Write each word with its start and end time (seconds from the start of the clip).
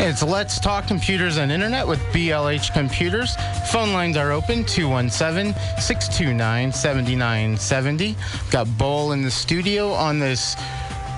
It's 0.00 0.22
Let's 0.22 0.58
Talk 0.58 0.86
Computers 0.86 1.36
and 1.36 1.52
Internet 1.52 1.86
with 1.86 2.00
BLH 2.12 2.72
Computers. 2.72 3.36
Phone 3.70 3.92
lines 3.92 4.16
are 4.16 4.32
open 4.32 4.64
217 4.64 5.54
629 5.80 6.72
7970. 6.72 8.16
Got 8.50 8.66
Bull 8.78 9.12
in 9.12 9.22
the 9.22 9.30
studio 9.30 9.92
on 9.92 10.18
this 10.18 10.56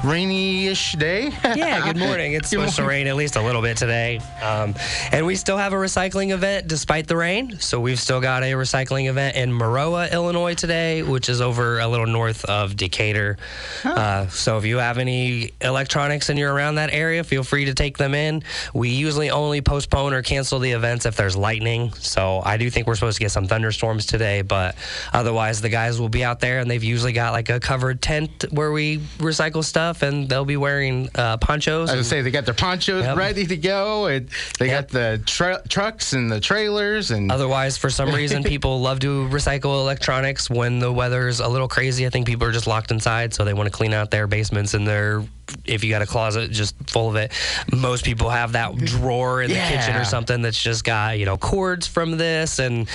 rainy-ish 0.04 0.92
day. 0.92 1.30
yeah, 1.56 1.82
good 1.84 1.96
morning. 1.96 2.34
It's 2.34 2.50
Good 2.50 2.60
supposed 2.60 2.76
to 2.76 2.84
rain 2.84 3.06
at 3.06 3.16
least 3.16 3.36
a 3.36 3.42
little 3.42 3.62
bit 3.62 3.76
today. 3.76 4.20
Um, 4.42 4.74
and 5.10 5.24
we 5.24 5.34
still 5.34 5.56
have 5.56 5.72
a 5.72 5.76
recycling 5.76 6.30
event 6.30 6.68
despite 6.68 7.06
the 7.06 7.16
rain. 7.16 7.58
So 7.58 7.80
we've 7.80 7.98
still 7.98 8.20
got 8.20 8.42
a 8.42 8.52
recycling 8.52 9.08
event 9.08 9.36
in 9.36 9.50
Maroa, 9.50 10.12
Illinois 10.12 10.54
today, 10.54 11.02
which 11.02 11.28
is 11.28 11.40
over 11.40 11.80
a 11.80 11.88
little 11.88 12.06
north 12.06 12.44
of 12.44 12.76
Decatur. 12.76 13.38
Uh, 13.82 14.28
so 14.28 14.58
if 14.58 14.66
you 14.66 14.76
have 14.76 14.98
any 14.98 15.52
electronics 15.62 16.28
and 16.28 16.38
you're 16.38 16.52
around 16.52 16.74
that 16.74 16.92
area, 16.92 17.24
feel 17.24 17.42
free 17.42 17.64
to 17.64 17.74
take 17.74 17.96
them 17.96 18.14
in. 18.14 18.42
We 18.74 18.90
usually 18.90 19.30
only 19.30 19.62
postpone 19.62 20.12
or 20.12 20.22
cancel 20.22 20.58
the 20.58 20.72
events 20.72 21.06
if 21.06 21.16
there's 21.16 21.36
lightning. 21.36 21.92
So 21.94 22.42
I 22.44 22.58
do 22.58 22.68
think 22.68 22.86
we're 22.86 22.94
supposed 22.94 23.16
to 23.16 23.24
get 23.24 23.30
some 23.30 23.46
thunderstorms 23.46 24.04
today, 24.04 24.42
but 24.42 24.76
otherwise 25.14 25.62
the 25.62 25.70
guys 25.70 25.98
will 25.98 26.10
be 26.10 26.22
out 26.22 26.40
there 26.40 26.58
and 26.58 26.70
they've 26.70 26.84
usually 26.84 27.12
got 27.12 27.32
like 27.32 27.48
a 27.48 27.58
covered 27.58 28.02
tent 28.02 28.44
where 28.50 28.70
we 28.70 28.98
recycle 29.18 29.64
stuff 29.64 29.93
and 30.02 30.28
they'll 30.28 30.44
be 30.44 30.56
wearing 30.56 31.08
uh, 31.14 31.36
ponchos. 31.38 31.90
I 31.90 31.92
was 31.92 32.00
and- 32.00 32.06
say 32.06 32.22
they 32.22 32.30
got 32.30 32.44
their 32.44 32.54
ponchos 32.54 33.04
Yep. 33.04 33.16
ready 33.16 33.46
to 33.46 33.56
go, 33.56 34.06
and 34.06 34.28
they 34.58 34.66
Yep. 34.68 34.88
got 34.88 34.88
the 34.92 35.22
tra- 35.26 35.62
trucks 35.68 36.12
and 36.12 36.30
the 36.30 36.40
trailers, 36.40 37.10
and 37.10 37.30
Otherwise, 37.30 37.76
for 37.76 37.90
some 37.90 38.10
reason, 38.12 38.42
people 38.54 38.80
love 38.80 39.00
to 39.00 39.28
recycle 39.28 39.80
electronics 39.80 40.48
when 40.50 40.78
the 40.78 40.92
weather's 40.92 41.40
a 41.40 41.48
little 41.48 41.68
crazy. 41.68 42.06
I 42.06 42.10
think 42.10 42.26
people 42.26 42.46
are 42.46 42.52
just 42.52 42.66
locked 42.66 42.90
inside, 42.90 43.34
so 43.34 43.44
they 43.44 43.54
want 43.54 43.66
to 43.66 43.72
clean 43.76 43.92
out 43.92 44.10
their 44.10 44.26
basements 44.26 44.74
and 44.74 44.86
their. 44.86 45.22
If 45.66 45.84
you 45.84 45.90
got 45.90 46.00
a 46.00 46.06
closet 46.06 46.50
just 46.52 46.74
full 46.88 47.10
of 47.10 47.16
it, 47.16 47.30
most 47.70 48.02
people 48.02 48.30
have 48.30 48.52
that 48.52 48.74
drawer 48.76 49.42
in 49.42 49.50
the 49.50 49.56
kitchen 49.56 49.94
or 49.94 50.04
something 50.06 50.40
that's 50.40 50.60
just 50.60 50.84
got 50.84 51.18
you 51.18 51.26
know 51.26 51.36
cords 51.36 51.86
from 51.86 52.16
this 52.16 52.58
and 52.58 52.88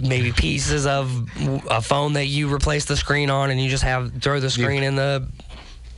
maybe 0.00 0.30
pieces 0.30 0.86
of 0.86 1.10
a 1.68 1.82
phone 1.82 2.12
that 2.12 2.26
you 2.26 2.52
replace 2.52 2.84
the 2.84 2.96
screen 2.96 3.28
on, 3.28 3.50
and 3.50 3.60
you 3.60 3.68
just 3.68 3.82
have 3.82 4.12
throw 4.22 4.38
the 4.38 4.50
screen 4.50 4.84
in 4.84 4.94
the 4.94 5.26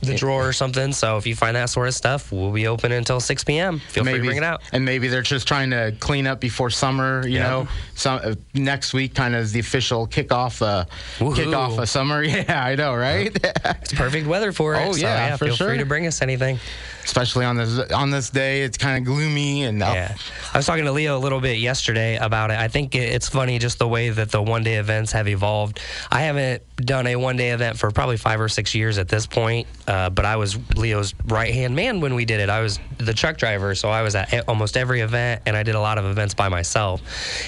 the 0.01 0.15
drawer 0.15 0.47
or 0.47 0.53
something. 0.53 0.93
So 0.93 1.17
if 1.17 1.27
you 1.27 1.35
find 1.35 1.55
that 1.55 1.69
sort 1.69 1.87
of 1.87 1.93
stuff, 1.93 2.31
we'll 2.31 2.51
be 2.51 2.67
open 2.67 2.91
until 2.91 3.19
6 3.19 3.43
p.m. 3.43 3.79
Feel 3.79 4.03
free 4.03 4.13
to 4.13 4.19
bring 4.23 4.37
it 4.37 4.43
out. 4.43 4.61
And 4.71 4.85
maybe 4.85 5.07
they're 5.09 5.21
just 5.21 5.47
trying 5.47 5.71
to 5.71 5.93
clean 5.99 6.25
up 6.27 6.39
before 6.39 6.69
summer. 6.69 7.25
You 7.27 7.35
Yeah. 7.39 7.49
know, 7.49 7.67
some 7.95 8.19
uh, 8.23 8.35
next 8.53 8.93
week 8.93 9.13
kind 9.15 9.35
of 9.35 9.41
is 9.41 9.51
the 9.51 9.59
official 9.59 10.07
kickoff. 10.07 10.61
Uh, 10.61 10.85
Woohoo. 11.19 11.35
kickoff 11.35 11.77
of 11.81 11.89
summer. 11.89 12.23
Yeah, 12.29 12.63
I 12.63 12.75
know, 12.75 12.95
right? 12.95 13.35
It's 13.81 13.93
perfect 13.93 14.27
weather 14.27 14.51
for 14.51 14.75
it. 14.75 14.87
Oh, 14.87 14.91
so, 14.93 14.99
yeah, 14.99 15.35
for 15.35 15.45
feel 15.45 15.55
sure. 15.55 15.67
free 15.69 15.77
to 15.79 15.85
bring 15.85 16.07
us 16.07 16.21
anything. 16.21 16.59
Especially 17.03 17.43
on 17.43 17.57
this 17.57 17.79
on 17.91 18.11
this 18.11 18.29
day, 18.29 18.61
it's 18.61 18.77
kind 18.77 18.97
of 18.99 19.03
gloomy 19.03 19.63
and 19.63 19.81
uh, 19.81 19.91
Yeah. 19.93 20.15
I 20.53 20.57
was 20.59 20.65
talking 20.67 20.85
to 20.85 20.91
Leo 20.91 21.17
a 21.17 21.19
little 21.19 21.39
bit 21.41 21.57
yesterday 21.57 22.17
about 22.17 22.51
it. 22.51 22.57
I 22.59 22.67
think 22.67 22.93
it's 22.93 23.27
funny 23.27 23.57
just 23.57 23.79
the 23.79 23.87
way 23.87 24.09
that 24.09 24.29
the 24.31 24.41
one 24.41 24.63
day 24.63 24.75
events 24.75 25.11
have 25.13 25.27
evolved. 25.27 25.79
I 26.11 26.21
haven't 26.21 26.61
done 26.77 27.07
a 27.07 27.15
one 27.15 27.35
day 27.35 27.49
event 27.49 27.79
for 27.79 27.89
probably 27.91 28.17
five 28.17 28.39
or 28.39 28.47
six 28.49 28.75
years 28.75 28.97
at 28.99 29.07
this 29.09 29.25
point, 29.25 29.67
uh, 29.89 30.09
but 30.09 30.23
I 30.23 30.35
was 30.37 30.57
Leo's 30.77 31.13
right 31.25 31.53
hand 31.53 31.75
man 31.75 31.99
when 31.99 32.13
we 32.15 32.23
did 32.23 32.39
it. 32.39 32.49
I 32.49 32.61
was 32.61 32.79
the 32.99 33.13
truck 33.13 33.37
driver, 33.37 33.75
so 33.75 33.89
I 33.89 34.01
was 34.03 34.15
at 34.15 34.47
almost 34.47 34.77
every 34.77 35.01
event 35.01 35.41
and 35.45 35.57
I 35.57 35.63
did 35.63 35.75
a 35.75 35.79
lot 35.81 35.97
of 35.97 36.05
events 36.05 36.33
by 36.33 36.47
myself. 36.47 37.01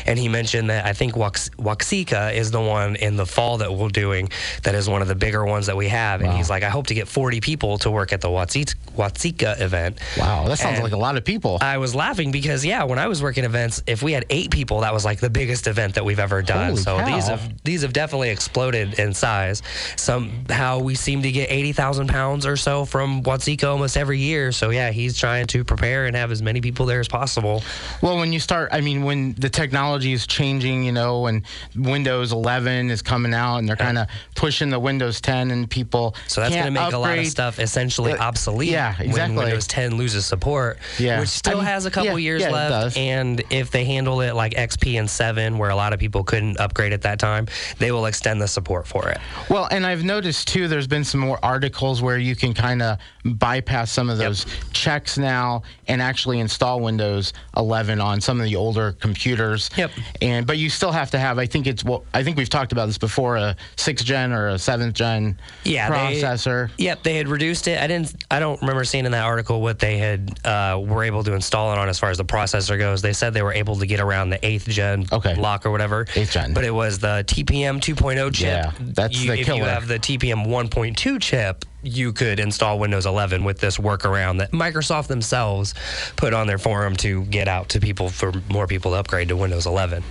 And 0.05 0.17
he 0.19 0.27
mentioned 0.27 0.69
that 0.69 0.85
I 0.85 0.93
think 0.93 1.15
Wax- 1.15 1.49
Waxika 1.57 2.33
is 2.33 2.51
the 2.51 2.59
one 2.61 2.95
in 2.95 3.15
the 3.15 3.25
fall 3.25 3.59
that 3.59 3.71
we're 3.73 3.89
doing 3.89 4.29
that 4.63 4.75
is 4.75 4.89
one 4.89 5.01
of 5.01 5.07
the 5.07 5.15
bigger 5.15 5.45
ones 5.45 5.67
that 5.67 5.77
we 5.77 5.87
have. 5.87 6.21
And 6.21 6.33
he's 6.33 6.49
like, 6.49 6.63
I 6.63 6.69
hope 6.69 6.87
to 6.87 6.93
get 6.95 7.07
40 7.07 7.39
people 7.41 7.77
to 7.79 7.91
work 7.91 8.11
at 8.13 8.21
the 8.21 8.29
Watseka, 8.29 8.75
Watseka 8.97 9.61
event. 9.61 9.99
wow, 10.17 10.45
that 10.47 10.57
sounds 10.57 10.75
And- 10.75 10.83
like 10.83 10.93
a 10.93 10.97
lot 10.97 11.17
of 11.17 11.23
people. 11.23 11.59
I 11.61 11.77
was 11.77 11.93
laughing 11.93 12.31
because 12.31 12.65
yeah, 12.65 12.83
when 12.83 12.97
I 12.99 13.07
was 13.07 13.21
working 13.21 13.43
events, 13.43 13.83
if 13.85 14.01
we 14.01 14.13
had 14.13 14.25
eight 14.31 14.49
people, 14.49 14.81
that 14.81 14.93
was 14.93 15.05
like 15.05 15.19
the 15.19 15.29
biggest 15.29 15.67
event 15.67 15.95
that 15.95 16.03
we've 16.05 16.19
ever 16.19 16.41
done. 16.41 16.71
Holy 16.71 16.81
so 16.81 16.97
these 17.05 17.27
have 17.27 17.63
these 17.63 17.81
have 17.83 17.93
definitely 17.93 18.29
exploded 18.31 18.97
in 18.99 19.13
size. 19.13 19.61
Somehow 19.95 20.79
we 20.79 20.95
seem 20.95 21.21
to 21.21 21.31
get 21.31 21.51
eighty 21.51 21.71
thousand 21.73 22.07
pounds 22.31 22.45
or 22.45 22.55
so 22.55 22.85
from 22.85 23.23
Watseka 23.23 23.67
almost 23.67 23.97
every 23.97 24.17
year. 24.17 24.51
So 24.51 24.69
yeah, 24.69 24.91
he's 24.91 25.17
trying 25.17 25.47
to 25.47 25.63
prepare 25.63 26.05
and 26.05 26.15
have 26.15 26.31
as 26.31 26.41
many 26.41 26.61
people 26.61 26.85
there 26.85 26.99
as 27.01 27.07
possible. 27.07 27.61
Well, 28.01 28.17
when 28.17 28.31
you 28.31 28.39
start, 28.39 28.69
I 28.71 28.79
mean, 28.81 29.03
when 29.03 29.33
the 29.33 29.49
technology 29.49 30.13
is 30.13 30.25
changing, 30.25 30.83
you 30.83 30.91
know, 30.93 31.27
and 31.27 31.43
Windows 31.75 32.31
11 32.31 32.89
is 32.89 33.01
coming 33.01 33.33
out, 33.33 33.57
and 33.57 33.67
they're 33.67 33.75
kind 33.75 33.97
of 33.97 34.07
pushing 34.35 34.69
the 34.69 34.79
Windows 34.79 35.19
10, 35.19 35.51
and 35.51 35.69
people 35.69 36.15
So 36.27 36.41
that's 36.41 36.53
going 36.53 36.65
to 36.65 36.71
make 36.71 36.93
a 36.93 36.97
lot 36.97 37.17
of 37.17 37.27
stuff 37.27 37.59
essentially 37.59 38.13
obsolete. 38.13 38.69
yeah, 38.69 38.91
exactly. 38.91 39.13
When 39.13 39.35
Windows 39.35 39.67
10 39.67 39.97
loses 39.97 40.25
support, 40.25 40.77
Yeah. 40.97 41.19
which 41.19 41.29
still 41.29 41.53
I 41.53 41.55
mean, 41.55 41.65
has 41.65 41.85
a 41.85 41.91
couple 41.91 42.11
yeah, 42.11 42.23
years 42.23 42.41
yeah, 42.43 42.51
left. 42.51 42.97
And 42.97 43.43
if 43.49 43.71
they 43.71 43.83
handle 43.83 44.21
it 44.21 44.33
like 44.35 44.53
XP 44.53 44.97
and 44.99 45.09
7, 45.09 45.57
where 45.57 45.69
a 45.69 45.75
lot 45.75 45.91
of 45.93 45.99
people 45.99 46.23
couldn't 46.23 46.59
upgrade 46.59 46.93
at 46.93 47.01
that 47.01 47.19
time, 47.19 47.47
they 47.79 47.91
will 47.91 48.05
extend 48.05 48.41
the 48.41 48.47
support 48.47 48.87
for 48.87 49.09
it. 49.09 49.17
Well, 49.49 49.67
and 49.71 49.85
I've 49.85 50.03
noticed 50.03 50.47
too, 50.47 50.67
there's 50.67 50.87
been 50.87 51.03
some 51.03 51.19
more 51.19 51.39
articles 51.43 52.01
where 52.01 52.17
you 52.21 52.35
can 52.35 52.53
kind 52.53 52.81
of 52.81 52.97
bypass 53.25 53.91
some 53.91 54.09
of 54.09 54.17
Yep. 54.19 54.27
those 54.27 54.45
checks 54.73 55.17
now 55.17 55.63
and 55.87 56.01
actually 56.01 56.39
install 56.39 56.79
Windows 56.79 57.33
11 57.57 57.99
on 58.01 58.21
some 58.21 58.39
of 58.39 58.45
the 58.45 58.55
older 58.55 58.93
computers. 58.93 59.69
Yep. 59.77 59.91
And 60.21 60.45
but 60.47 60.57
you 60.57 60.69
still 60.69 60.91
have 60.91 61.11
to 61.11 61.19
have. 61.19 61.37
I 61.39 61.45
think 61.45 61.67
it's 61.67 61.83
well. 61.83 62.03
I 62.13 62.23
think 62.23 62.37
we've 62.37 62.49
talked 62.49 62.71
about 62.71 62.85
this 62.87 62.97
before. 62.97 63.35
A 63.37 63.55
sixth 63.75 64.05
gen 64.05 64.31
or 64.31 64.49
a 64.49 64.59
seventh 64.59 64.93
gen 64.95 65.39
yeah, 65.63 65.89
processor. 65.89 66.75
They, 66.77 66.85
yep, 66.85 67.03
they 67.03 67.15
had 67.15 67.27
reduced 67.27 67.67
it. 67.67 67.79
I 67.81 67.87
didn't. 67.87 68.13
I 68.31 68.39
don't 68.39 68.59
remember 68.61 68.83
seeing 68.83 69.05
in 69.05 69.11
that 69.13 69.23
article 69.25 69.61
what 69.61 69.79
they 69.79 69.97
had 69.97 70.45
uh, 70.45 70.79
were 70.83 71.03
able 71.03 71.23
to 71.23 71.33
install 71.33 71.71
it 71.73 71.77
on 71.77 71.89
as 71.89 71.99
far 71.99 72.09
as 72.09 72.17
the 72.17 72.25
processor 72.25 72.77
goes. 72.77 73.01
They 73.01 73.13
said 73.13 73.33
they 73.33 73.41
were 73.43 73.53
able 73.53 73.75
to 73.77 73.85
get 73.85 73.99
around 73.99 74.29
the 74.29 74.43
eighth 74.45 74.67
gen 74.67 75.05
Okay. 75.11 75.35
lock 75.35 75.65
or 75.65 75.71
whatever. 75.71 76.05
Eighth 76.15 76.31
gen. 76.31 76.53
but 76.53 76.63
it 76.63 76.71
was 76.71 76.99
the 76.99 77.23
TPM 77.27 77.79
2.0 77.79 78.33
chip. 78.33 78.45
Yeah, 78.45 78.71
that's 78.79 79.19
You- 79.21 79.27
the 79.27 79.33
if 79.33 79.39
you 79.39 79.45
killer. 79.45 79.69
have 79.69 79.87
the 79.87 79.99
TPM 79.99 80.45
1.2 80.47 81.19
chip. 81.19 81.65
You 81.83 82.13
could 82.13 82.39
install 82.39 82.79
Windows 82.79 83.05
11 83.05 83.43
with 83.43 83.59
this 83.59 83.77
workaround 83.77 84.39
that 84.39 84.51
Microsoft 84.51 85.07
themselves 85.07 85.73
put 86.15 86.33
on 86.33 86.47
their 86.47 86.57
forum 86.57 86.95
to 86.97 87.25
get 87.25 87.47
out 87.47 87.69
to 87.69 87.79
people 87.79 88.09
for 88.09 88.31
more 88.49 88.67
people 88.67 88.91
to 88.91 88.97
upgrade 88.97 89.29
to 89.29 89.37
Windows 89.37 89.65
11. 89.65 90.03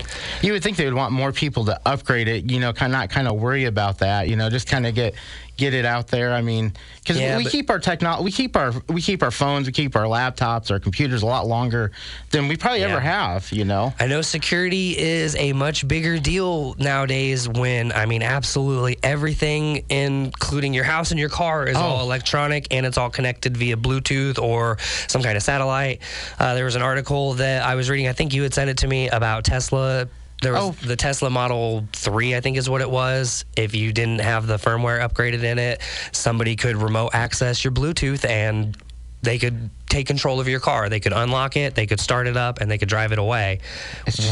You 0.43 0.53
would 0.53 0.63
think 0.63 0.77
they 0.77 0.85
would 0.85 0.95
want 0.95 1.13
more 1.13 1.33
people 1.33 1.65
to 1.67 1.81
upgrade 1.87 2.29
it. 2.29 2.51
You 2.51 2.61
know, 2.61 2.73
kind 2.73 2.93
of 2.93 2.99
not 2.99 3.11
kind 3.11 3.29
of 3.29 3.37
worry 3.37 3.67
about 3.67 3.99
that. 3.99 4.29
You 4.29 4.37
know, 4.37 4.51
just 4.51 4.69
kind 4.69 4.87
of 4.87 4.95
get 4.95 5.15
get 5.57 5.75
it 5.75 5.85
out 5.85 6.09
there. 6.09 6.33
I 6.33 6.41
mean, 6.43 6.73
because 7.01 7.19
Yeah, 7.19 7.37
we 7.37 7.45
but- 7.45 7.53
keep 7.53 7.71
our 7.71 7.79
technology, 7.79 8.25
we 8.25 8.33
keep 8.33 8.57
our 8.57 8.73
we 8.89 9.03
keep 9.03 9.23
our 9.23 9.31
phones, 9.31 9.67
we 9.67 9.73
keep 9.73 9.95
our 9.97 10.05
laptops, 10.05 10.71
our 10.71 10.79
computers 10.79 11.23
a 11.23 11.27
lot 11.27 11.47
longer 11.47 11.93
than 12.31 12.49
we 12.49 12.57
probably 12.57 12.81
Yeah. 12.81 12.89
ever 12.89 13.01
have. 13.01 13.51
You 13.53 13.65
know. 13.65 13.93
I 14.01 14.07
know 14.07 14.23
security 14.23 14.99
is 14.99 15.37
a 15.37 15.53
much 15.53 15.87
bigger 15.87 16.19
deal 16.19 16.75
nowadays 16.79 17.49
when, 17.49 17.93
I 17.93 18.07
mean, 18.07 18.23
absolutely 18.23 18.99
everything, 19.03 19.85
including 19.89 20.75
your 20.75 20.85
house 20.85 21.11
and 21.11 21.21
your 21.21 21.29
car, 21.29 21.67
is 21.67 21.77
all 21.77 21.99
Oh. 22.01 22.03
electronic 22.03 22.69
and 22.71 22.87
it's 22.87 22.99
all 22.99 23.11
connected 23.11 23.57
via 23.57 23.77
Bluetooth 23.77 24.39
or 24.41 24.79
some 25.09 25.23
kind 25.23 25.37
of 25.37 25.43
satellite. 25.43 26.01
Uh, 26.39 26.55
there 26.55 26.65
was 26.65 26.75
an 26.77 26.83
article 26.83 27.35
that 27.35 27.63
I 27.65 27.75
was 27.75 27.91
reading, 27.91 28.09
I 28.09 28.13
think 28.13 28.33
you 28.35 28.43
had 28.43 28.55
sent 28.55 28.71
it 28.71 28.79
to 28.79 28.87
me 28.89 29.09
about 29.09 29.45
Tesla. 29.45 30.09
There 30.43 30.53
was 30.55 30.63
Oh. 30.63 30.77
the 30.87 30.97
Tesla 30.97 31.29
Model 31.31 31.87
3, 31.93 32.35
I 32.35 32.41
think 32.41 32.57
is 32.57 32.69
what 32.69 32.81
it 32.81 32.91
was. 32.91 33.45
If 33.57 33.75
you 33.75 33.93
didn't 33.93 34.21
have 34.21 34.47
the 34.47 34.57
firmware 34.57 35.07
upgraded 35.07 35.43
in 35.43 35.59
it, 35.59 35.81
somebody 36.13 36.57
could 36.57 36.77
remote 36.77 37.11
access 37.13 37.63
your 37.63 37.73
Bluetooth 37.73 38.25
and 38.29 38.77
they 39.23 39.39
could 39.39 39.69
take 39.91 40.07
control 40.07 40.41
of 40.41 40.49
your 40.49 40.61
car. 40.61 40.89
They 40.89 41.01
could 41.01 41.13
unlock 41.13 41.57
it, 41.59 41.75
they 41.75 41.87
could 41.87 42.01
start 42.01 42.27
it 42.27 42.39
up, 42.39 42.61
and 42.63 42.71
they 42.71 42.79
could 42.79 42.89
drive 42.89 43.13
it 43.13 43.19
away 43.19 43.59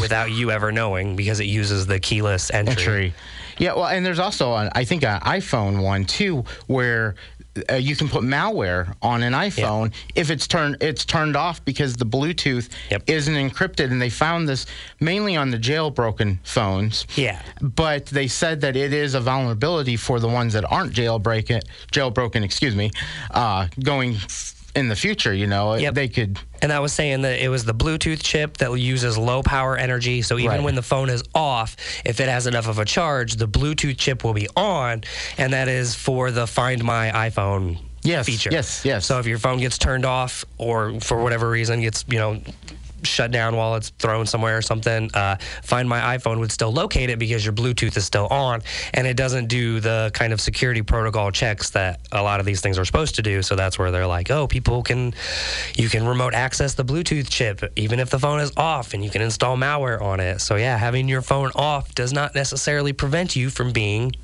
without 0.01 0.31
you 0.31 0.51
ever 0.51 0.73
knowing 0.73 1.15
because 1.15 1.41
it 1.41 1.45
uses 1.45 1.87
the 1.87 2.01
keyless 2.01 2.51
entry. 2.51 2.73
Entry. 2.73 3.15
Yeah, 3.59 3.75
well, 3.75 3.87
and 3.87 4.07
there's 4.07 4.21
also, 4.21 4.55
an, 4.55 4.71
I 4.75 4.85
think, 4.85 5.03
an 5.05 5.21
iPhone 5.21 5.83
one 5.83 6.05
too, 6.07 6.45
where 6.69 7.17
uh, 7.71 7.75
you 7.75 7.95
can 7.97 8.09
put 8.09 8.23
malware 8.23 8.95
on 9.03 9.23
an 9.23 9.33
iPhone 9.33 9.93
if 10.15 10.31
it's 10.31 10.47
turned 10.47 10.77
it's 10.81 11.05
turned 11.05 11.37
off 11.37 11.65
because 11.65 11.97
the 11.97 12.07
Bluetooth 12.07 12.69
Yep. 12.91 13.03
isn't 13.07 13.35
encrypted, 13.35 13.91
and 13.91 14.01
they 14.01 14.11
found 14.11 14.49
this 14.49 14.67
mainly 15.01 15.37
on 15.37 15.51
the 15.51 15.59
jailbroken 15.59 16.39
phones. 16.45 17.07
Yeah. 17.17 17.41
but 17.61 18.07
they 18.07 18.29
said 18.29 18.61
that 18.63 18.77
it 18.77 18.93
is 18.93 19.15
a 19.15 19.21
vulnerability 19.21 19.97
for 19.97 20.21
the 20.21 20.29
ones 20.29 20.53
that 20.55 20.65
aren't 20.71 20.93
jailbreaking, 20.93 21.63
jailbroken, 21.93 22.43
excuse 22.43 22.75
me, 22.77 22.91
uh, 23.31 23.69
going 23.83 24.15
f- 24.17 24.55
in 24.79 24.89
the 24.89 24.97
future. 24.97 25.35
You 25.35 25.47
know, 25.47 25.75
Yep. 25.75 25.95
they 25.95 26.09
could. 26.09 26.39
And 26.63 26.73
I 26.73 26.81
was 26.81 26.93
saying 26.93 27.23
that 27.23 27.43
it 27.43 27.49
was 27.49 27.65
the 27.65 27.75
Bluetooth 27.75 28.23
chip 28.23 28.57
that 28.59 28.73
uses 28.75 29.19
low 29.19 29.43
power 29.43 29.77
energy. 29.77 30.23
So 30.23 30.39
even 30.39 30.51
Right. 30.51 30.63
when 30.63 30.75
the 30.75 30.83
phone 30.83 31.11
is 31.11 31.23
off, 31.35 31.77
if 32.05 32.21
it 32.21 32.29
has 32.29 32.47
enough 32.47 32.67
of 32.69 32.79
a 32.79 32.85
charge, 32.85 33.35
the 33.37 33.49
Bluetooth 33.49 33.99
chip 33.99 34.25
will 34.25 34.35
be 34.35 34.49
on, 34.57 35.03
and 35.37 35.53
that 35.53 35.69
is 35.69 35.95
for 35.95 36.31
the 36.31 36.47
Find 36.47 36.83
My 36.83 37.11
iPhone 37.11 37.79
Yes, 38.03 38.27
feature. 38.27 38.51
yes, 38.53 38.83
yes. 38.85 39.07
So 39.07 39.19
if 39.19 39.27
your 39.27 39.39
phone 39.39 39.59
gets 39.59 39.77
turned 39.79 40.05
off 40.05 40.45
or 40.57 40.99
for 41.01 41.23
whatever 41.23 41.51
reason 41.51 41.81
gets, 41.81 42.05
you 42.09 42.19
know, 42.19 42.41
shut 43.03 43.31
down 43.31 43.57
while 43.57 43.77
it's 43.77 43.91
thrown 43.91 44.27
somewhere 44.27 44.57
or 44.59 44.63
something, 44.63 45.11
uh, 45.15 45.37
Find 45.63 45.89
My 45.89 46.17
iPhone 46.17 46.39
would 46.41 46.53
still 46.53 46.73
locate 46.73 47.11
it 47.11 47.19
because 47.19 47.45
your 47.45 47.53
Bluetooth 47.55 47.97
is 47.97 48.05
still 48.05 48.27
on, 48.29 48.63
and 48.95 49.07
it 49.07 49.17
doesn't 49.17 49.47
do 49.47 49.81
the 49.81 50.11
kind 50.15 50.33
of 50.33 50.41
security 50.41 50.83
protocol 50.83 51.31
checks 51.31 51.71
that 51.71 52.01
a 52.13 52.23
lot 52.23 52.41
of 52.41 52.47
these 52.47 52.61
things 52.61 52.79
are 52.79 52.85
supposed 52.85 53.17
to 53.17 53.23
do. 53.23 53.43
So 53.43 53.57
that's 53.57 53.79
where 53.79 53.91
they're 53.91 54.07
like, 54.07 54.31
oh, 54.31 54.47
people 54.47 54.83
can, 54.83 55.15
you 55.77 55.89
can 55.89 56.07
remote 56.07 56.35
access 56.35 56.75
the 56.75 56.85
Bluetooth 56.85 57.29
chip 57.29 57.73
even 57.77 58.01
if 58.01 58.11
the 58.11 58.19
phone 58.19 58.41
is 58.41 58.53
off, 58.57 58.95
and 58.95 59.05
you 59.05 59.11
can 59.11 59.23
install 59.23 59.57
malware 59.57 60.01
on 60.01 60.21
it. 60.21 60.41
So 60.41 60.57
yeah, 60.57 60.77
having 60.77 61.09
your 61.09 61.23
phone 61.23 61.51
off 61.55 61.95
does 61.95 62.13
not 62.13 62.35
necessarily 62.35 62.93
prevent 62.93 63.37
you 63.37 63.51
from 63.51 63.73
being 63.73 64.15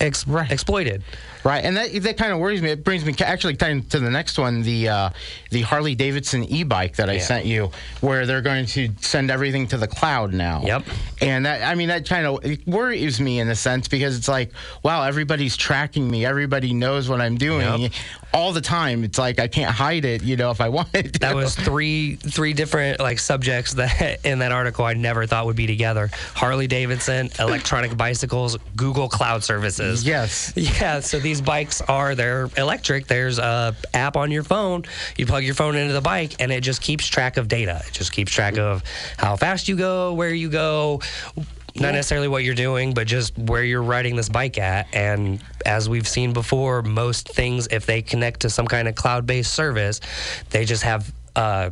ex- 0.00 0.26
Right. 0.26 0.50
exploited. 0.50 1.02
Right, 1.44 1.64
and 1.64 1.76
that 1.76 1.92
that 2.02 2.16
kind 2.16 2.32
of 2.32 2.38
worries 2.38 2.62
me. 2.62 2.70
It 2.70 2.84
brings 2.84 3.04
me 3.04 3.14
actually 3.24 3.56
kind 3.56 3.80
of 3.82 3.88
to 3.90 3.98
the 3.98 4.10
next 4.10 4.38
one, 4.38 4.62
the 4.62 4.88
uh, 4.88 5.10
the 5.50 5.62
Harley 5.62 5.94
Davidson 5.94 6.44
e-bike 6.44 6.96
that 6.96 7.10
I 7.10 7.14
Yeah. 7.14 7.20
sent 7.22 7.46
you, 7.46 7.70
where 8.00 8.26
they're 8.26 8.42
going 8.42 8.66
to 8.66 8.90
send 9.00 9.30
everything 9.30 9.66
to 9.68 9.76
the 9.76 9.88
cloud 9.88 10.32
now. 10.32 10.62
Yep. 10.64 10.84
And 11.20 11.46
that 11.46 11.62
I 11.62 11.74
mean 11.74 11.88
that 11.88 12.08
kind 12.08 12.26
of 12.26 12.44
worries 12.66 13.20
me 13.20 13.40
in 13.40 13.48
a 13.48 13.54
sense 13.56 13.88
because 13.88 14.16
it's 14.16 14.28
like, 14.28 14.52
wow, 14.84 15.02
everybody's 15.02 15.56
tracking 15.56 16.08
me. 16.10 16.24
Everybody 16.24 16.72
knows 16.72 17.08
what 17.08 17.20
I'm 17.20 17.36
doing 17.36 17.82
Yep. 17.82 17.92
all 18.32 18.52
the 18.52 18.60
time. 18.60 19.02
It's 19.02 19.18
like 19.18 19.40
I 19.40 19.48
can't 19.48 19.70
hide 19.74 20.04
it, 20.04 20.22
you 20.22 20.36
know, 20.36 20.50
if 20.52 20.60
I 20.60 20.68
wanted 20.78 21.14
to. 21.14 21.18
That 21.20 21.34
was 21.34 21.56
three 21.56 22.16
three 22.16 22.52
different 22.52 23.00
like 23.00 23.18
subjects 23.18 23.74
that 23.74 24.20
in 24.24 24.38
that 24.40 24.52
article 24.52 24.84
I 24.84 24.94
never 24.94 25.26
thought 25.26 25.46
would 25.46 25.56
be 25.56 25.66
together. 25.66 26.08
Harley 26.34 26.68
Davidson, 26.68 27.30
electronic 27.40 27.96
bicycles, 27.96 28.56
Google 28.76 29.08
Cloud 29.08 29.42
Services. 29.42 30.04
Yes. 30.04 30.52
Yeah, 30.82 31.00
so 31.00 31.18
these 31.18 31.31
bikes 31.40 31.80
are 31.82 32.14
they're 32.14 32.48
electric. 32.56 33.06
There's 33.06 33.38
a 33.38 33.74
app 33.94 34.16
on 34.16 34.30
your 34.30 34.42
phone. 34.42 34.84
You 35.16 35.26
plug 35.26 35.44
your 35.44 35.54
phone 35.54 35.76
into 35.76 35.92
the 35.92 36.00
bike 36.00 36.36
and 36.40 36.52
it 36.52 36.62
just 36.62 36.82
keeps 36.82 37.06
track 37.06 37.36
of 37.36 37.48
data. 37.48 37.82
It 37.86 37.92
just 37.92 38.12
keeps 38.12 38.32
track 38.32 38.58
of 38.58 38.82
how 39.16 39.36
fast 39.36 39.68
you 39.68 39.76
go, 39.76 40.14
where 40.14 40.34
you 40.34 40.50
go, 40.50 41.00
not 41.74 41.94
necessarily 41.94 42.28
what 42.28 42.44
you're 42.44 42.54
doing, 42.54 42.92
but 42.92 43.06
just 43.06 43.36
where 43.38 43.64
you're 43.64 43.82
riding 43.82 44.16
this 44.16 44.28
bike 44.28 44.58
at. 44.58 44.88
And 44.92 45.42
as 45.64 45.88
we've 45.88 46.08
seen 46.08 46.32
before, 46.32 46.82
most 46.82 47.28
things, 47.28 47.68
if 47.70 47.86
they 47.86 48.02
connect 48.02 48.40
to 48.40 48.50
some 48.50 48.66
kind 48.66 48.88
of 48.88 48.94
cloud 48.94 49.26
based 49.26 49.54
service, 49.54 50.00
they 50.50 50.64
just 50.64 50.82
have 50.82 51.10
uh, 51.34 51.70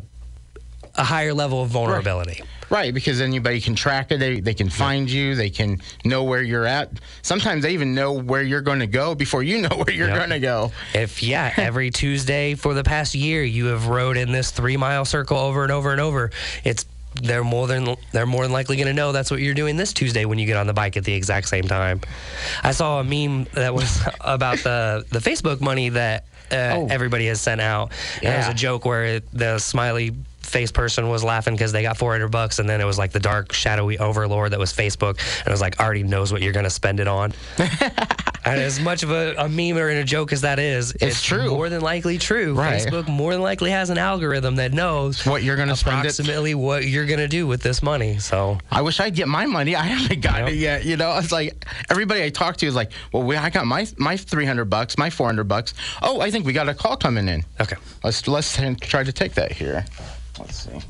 a 0.96 1.04
higher 1.04 1.32
level 1.34 1.62
of 1.62 1.69
vulnerability. 1.70 2.42
Right, 2.69 2.94
because 2.94 3.20
anybody 3.20 3.60
can 3.60 3.75
track 3.75 4.12
it. 4.12 4.19
They, 4.20 4.38
they 4.38 4.54
can 4.54 4.70
find 4.70 5.10
you. 5.10 5.34
They 5.34 5.50
can 5.50 5.81
know 6.04 6.22
where 6.22 6.40
you're 6.40 6.66
at. 6.66 6.88
Sometimes 7.22 7.64
they 7.64 7.72
even 7.72 7.96
know 7.96 8.12
where 8.12 8.42
you're 8.42 8.60
going 8.60 8.78
to 8.78 8.87
go 8.87 9.16
before 9.16 9.42
you 9.42 9.60
know 9.62 9.76
where 9.76 9.90
you're 9.92 10.06
Yep. 10.06 10.16
going 10.16 10.31
to 10.31 10.38
go. 10.38 10.70
If, 10.94 11.20
yeah, 11.20 11.52
every 11.56 11.90
Tuesday 11.90 12.54
for 12.54 12.72
the 12.72 12.84
past 12.84 13.14
year, 13.16 13.42
you 13.42 13.66
have 13.66 13.88
rode 13.88 14.16
in 14.16 14.31
this 14.31 14.52
three 14.52 14.76
mile 14.76 15.04
circle 15.04 15.37
over 15.37 15.64
and 15.64 15.72
over 15.72 15.90
and 15.90 16.00
over, 16.00 16.31
it's 16.62 16.87
they're 17.20 17.42
more 17.42 17.66
than 17.66 17.96
they're 18.12 18.25
more 18.25 18.44
than 18.44 18.52
likely 18.52 18.76
going 18.76 18.87
to 18.87 18.94
know 18.94 19.10
that's 19.10 19.32
what 19.32 19.40
you're 19.40 19.52
doing 19.52 19.76
this 19.76 19.92
Tuesday 19.92 20.25
when 20.25 20.38
you 20.38 20.46
get 20.46 20.56
on 20.56 20.69
the 20.69 20.72
bike 20.72 20.96
at 20.96 21.02
the 21.02 21.12
exact 21.12 21.48
same 21.48 21.64
time. 21.64 22.00
I 22.62 22.70
saw 22.70 23.00
a 23.00 23.04
meme 23.04 23.48
that 23.54 23.75
was 23.75 24.00
about 24.20 24.58
the 24.58 25.04
the 25.10 25.19
Facebook 25.19 25.60
money 25.60 25.88
that 25.88 26.26
uh, 26.52 26.54
Oh. 26.76 26.87
everybody 26.88 27.26
has 27.26 27.40
sent 27.40 27.60
out. 27.60 27.90
And 28.22 28.32
it 28.32 28.37
was 28.37 28.46
a 28.48 28.54
joke 28.54 28.84
where 28.84 29.04
it, 29.04 29.25
the 29.32 29.58
smiley 29.58 30.14
face 30.50 30.70
person 30.73 31.08
was 31.08 31.23
laughing 31.25 31.55
because 31.55 31.73
they 31.73 31.82
got 31.82 31.97
400 31.97 32.29
bucks 32.29 32.58
and 32.58 32.69
then 32.69 32.81
it 32.81 32.85
was 32.85 32.99
like 32.99 33.12
the 33.12 33.20
dark 33.20 33.52
shadowy 33.52 33.99
overlord 33.99 34.52
that 34.52 34.58
was 34.58 34.73
facebook 34.73 35.19
and 35.38 35.47
it 35.49 35.50
was 35.50 35.61
like 35.61 35.79
already 35.81 36.02
knows 36.02 36.32
what 36.32 36.43
you're 36.43 36.52
going 36.52 36.64
to 36.64 36.70
spend 36.70 37.00
it 37.00 37.08
on 37.08 37.32
and 38.44 38.61
as 38.61 38.81
much 38.81 39.02
of 39.02 39.11
a, 39.11 39.35
a 39.38 39.49
meme 39.49 39.76
or 39.76 39.88
in 39.91 39.99
a 39.99 40.05
joke 40.05 40.32
as 40.32 40.41
that 40.41 40.58
is 40.58 40.93
it's, 41.00 41.23
true. 41.23 41.49
more 41.50 41.69
than 41.69 41.81
likely 41.81 42.19
true 42.19 42.55
Right. 42.55 42.81
facebook 42.82 43.08
more 43.08 43.32
than 43.32 43.43
likely 43.43 43.70
has 43.70 43.91
an 43.91 43.99
algorithm 43.99 44.56
that 44.56 44.73
knows 44.73 45.25
What 45.26 45.43
you're 45.43 45.56
going 45.56 45.69
to 45.69 45.76
spend 45.76 45.97
it. 46.06 46.19
approximately 46.19 46.55
what 46.55 46.85
you're 46.87 47.06
going 47.06 47.20
to 47.20 47.29
do 47.29 47.47
with 47.47 47.62
this 47.62 47.82
money 47.82 48.19
so 48.19 48.58
I 48.70 48.82
wish 48.82 48.99
I'd 49.00 49.14
get 49.14 49.29
my 49.29 49.47
money. 49.47 49.76
I 49.76 49.85
haven't 49.85 50.20
gotten 50.20 50.47
Yep. 50.47 50.55
it 50.55 50.58
yet. 50.58 50.85
You 50.85 50.97
know, 50.97 51.17
it's 51.19 51.32
like 51.32 51.64
everybody 51.91 52.23
I 52.25 52.31
talk 52.31 52.56
to 52.58 52.67
is 52.67 52.75
like, 52.75 52.93
well, 53.12 53.23
we, 53.23 53.37
I 53.37 53.50
got 53.50 53.67
my 53.67 53.87
my 53.99 54.17
300 54.17 54.64
bucks, 54.67 54.97
my 54.99 55.11
400 55.11 55.44
bucks. 55.44 55.75
Oh, 56.02 56.20
I 56.20 56.31
think 56.31 56.47
we 56.47 56.52
got 56.52 56.69
a 56.69 56.75
call 56.75 56.97
coming 56.97 57.29
in. 57.29 57.44
okay 57.61 57.76
Let's 58.02 58.26
let's 58.26 58.56
try 58.81 59.05
to 59.05 59.12
take 59.12 59.35
that 59.35 59.52
here. 59.52 59.85
Let's 60.40 60.64
see. 60.64 60.81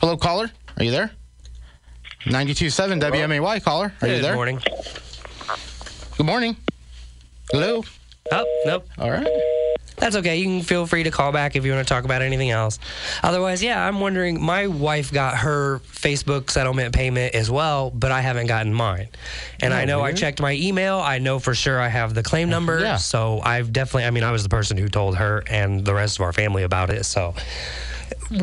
Hello, 0.00 0.16
caller. 0.16 0.50
Are 0.78 0.84
you 0.84 0.90
there? 0.90 1.10
92.7 2.24 3.00
WMAY 3.00 3.62
caller. 3.62 3.92
Are 4.00 4.08
you 4.08 4.22
there? 4.22 4.32
good 4.32 4.36
morning 4.36 4.60
Good 6.16 6.26
morning. 6.26 6.56
Hello. 7.52 7.84
oh 8.32 8.62
nope 8.64 8.88
All 8.98 9.10
right. 9.10 9.26
That's 9.96 10.16
okay. 10.16 10.38
You 10.38 10.46
can 10.46 10.62
feel 10.62 10.86
free 10.86 11.04
to 11.04 11.10
call 11.10 11.32
back 11.32 11.54
if 11.54 11.64
you 11.64 11.72
want 11.72 11.86
to 11.86 11.94
talk 11.94 12.04
about 12.04 12.20
anything 12.20 12.50
else. 12.50 12.78
Otherwise, 13.22 13.62
yeah, 13.62 13.86
I'm 13.86 14.00
wondering. 14.00 14.42
My 14.42 14.66
wife 14.66 15.12
got 15.12 15.36
her 15.38 15.78
Facebook 15.86 16.50
settlement 16.50 16.94
payment 16.94 17.34
as 17.34 17.50
well, 17.50 17.90
but 17.90 18.10
I 18.10 18.20
haven't 18.20 18.46
gotten 18.46 18.74
mine. 18.74 19.08
And 19.60 19.72
oh, 19.72 19.76
I 19.76 19.84
know 19.84 20.02
I 20.02 20.12
checked 20.12 20.40
my 20.40 20.52
email. 20.52 20.98
I 20.98 21.18
know 21.18 21.38
for 21.38 21.54
sure 21.54 21.80
I 21.80 21.88
have 21.88 22.12
the 22.12 22.22
claim 22.22 22.48
uh-huh. 22.48 22.56
number. 22.58 22.80
Yeah. 22.80 22.96
So 22.96 23.40
I've 23.42 23.72
definitely. 23.72 24.04
I 24.04 24.10
mean, 24.10 24.24
I 24.24 24.32
was 24.32 24.42
the 24.42 24.48
person 24.48 24.76
who 24.76 24.88
told 24.88 25.16
her 25.16 25.44
and 25.48 25.84
the 25.84 25.94
rest 25.94 26.18
of 26.18 26.22
our 26.22 26.32
family 26.32 26.64
about 26.64 26.90
it. 26.90 27.04
So 27.04 27.34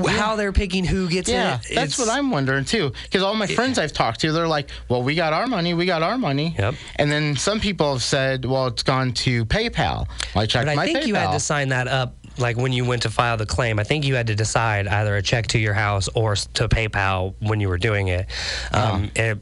how 0.07 0.35
they're 0.35 0.51
picking 0.51 0.83
who 0.85 1.07
gets 1.09 1.29
Yeah, 1.29 1.55
it. 1.55 1.75
that's 1.75 1.93
it's- 1.93 1.99
what 1.99 2.09
I'm 2.09 2.31
wondering 2.31 2.65
too. 2.65 2.91
Because 3.03 3.21
all 3.23 3.33
my 3.35 3.47
friends 3.47 3.77
I've 3.79 3.93
talked 3.93 4.21
to, 4.21 4.31
they're 4.31 4.47
like, 4.47 4.69
"Well, 4.89 5.03
we 5.03 5.15
got 5.15 5.33
our 5.33 5.47
money, 5.47 5.73
we 5.73 5.85
got 5.85 6.03
our 6.03 6.17
money." 6.17 6.55
Yep. 6.57 6.75
And 6.97 7.11
then 7.11 7.35
some 7.35 7.59
people 7.59 7.93
have 7.93 8.03
said, 8.03 8.45
"Well, 8.45 8.67
it's 8.67 8.83
gone 8.83 9.11
to 9.13 9.45
PayPal." 9.45 10.07
Well, 10.35 10.43
I 10.43 10.45
checked 10.45 10.65
But 10.65 10.75
my 10.75 10.83
I 10.83 10.85
think 10.85 10.99
PayPal. 10.99 11.07
you 11.07 11.15
had 11.15 11.31
to 11.31 11.39
sign 11.39 11.69
that 11.69 11.87
up 11.87 12.15
like 12.37 12.57
when 12.57 12.71
you 12.73 12.85
went 12.85 13.01
to 13.03 13.09
file 13.09 13.37
the 13.37 13.45
claim. 13.45 13.77
I 13.79 13.83
think 13.83 14.05
you 14.05 14.15
had 14.15 14.27
to 14.27 14.35
decide 14.35 14.87
either 14.87 15.15
a 15.17 15.21
check 15.21 15.47
to 15.47 15.59
your 15.59 15.73
house 15.73 16.07
or 16.15 16.35
to 16.35 16.67
PayPal 16.69 17.33
when 17.39 17.59
you 17.59 17.67
were 17.69 17.77
doing 17.77 18.07
it. 18.07 18.25
Um, 18.71 19.11
it 19.15 19.37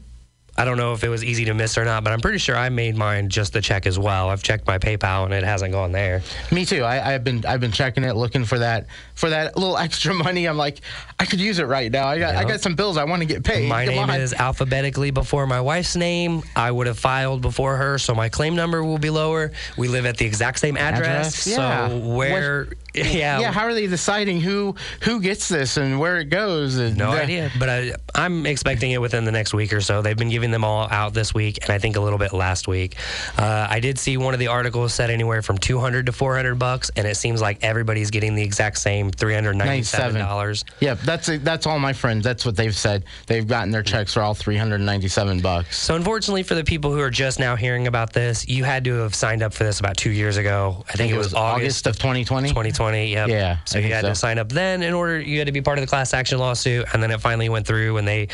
I 0.60 0.64
don't 0.66 0.76
know 0.76 0.92
if 0.92 1.02
it 1.04 1.08
was 1.08 1.24
easy 1.24 1.46
to 1.46 1.54
miss 1.54 1.78
or 1.78 1.86
not, 1.86 2.04
but 2.04 2.12
I'm 2.12 2.20
pretty 2.20 2.36
sure 2.36 2.54
I 2.54 2.68
made 2.68 2.94
mine 2.94 3.30
just 3.30 3.54
the 3.54 3.62
check 3.62 3.86
as 3.86 3.98
well. 3.98 4.28
I've 4.28 4.42
checked 4.42 4.66
my 4.66 4.76
PayPal 4.78 5.24
and 5.24 5.32
it 5.32 5.42
hasn't 5.42 5.72
gone 5.72 5.90
there. 5.90 6.20
Me 6.52 6.66
too. 6.66 6.82
I, 6.84 7.14
I've 7.14 7.24
been 7.24 7.46
I've 7.46 7.60
been 7.60 7.72
checking 7.72 8.04
it, 8.04 8.14
looking 8.14 8.44
for 8.44 8.58
that 8.58 8.86
for 9.14 9.30
that 9.30 9.56
little 9.56 9.78
extra 9.86 10.12
money. 10.12 10.44
I'm 10.46 10.58
like, 10.58 10.82
I 11.18 11.24
could 11.24 11.40
use 11.40 11.60
it 11.60 11.64
right 11.64 11.90
now. 11.90 12.06
I 12.08 12.18
got 12.18 12.36
I 12.36 12.44
got 12.44 12.60
some 12.60 12.74
bills 12.74 12.98
I 12.98 13.04
want 13.04 13.22
to 13.22 13.26
get 13.26 13.42
paid. 13.42 13.70
My 13.70 13.86
Come 13.86 13.94
name 13.94 14.10
on. 14.10 14.20
is 14.20 14.34
alphabetically 14.34 15.10
before 15.12 15.46
my 15.46 15.62
wife's 15.62 15.96
name. 15.96 16.42
I 16.54 16.70
would 16.70 16.86
have 16.88 16.98
filed 16.98 17.40
before 17.40 17.76
her, 17.78 17.96
so 17.98 18.14
my 18.14 18.28
claim 18.28 18.54
number 18.54 18.84
will 18.84 18.98
be 18.98 19.08
lower. 19.08 19.52
We 19.78 19.88
live 19.88 20.04
at 20.04 20.18
the 20.18 20.26
exact 20.26 20.58
same 20.58 20.76
address, 20.76 21.00
Address, 21.00 21.46
yeah. 21.46 21.88
so 21.88 21.96
where, 21.98 22.68
yeah, 22.94 23.40
yeah. 23.40 23.52
How 23.52 23.64
are 23.64 23.74
they 23.74 23.86
deciding 23.86 24.40
who 24.40 24.74
who 25.02 25.20
gets 25.20 25.48
this 25.48 25.76
and 25.76 25.98
where 26.00 26.18
it 26.18 26.26
goes? 26.26 26.76
And 26.76 26.96
No 26.96 27.12
the- 27.12 27.22
idea, 27.22 27.50
but 27.58 27.68
I, 27.68 27.92
I'm 28.14 28.46
expecting 28.46 28.90
it 28.92 29.00
within 29.00 29.24
the 29.24 29.32
next 29.32 29.54
week 29.54 29.72
or 29.72 29.80
so. 29.80 30.02
They've 30.02 30.16
been 30.16 30.30
giving 30.30 30.50
them 30.50 30.64
all 30.64 30.88
out 30.90 31.14
this 31.14 31.32
week, 31.34 31.58
and 31.62 31.70
I 31.70 31.78
think 31.78 31.96
a 31.96 32.00
little 32.00 32.18
bit 32.18 32.32
last 32.32 32.68
week. 32.68 32.96
Uh, 33.38 33.66
I 33.70 33.80
did 33.80 33.98
see 33.98 34.16
one 34.16 34.34
of 34.34 34.40
the 34.40 34.48
articles 34.48 34.92
said 34.94 35.10
anywhere 35.10 35.42
from 35.42 35.58
200 35.58 36.06
to 36.06 36.12
400 36.12 36.54
bucks, 36.58 36.90
and 36.96 37.06
it 37.06 37.16
seems 37.16 37.40
like 37.40 37.58
everybody's 37.62 38.10
getting 38.10 38.34
the 38.34 38.42
exact 38.42 38.78
same 38.78 39.10
397 39.10 40.20
dollars. 40.20 40.64
Yeah, 40.80 40.94
that's 40.94 41.26
that's 41.38 41.66
all 41.66 41.78
my 41.78 41.92
friends. 41.92 42.24
That's 42.24 42.44
what 42.44 42.56
they've 42.56 42.76
said. 42.76 43.04
They've 43.26 43.46
gotten 43.46 43.70
their 43.70 43.82
checks 43.82 44.14
for 44.14 44.22
all 44.22 44.34
397 44.34 45.40
bucks. 45.40 45.78
So 45.78 45.94
unfortunately 45.94 46.42
for 46.42 46.54
the 46.54 46.64
people 46.64 46.92
who 46.92 47.00
are 47.00 47.10
just 47.10 47.38
now 47.38 47.56
hearing 47.56 47.86
about 47.86 48.12
this, 48.12 48.48
you 48.48 48.64
had 48.64 48.84
to 48.84 48.94
have 48.96 49.14
signed 49.14 49.42
up 49.42 49.52
for 49.54 49.64
this 49.64 49.80
about 49.80 49.96
two 49.96 50.10
years 50.10 50.36
ago. 50.36 50.84
I 50.88 50.92
think, 50.94 51.12
it 51.12 51.16
was 51.18 51.34
August 51.34 51.86
of 51.86 51.96
2020. 51.96 52.48
2020. 52.48 52.79
Yep. 52.88 53.28
Yeah, 53.28 53.58
So 53.64 53.78
you 53.78 53.92
had 53.92 54.02
so. 54.02 54.08
to 54.08 54.14
sign 54.14 54.38
up 54.38 54.48
then 54.48 54.82
in 54.82 54.94
order 54.94 55.20
you 55.20 55.38
had 55.38 55.46
to 55.46 55.52
be 55.52 55.60
part 55.60 55.78
of 55.78 55.82
the 55.82 55.88
class 55.88 56.14
action 56.14 56.38
lawsuit, 56.38 56.86
and 56.92 57.02
then 57.02 57.10
it 57.10 57.20
finally 57.20 57.48
went 57.48 57.66
through, 57.66 57.98
and 57.98 58.08
they 58.08 58.28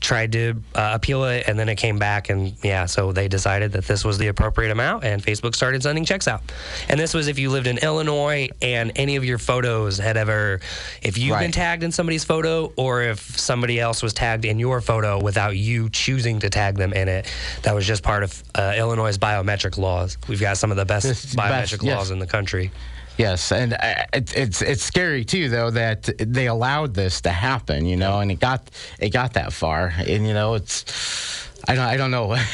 tried 0.00 0.32
to 0.32 0.54
uh, 0.74 0.90
appeal 0.94 1.24
it, 1.24 1.44
and 1.46 1.58
then 1.58 1.68
it 1.68 1.76
came 1.76 1.98
back, 1.98 2.28
and 2.28 2.54
yeah, 2.64 2.86
so 2.86 3.12
they 3.12 3.28
decided 3.28 3.72
that 3.72 3.84
this 3.84 4.04
was 4.04 4.18
the 4.18 4.28
appropriate 4.28 4.70
amount, 4.70 5.04
and 5.04 5.22
Facebook 5.22 5.54
started 5.54 5.82
sending 5.82 6.04
checks 6.04 6.26
out. 6.26 6.42
And 6.88 6.98
this 6.98 7.14
was 7.14 7.28
if 7.28 7.38
you 7.38 7.50
lived 7.50 7.66
in 7.66 7.78
Illinois 7.78 8.48
and 8.60 8.92
any 8.96 9.16
of 9.16 9.24
your 9.24 9.38
photos 9.38 9.98
had 9.98 10.16
ever, 10.16 10.60
if 11.02 11.16
you've 11.16 11.38
been 11.38 11.52
tagged 11.52 11.82
in 11.82 11.92
somebody's 11.92 12.24
photo, 12.24 12.72
or 12.76 13.02
if 13.02 13.38
somebody 13.38 13.78
else 13.78 14.02
was 14.02 14.12
tagged 14.12 14.44
in 14.44 14.58
your 14.58 14.80
photo 14.80 15.22
without 15.22 15.56
you 15.56 15.88
choosing 15.90 16.40
to 16.40 16.50
tag 16.50 16.76
them 16.76 16.92
in 16.92 17.08
it, 17.08 17.32
that 17.62 17.74
was 17.74 17.86
just 17.86 18.02
part 18.02 18.22
of 18.22 18.42
uh, 18.54 18.74
Illinois' 18.76 19.18
biometric 19.18 19.78
laws. 19.78 20.18
We've 20.28 20.40
got 20.40 20.56
some 20.56 20.70
of 20.70 20.76
the 20.76 20.84
best 20.84 21.06
biometric 21.36 21.70
best, 21.70 21.82
yes. 21.82 21.96
laws 21.96 22.10
in 22.10 22.18
the 22.18 22.26
country. 22.26 22.70
Yes, 23.18 23.52
and 23.52 23.74
uh, 23.74 24.06
it, 24.12 24.36
it's 24.36 24.62
it's 24.62 24.82
scary 24.82 25.24
too, 25.24 25.48
though, 25.48 25.70
that 25.70 26.08
they 26.18 26.46
allowed 26.46 26.94
this 26.94 27.20
to 27.22 27.30
happen. 27.30 27.84
You 27.84 27.96
know, 27.96 28.20
and 28.20 28.30
it 28.30 28.40
got 28.40 28.70
it 28.98 29.10
got 29.10 29.34
that 29.34 29.52
far, 29.52 29.92
and 29.98 30.26
you 30.26 30.34
know, 30.34 30.54
it's 30.54 31.48
I 31.68 31.74
don't 31.74 31.84
I 31.84 31.96
don't 31.96 32.10
know. 32.10 32.36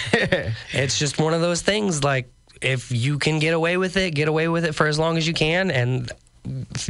It's 0.73 0.99
just 0.99 1.19
one 1.19 1.35
of 1.35 1.41
those 1.41 1.63
things 1.63 2.05
like 2.05 2.31
if 2.61 2.91
you 2.91 3.19
can 3.19 3.39
get 3.39 3.55
away 3.55 3.77
with 3.77 3.97
it, 3.97 4.15
get 4.15 4.29
away 4.29 4.49
with 4.49 4.65
it 4.65 4.75
for 4.75 4.87
as 4.87 4.99
long 4.99 5.17
as 5.17 5.27
you 5.27 5.35
can 5.35 5.71
and 5.71 6.11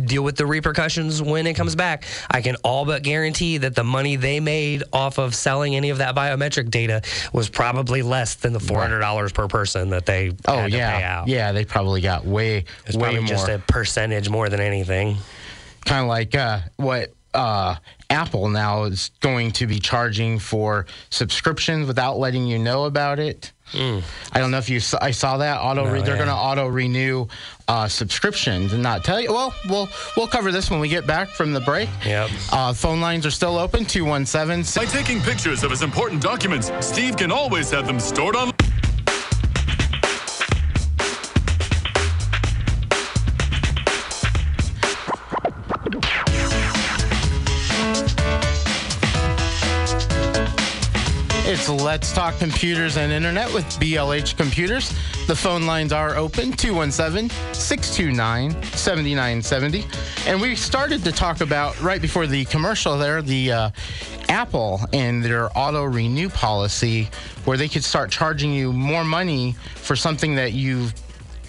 deal 0.05 0.23
with 0.23 0.37
the 0.37 0.47
repercussions 0.47 1.21
when 1.23 1.47
it 1.47 1.55
comes 1.55 1.75
back. 1.77 2.05
I 2.31 2.41
can 2.43 2.57
all 2.65 2.85
but 2.85 3.03
guarantee 3.03 3.59
that 3.59 3.75
the 3.75 3.85
money 3.85 4.17
they 4.17 4.41
made 4.41 4.83
off 4.93 5.19
of 5.19 5.35
selling 5.35 5.75
any 5.77 5.91
of 5.91 5.99
that 5.99 6.15
biometric 6.15 6.71
data 6.71 7.03
was 7.33 7.49
probably 7.49 8.03
less 8.03 8.35
than 8.37 8.53
the 8.53 8.61
four 8.61 8.81
hundred 8.81 9.01
dollars 9.01 9.33
per 9.33 9.49
person 9.49 9.91
that 9.91 10.07
they 10.07 10.33
Oh 10.47 10.57
had 10.59 10.65
to 10.67 10.71
pay 10.71 10.77
yeah, 10.79 11.21
out. 11.21 11.29
yeah. 11.29 11.53
They 11.53 11.65
probably 11.65 12.01
got 12.01 12.25
way, 12.25 12.65
It's 12.87 12.97
way 12.97 13.03
probably 13.03 13.21
more. 13.21 13.29
just 13.29 13.49
a 13.49 13.59
percentage 13.59 14.29
more 14.29 14.49
than 14.49 14.61
anything. 14.61 15.17
kind 15.85 16.03
of 16.03 16.09
like 16.09 16.35
uh, 16.35 16.61
what 16.77 17.13
uh, 17.35 17.77
Apple 18.11 18.49
now 18.49 18.85
is 18.85 19.11
going 19.21 19.53
to 19.53 19.67
be 19.67 19.79
charging 19.79 20.39
for 20.39 20.87
subscriptions 21.11 21.87
without 21.87 22.19
letting 22.19 22.47
you 22.47 22.59
know 22.59 22.85
about 22.85 23.19
it. 23.19 23.53
I 23.75 24.39
don't 24.39 24.51
know 24.51 24.57
if 24.59 24.71
you 24.71 24.81
saw, 24.81 24.99
I 25.03 25.11
saw 25.11 25.37
that 25.39 25.61
auto. 25.61 25.85
No, 25.85 25.91
they're 25.91 26.15
yeah. 26.15 26.17
going 26.17 26.29
to 26.29 26.35
auto 26.35 26.67
renew 26.69 27.27
uh, 27.69 27.87
subscriptions 27.87 28.73
and 28.73 28.83
not 28.83 29.05
tell 29.05 29.21
you. 29.21 29.31
Well, 29.31 29.53
we'll 29.69 29.89
we'll 30.17 30.27
cover 30.27 30.51
this 30.51 30.71
when 30.71 30.81
we 30.81 30.89
get 30.89 31.07
back 31.07 31.29
from 31.29 31.53
the 31.53 31.61
break. 31.61 31.91
Yep. 32.05 32.31
Uh, 32.51 32.73
phone 32.73 33.01
lines 33.03 33.27
are 33.27 33.31
still 33.31 33.59
open. 33.59 33.85
Two 33.85 34.07
one 34.07 34.25
seven. 34.25 34.65
By 34.75 34.87
taking 34.87 35.21
pictures 35.21 35.65
of 35.65 35.71
his 35.71 35.83
important 35.83 36.23
documents, 36.23 36.73
Steve 36.81 37.19
can 37.19 37.31
always 37.31 37.71
have 37.71 37.87
them 37.87 38.01
stored 38.01 38.37
on. 38.37 38.53
Let's 51.69 52.13
Talk 52.13 52.39
Computers 52.39 52.97
and 52.97 53.13
Internet 53.13 53.53
with 53.53 53.65
BLH 53.79 54.37
Computers. 54.37 54.89
The 55.27 55.37
phone 55.37 55.67
lines 55.67 55.93
are 55.93 56.17
open 56.17 56.53
217 56.53 57.29
629 57.53 58.63
7970. 58.73 59.85
And 60.27 60.41
we 60.41 60.57
started 60.57 61.05
to 61.05 61.13
talk 61.13 61.41
about, 61.41 61.79
right 61.81 62.01
before 62.01 62.27
the 62.27 62.45
commercial 62.47 62.97
there, 62.97 63.21
the 63.21 63.53
uh, 63.53 63.71
Apple 64.29 64.81
and 64.93 65.23
their 65.23 65.51
auto 65.57 65.85
renew 65.85 66.29
policy, 66.29 67.09
where 67.45 67.57
they 67.57 67.69
could 67.69 67.85
start 67.85 68.11
charging 68.11 68.53
you 68.53 68.73
more 68.73 69.05
money 69.05 69.53
for 69.75 69.97
something 69.97 70.35
that 70.37 70.53
you've 70.55 70.95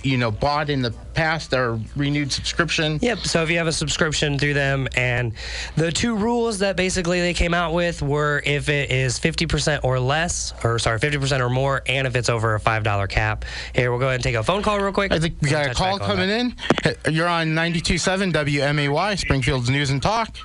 you 0.03 0.17
know 0.17 0.31
bought 0.31 0.69
in 0.69 0.81
the 0.81 0.91
past 1.13 1.53
or 1.53 1.79
renewed 1.95 2.31
subscription 2.31 2.99
Yep. 3.01 3.19
So 3.19 3.43
if 3.43 3.49
you 3.49 3.57
have 3.57 3.67
a 3.67 3.71
subscription 3.71 4.37
through 4.37 4.53
them, 4.53 4.87
and 4.95 5.33
the 5.75 5.91
two 5.91 6.15
rules 6.15 6.59
that 6.59 6.75
basically 6.75 7.21
they 7.21 7.33
came 7.33 7.53
out 7.53 7.73
with 7.73 8.01
were 8.01 8.41
if 8.45 8.69
it 8.69 8.91
is 8.91 9.19
50% 9.19 9.83
or 9.83 9.99
less, 9.99 10.53
or 10.63 10.79
sorry, 10.79 10.99
50% 10.99 11.39
or 11.39 11.49
more, 11.49 11.81
and 11.87 12.05
if 12.07 12.15
it's 12.15 12.29
over 12.29 12.55
a 12.55 12.59
$5 12.59 13.09
cap. 13.09 13.45
Here, 13.73 13.91
we'll 13.91 13.99
go 13.99 14.05
ahead 14.05 14.15
and 14.15 14.23
take 14.23 14.35
a 14.35 14.43
phone 14.43 14.61
call 14.61 14.79
real 14.79 14.91
quick. 14.91 15.11
I 15.11 15.19
think 15.19 15.35
we 15.41 15.49
got 15.49 15.71
a 15.71 15.73
call 15.73 15.99
coming 15.99 16.29
in. 16.29 16.55
You're 17.09 17.27
on 17.27 17.47
92.7 17.47 18.33
WMAY, 18.33 19.17
Springfield's 19.17 19.69
News 19.69 19.89
and 19.89 20.01
Talk. 20.01 20.35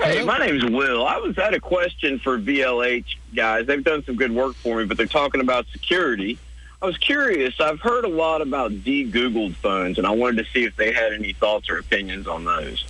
Hey, 0.00 0.24
my 0.24 0.38
name's 0.38 0.64
Will. 0.64 1.06
I 1.06 1.18
was 1.18 1.36
had 1.36 1.52
a 1.52 1.60
question 1.60 2.18
for 2.18 2.38
BLH 2.38 3.04
guys. 3.34 3.66
They've 3.66 3.84
done 3.84 4.02
some 4.04 4.16
good 4.16 4.32
work 4.32 4.54
for 4.56 4.78
me, 4.78 4.86
but 4.86 4.96
they're 4.96 5.06
talking 5.06 5.40
about 5.42 5.66
security. 5.72 6.38
I 6.82 6.86
was 6.86 6.96
curious. 6.98 7.54
I've 7.60 7.80
heard 7.80 8.04
a 8.04 8.08
lot 8.08 8.40
about 8.40 8.84
de-Googled 8.84 9.54
phones, 9.56 9.98
and 9.98 10.06
I 10.06 10.10
wanted 10.10 10.44
to 10.44 10.50
see 10.52 10.64
if 10.64 10.74
they 10.76 10.92
had 10.92 11.12
any 11.12 11.34
thoughts 11.34 11.68
or 11.68 11.78
opinions 11.78 12.26
on 12.26 12.44
those. 12.44 12.84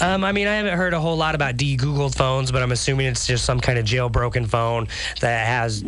Um, 0.00 0.24
I 0.24 0.32
mean, 0.32 0.46
I 0.46 0.56
haven't 0.56 0.76
heard 0.76 0.92
a 0.92 1.00
whole 1.00 1.16
lot 1.16 1.34
about 1.34 1.56
de-Googled 1.56 2.14
phones, 2.14 2.52
but 2.52 2.62
I'm 2.62 2.72
assuming 2.72 3.06
it's 3.06 3.26
just 3.26 3.44
some 3.46 3.60
kind 3.60 3.78
of 3.78 3.86
jailbroken 3.86 4.46
phone 4.46 4.88
that 5.20 5.46
has 5.46 5.82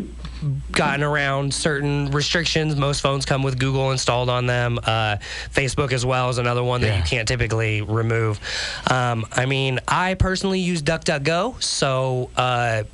gotten 0.73 1.03
around 1.03 1.53
certain 1.53 2.11
restrictions. 2.11 2.77
Most 2.77 3.01
phones 3.01 3.27
come 3.27 3.43
with 3.43 3.59
Google 3.59 3.91
installed 3.91 4.31
on 4.31 4.47
them. 4.47 4.79
Uh, 4.83 5.17
Facebook 5.53 5.93
as 5.93 6.07
well 6.07 6.31
is 6.31 6.39
another 6.39 6.63
one 6.63 6.81
that 6.83 6.87
Yeah. 6.89 6.97
you 6.99 7.03
can't 7.05 7.29
typically 7.29 7.83
remove. 7.83 8.41
Um, 8.91 9.27
I 9.33 9.45
mean, 9.45 9.81
I 9.89 10.15
personally 10.15 10.61
use 10.61 10.83
DuckDuckGo, 10.83 11.63
so. 11.63 12.31
Uh, 12.37 12.85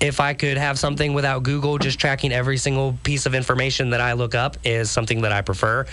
if 0.00 0.20
I 0.20 0.34
could 0.34 0.56
have 0.58 0.78
something 0.78 1.14
without 1.14 1.42
Google 1.42 1.78
just 1.78 1.98
tracking 1.98 2.32
every 2.32 2.58
single 2.58 2.98
piece 3.02 3.26
of 3.26 3.34
information 3.34 3.90
that 3.90 4.00
I 4.00 4.12
look 4.12 4.34
up 4.34 4.56
is 4.64 4.90
something 4.90 5.22
that 5.22 5.32
I 5.32 5.40
prefer. 5.42 5.86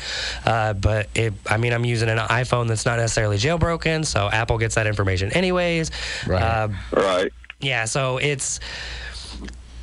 Uh, 0.46 0.74
but 0.74 1.08
it, 1.16 1.34
I 1.50 1.58
mean, 1.58 1.74
I'm 1.74 1.86
using 1.86 2.10
an 2.10 2.18
iPhone 2.18 2.68
that's 2.68 2.86
not 2.86 2.98
necessarily 3.00 3.38
jailbroken, 3.38 4.06
so 4.06 4.30
Apple 4.30 4.58
gets 4.58 4.76
that 4.76 4.88
information 4.88 5.32
anyways. 5.32 5.92
Right. 6.28 6.42
Uh, 6.42 6.68
Right. 6.92 7.32
yeah, 7.62 7.86
so 7.86 8.18
it's 8.18 8.60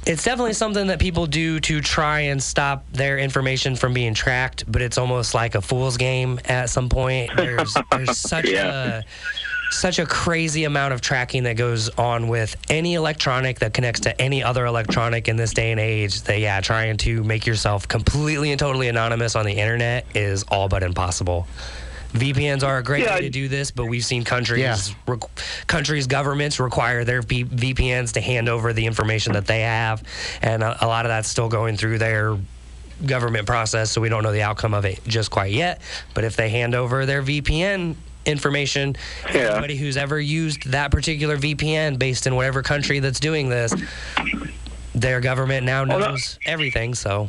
it's 0.07 0.25
definitely 0.25 0.55
something 0.55 0.87
that 0.87 0.99
people 0.99 1.27
do 1.27 1.61
to 1.61 1.83
try 1.83 2.21
and 2.21 2.43
stop 2.43 2.91
their 2.91 3.19
information 3.19 3.77
from 3.77 3.93
being 3.93 4.15
tracked, 4.15 4.65
but 4.71 4.81
it's 4.81 4.97
almost 4.97 5.35
like 5.35 5.55
a 5.55 5.61
fool's 5.61 5.99
game 5.99 6.41
at 6.47 6.71
some 6.71 6.89
point. 6.89 7.31
There's 7.37 7.77
there's 7.93 8.17
such 8.31 8.49
Yeah. 8.49 9.01
a 9.01 9.03
such 9.71 9.99
a 9.99 10.07
crazy 10.07 10.65
amount 10.65 10.93
of 10.93 11.01
tracking 11.01 11.45
that 11.45 11.57
goes 11.57 11.89
on 11.91 12.29
with 12.29 12.57
any 12.69 12.95
electronic 12.95 13.61
that 13.61 13.73
connects 13.73 14.01
to 14.01 14.21
any 14.21 14.43
other 14.43 14.67
electronic 14.67 15.29
in 15.29 15.37
this 15.37 15.53
day 15.55 15.71
and 15.71 15.79
age 15.81 16.23
that 16.23 16.39
yeah 16.41 16.61
trying 16.61 16.97
to 16.97 17.23
make 17.25 17.47
yourself 17.47 17.87
completely 17.87 18.51
and 18.51 18.59
totally 18.59 18.89
anonymous 18.89 19.37
on 19.37 19.47
the 19.47 19.53
internet 19.53 20.05
is 20.15 20.43
all 20.49 20.69
but 20.69 20.83
impossible 20.83 21.47
VPNs 22.13 22.65
are 22.65 22.79
a 22.79 22.83
great 22.83 23.05
Yeah, 23.05 23.15
way 23.15 23.21
to 23.21 23.31
do 23.31 23.47
this, 23.47 23.71
but 23.71 23.87
we've 23.87 24.05
seen 24.05 24.25
countries, 24.25 24.59
Yeah. 24.63 24.75
requ- 25.07 25.29
countries, 25.69 26.09
governments 26.09 26.59
require 26.59 27.05
their 27.05 27.23
v- 27.23 27.45
VPNs 27.45 28.15
to 28.15 28.21
hand 28.21 28.49
over 28.49 28.73
the 28.73 28.85
information 28.85 29.35
that 29.35 29.47
they 29.47 29.61
have, 29.61 30.03
and 30.43 30.65
a, 30.65 30.85
a 30.85 30.89
lot 30.89 31.07
of 31.07 31.11
that's 31.11 31.29
still 31.29 31.49
going 31.49 31.77
through 31.77 31.99
their 31.99 32.37
government 33.07 33.47
process. 33.47 33.93
So 33.93 34.01
we 34.01 34.09
don't 34.09 34.25
know 34.25 34.33
the 34.33 34.43
outcome 34.43 34.75
of 34.75 34.85
it 34.87 34.99
just 35.07 35.31
quite 35.31 35.53
yet. 35.53 35.81
But 36.13 36.25
if 36.25 36.35
they 36.35 36.49
hand 36.49 36.75
over 36.75 37.07
their 37.07 37.23
VPN 37.23 37.95
information, 38.27 38.97
Yeah. 39.33 39.53
anybody 39.53 39.77
who's 39.77 39.97
ever 39.97 40.21
used 40.21 40.71
that 40.71 40.91
particular 40.91 41.37
VPN 41.37 41.99
based 41.99 42.27
in 42.27 42.35
whatever 42.37 42.63
country 42.63 42.99
that's 42.99 43.21
doing 43.21 43.49
this, 43.49 43.75
their 44.95 45.21
government 45.21 45.65
now 45.67 45.85
knows 45.85 46.39
everything. 46.45 46.95
So 46.95 47.29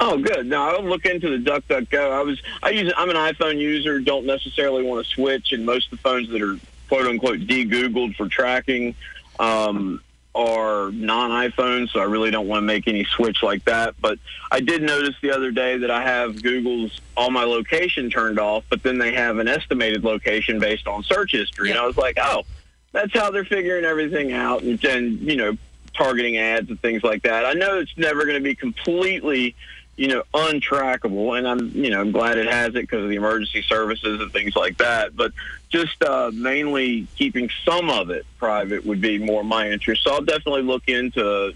Oh, 0.00 0.18
good. 0.18 0.46
Now 0.46 0.70
I'll 0.74 0.82
look 0.84 1.06
into 1.06 1.38
the 1.38 1.50
DuckDuckGo. 1.50 2.10
I 2.12 2.22
was 2.22 2.40
I 2.62 2.70
use 2.70 2.92
I'm 2.96 3.08
an 3.10 3.16
iPhone 3.16 3.58
user. 3.58 4.00
Don't 4.00 4.26
necessarily 4.26 4.82
want 4.82 5.04
to 5.06 5.12
switch, 5.12 5.52
and 5.52 5.64
most 5.64 5.86
of 5.92 5.98
the 5.98 6.02
phones 6.02 6.28
that 6.30 6.42
are 6.42 6.58
quote 6.88 7.06
unquote 7.06 7.46
de-Googled 7.46 8.16
for 8.16 8.28
tracking 8.28 8.94
um, 9.38 10.00
are 10.34 10.90
non-iPhones, 10.92 11.90
so 11.90 12.00
I 12.00 12.04
really 12.04 12.30
don't 12.30 12.48
want 12.48 12.62
to 12.62 12.66
make 12.66 12.88
any 12.88 13.04
switch 13.04 13.42
like 13.42 13.64
that. 13.64 13.94
But 14.00 14.18
I 14.50 14.60
did 14.60 14.82
notice 14.82 15.14
the 15.20 15.30
other 15.30 15.50
day 15.50 15.78
that 15.78 15.90
I 15.90 16.02
have 16.02 16.42
Google's 16.42 17.00
all 17.16 17.30
my 17.30 17.44
location 17.44 18.10
turned 18.10 18.38
off, 18.38 18.64
but 18.70 18.82
then 18.82 18.98
they 18.98 19.12
have 19.12 19.38
an 19.38 19.48
estimated 19.48 20.04
location 20.04 20.58
based 20.58 20.86
on 20.86 21.02
search 21.02 21.32
history, 21.32 21.70
and 21.70 21.78
I 21.78 21.86
was 21.86 21.96
like, 21.96 22.18
oh, 22.20 22.44
that's 22.92 23.12
how 23.12 23.30
they're 23.30 23.44
figuring 23.44 23.84
everything 23.84 24.32
out, 24.32 24.62
and, 24.62 24.82
and 24.84 25.20
you 25.20 25.36
know, 25.36 25.56
targeting 25.94 26.38
ads 26.38 26.70
and 26.70 26.80
things 26.80 27.02
like 27.02 27.22
that. 27.22 27.44
I 27.44 27.52
know 27.52 27.78
it's 27.78 27.96
never 27.98 28.24
going 28.24 28.36
to 28.36 28.44
be 28.44 28.54
completely 28.54 29.54
you 29.96 30.08
know, 30.08 30.22
untrackable. 30.34 31.38
And 31.38 31.46
I'm, 31.46 31.68
you 31.70 31.90
know, 31.90 32.00
I'm 32.00 32.12
glad 32.12 32.38
it 32.38 32.50
has 32.50 32.68
it 32.68 32.82
because 32.82 33.04
of 33.04 33.10
the 33.10 33.16
emergency 33.16 33.62
services 33.62 34.20
and 34.20 34.32
things 34.32 34.56
like 34.56 34.78
that. 34.78 35.14
But 35.14 35.32
just 35.72 36.02
uh, 36.04 36.30
mainly 36.34 37.06
keeping 37.16 37.48
some 37.64 37.88
of 37.90 38.10
it 38.10 38.24
private 38.38 38.84
would 38.84 39.00
be 39.00 39.18
more 39.18 39.42
my 39.42 39.70
interest. 39.70 40.04
So 40.04 40.12
I'll 40.12 40.20
definitely 40.22 40.62
look 40.62 40.86
into 40.88 41.54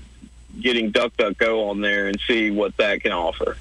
getting 0.60 0.90
DuckDuckGo 0.90 1.68
on 1.70 1.80
there 1.82 2.08
and 2.08 2.18
see 2.26 2.50
what 2.50 2.76
that 2.78 3.02
can 3.02 3.12
offer. 3.12 3.58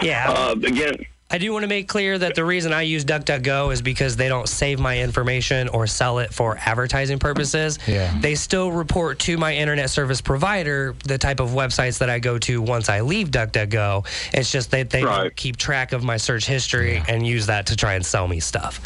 yeah, 0.00 0.30
Uh, 0.30 0.52
again, 0.64 0.96
I 1.30 1.36
do 1.36 1.52
want 1.52 1.62
to 1.64 1.66
make 1.68 1.88
clear 1.88 2.16
that 2.16 2.34
the 2.36 2.42
reason 2.42 2.72
I 2.72 2.80
use 2.82 3.04
DuckDuckGo 3.04 3.70
is 3.70 3.82
because 3.82 4.16
they 4.16 4.28
don't 4.30 4.48
save 4.48 4.80
my 4.80 4.98
information 4.98 5.68
or 5.68 5.86
sell 5.86 6.20
it 6.20 6.32
for 6.32 6.56
advertising 6.56 7.18
purposes. 7.18 7.78
Yeah. 7.86 8.18
They 8.18 8.34
still 8.34 8.72
report 8.72 9.18
to 9.20 9.36
my 9.36 9.54
internet 9.54 9.90
service 9.90 10.22
provider 10.22 10.94
the 11.04 11.18
type 11.18 11.40
of 11.40 11.50
websites 11.50 11.98
that 11.98 12.08
I 12.08 12.18
go 12.18 12.38
to 12.38 12.62
once 12.62 12.88
I 12.88 13.02
leave 13.02 13.28
DuckDuckGo. 13.30 14.06
It's 14.32 14.50
just 14.50 14.70
that 14.70 14.88
they 14.88 15.02
don't 15.02 15.10
Right. 15.10 15.36
keep 15.36 15.58
track 15.58 15.92
of 15.92 16.02
my 16.02 16.16
search 16.16 16.46
history 16.46 17.02
and 17.06 17.26
use 17.26 17.44
that 17.48 17.66
to 17.66 17.76
try 17.76 17.92
and 17.92 18.06
sell 18.06 18.26
me 18.26 18.40
stuff. 18.40 18.80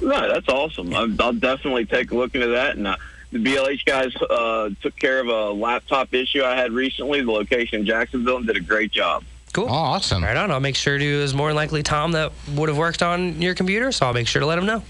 No, 0.00 0.32
that's 0.32 0.48
awesome. 0.48 0.94
I'll, 0.94 1.22
I'll 1.22 1.32
definitely 1.32 1.86
take 1.86 2.10
a 2.10 2.16
look 2.16 2.34
into 2.34 2.48
that. 2.48 2.76
And 2.76 2.86
uh, 2.86 2.96
the 3.32 3.38
BLH 3.38 3.84
guys 3.84 4.14
uh, 4.16 4.70
took 4.80 4.96
care 4.96 5.20
of 5.20 5.28
a 5.28 5.50
laptop 5.50 6.12
issue 6.14 6.42
I 6.42 6.56
had 6.56 6.72
recently, 6.72 7.22
the 7.22 7.30
location 7.30 7.80
in 7.80 7.86
Jacksonville, 7.86 8.38
and 8.38 8.46
did 8.46 8.56
a 8.56 8.60
great 8.60 8.92
job. 8.92 9.24
Cool. 9.52 9.66
Oh, 9.68 9.72
awesome. 9.72 10.22
Right 10.22 10.36
on. 10.36 10.50
I'll 10.50 10.60
make 10.60 10.76
sure 10.76 10.96
to. 10.96 11.04
It 11.04 11.20
was 11.20 11.34
more 11.34 11.48
than 11.48 11.56
likely 11.56 11.82
Tom 11.82 12.12
that 12.12 12.32
would 12.54 12.68
have 12.68 12.78
worked 12.78 13.02
on 13.02 13.42
your 13.42 13.54
computer, 13.54 13.90
so 13.90 14.06
I'll 14.06 14.12
make 14.12 14.28
sure 14.28 14.40
to 14.40 14.46
let 14.46 14.58
him 14.58 14.66
know. 14.66 14.82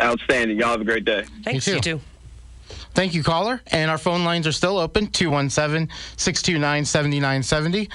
Outstanding. 0.00 0.58
Y'all 0.58 0.70
have 0.70 0.80
a 0.80 0.84
great 0.84 1.04
day. 1.04 1.24
Thanks. 1.44 1.64
too. 1.64 1.74
You 1.74 1.80
too. 1.80 2.00
Thank 2.94 3.14
you, 3.14 3.22
caller. 3.22 3.60
And 3.68 3.90
our 3.90 3.98
phone 3.98 4.24
lines 4.24 4.46
are 4.46 4.52
still 4.52 4.78
open 4.78 5.06
217 5.08 5.88
629 6.16 6.84
7970. 6.84 7.88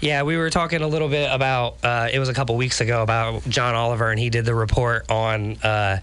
Yeah, 0.00 0.22
we 0.22 0.36
were 0.36 0.50
talking 0.50 0.82
a 0.82 0.88
little 0.88 1.08
bit 1.08 1.30
about 1.32 1.76
uh, 1.84 2.08
it 2.12 2.18
was 2.18 2.28
a 2.28 2.34
couple 2.34 2.56
weeks 2.56 2.80
ago 2.80 3.02
about 3.02 3.44
John 3.48 3.74
Oliver, 3.74 4.10
and 4.10 4.18
he 4.18 4.30
did 4.30 4.44
the 4.44 4.54
report 4.54 5.10
on 5.10 5.56
uh, 5.62 5.98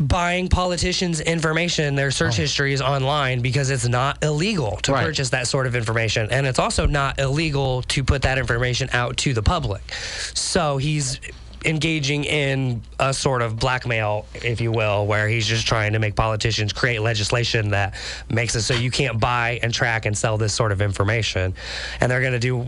buying 0.00 0.48
politicians' 0.48 1.20
information, 1.20 1.94
their 1.94 2.10
search 2.10 2.36
histories 2.36 2.80
online, 2.80 3.40
because 3.42 3.70
it's 3.70 3.86
not 3.86 4.22
illegal 4.24 4.76
to 4.82 4.92
Right. 4.92 5.04
purchase 5.04 5.30
that 5.30 5.46
sort 5.46 5.66
of 5.66 5.76
information, 5.76 6.28
and 6.30 6.46
it's 6.46 6.58
also 6.58 6.86
not 6.86 7.18
illegal 7.18 7.82
to 7.82 8.02
put 8.04 8.22
that 8.22 8.38
information 8.38 8.88
out 8.92 9.16
to 9.18 9.34
the 9.34 9.42
public. 9.42 9.82
So 10.34 10.78
he's 10.78 11.20
engaging 11.66 12.24
in 12.24 12.82
a 13.00 13.14
sort 13.14 13.40
of 13.40 13.58
blackmail, 13.58 14.26
if 14.34 14.60
you 14.60 14.70
will, 14.70 15.06
where 15.06 15.26
he's 15.28 15.46
just 15.46 15.66
trying 15.66 15.94
to 15.94 15.98
make 15.98 16.14
politicians 16.14 16.74
create 16.74 17.00
legislation 17.00 17.70
that 17.70 17.94
makes 18.28 18.54
it 18.54 18.60
so 18.60 18.74
you 18.74 18.90
can't 18.90 19.18
buy 19.18 19.58
and 19.62 19.72
track 19.72 20.04
and 20.04 20.16
sell 20.18 20.36
this 20.36 20.52
sort 20.52 20.72
of 20.72 20.82
information. 20.82 21.54
And 22.02 22.12
they're 22.12 22.20
going 22.20 22.34
to 22.34 22.38
do 22.38 22.66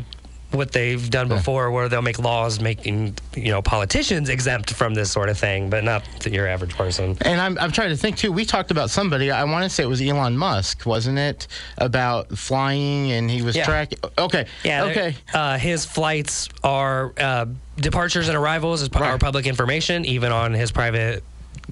what 0.52 0.72
they've 0.72 1.10
done 1.10 1.28
before, 1.28 1.70
where 1.70 1.88
they'll 1.88 2.02
make 2.02 2.18
laws 2.18 2.60
making 2.60 3.16
you 3.34 3.50
know 3.50 3.60
politicians 3.62 4.28
exempt 4.28 4.72
from 4.72 4.94
this 4.94 5.10
sort 5.10 5.28
of 5.28 5.36
thing, 5.38 5.68
but 5.70 5.84
not 5.84 6.02
your 6.26 6.46
average 6.46 6.74
person. 6.76 7.16
And 7.22 7.40
I'm, 7.40 7.58
I'm 7.58 7.72
trying 7.72 7.90
to 7.90 7.96
think 7.96 8.16
too. 8.16 8.32
We 8.32 8.44
talked 8.44 8.70
about 8.70 8.90
somebody. 8.90 9.30
I 9.30 9.44
want 9.44 9.64
to 9.64 9.70
say 9.70 9.82
it 9.82 9.86
was 9.86 10.00
Elon 10.00 10.36
Musk, 10.36 10.86
wasn't 10.86 11.18
it? 11.18 11.46
About 11.78 12.36
flying 12.38 13.10
and 13.12 13.30
he 13.30 13.42
was 13.42 13.56
Yeah. 13.56 13.64
tracking. 13.64 13.98
Okay. 14.16 14.46
Yeah. 14.64 14.84
Okay. 14.84 15.16
Uh, 15.34 15.58
his 15.58 15.84
flights 15.84 16.48
are 16.62 17.12
uh, 17.18 17.46
departures 17.76 18.28
and 18.28 18.36
arrivals 18.36 18.82
is, 18.82 18.88
Right. 18.90 19.02
are 19.10 19.18
public 19.18 19.46
information, 19.46 20.04
even 20.04 20.32
on 20.32 20.52
his 20.54 20.70
private. 20.72 21.22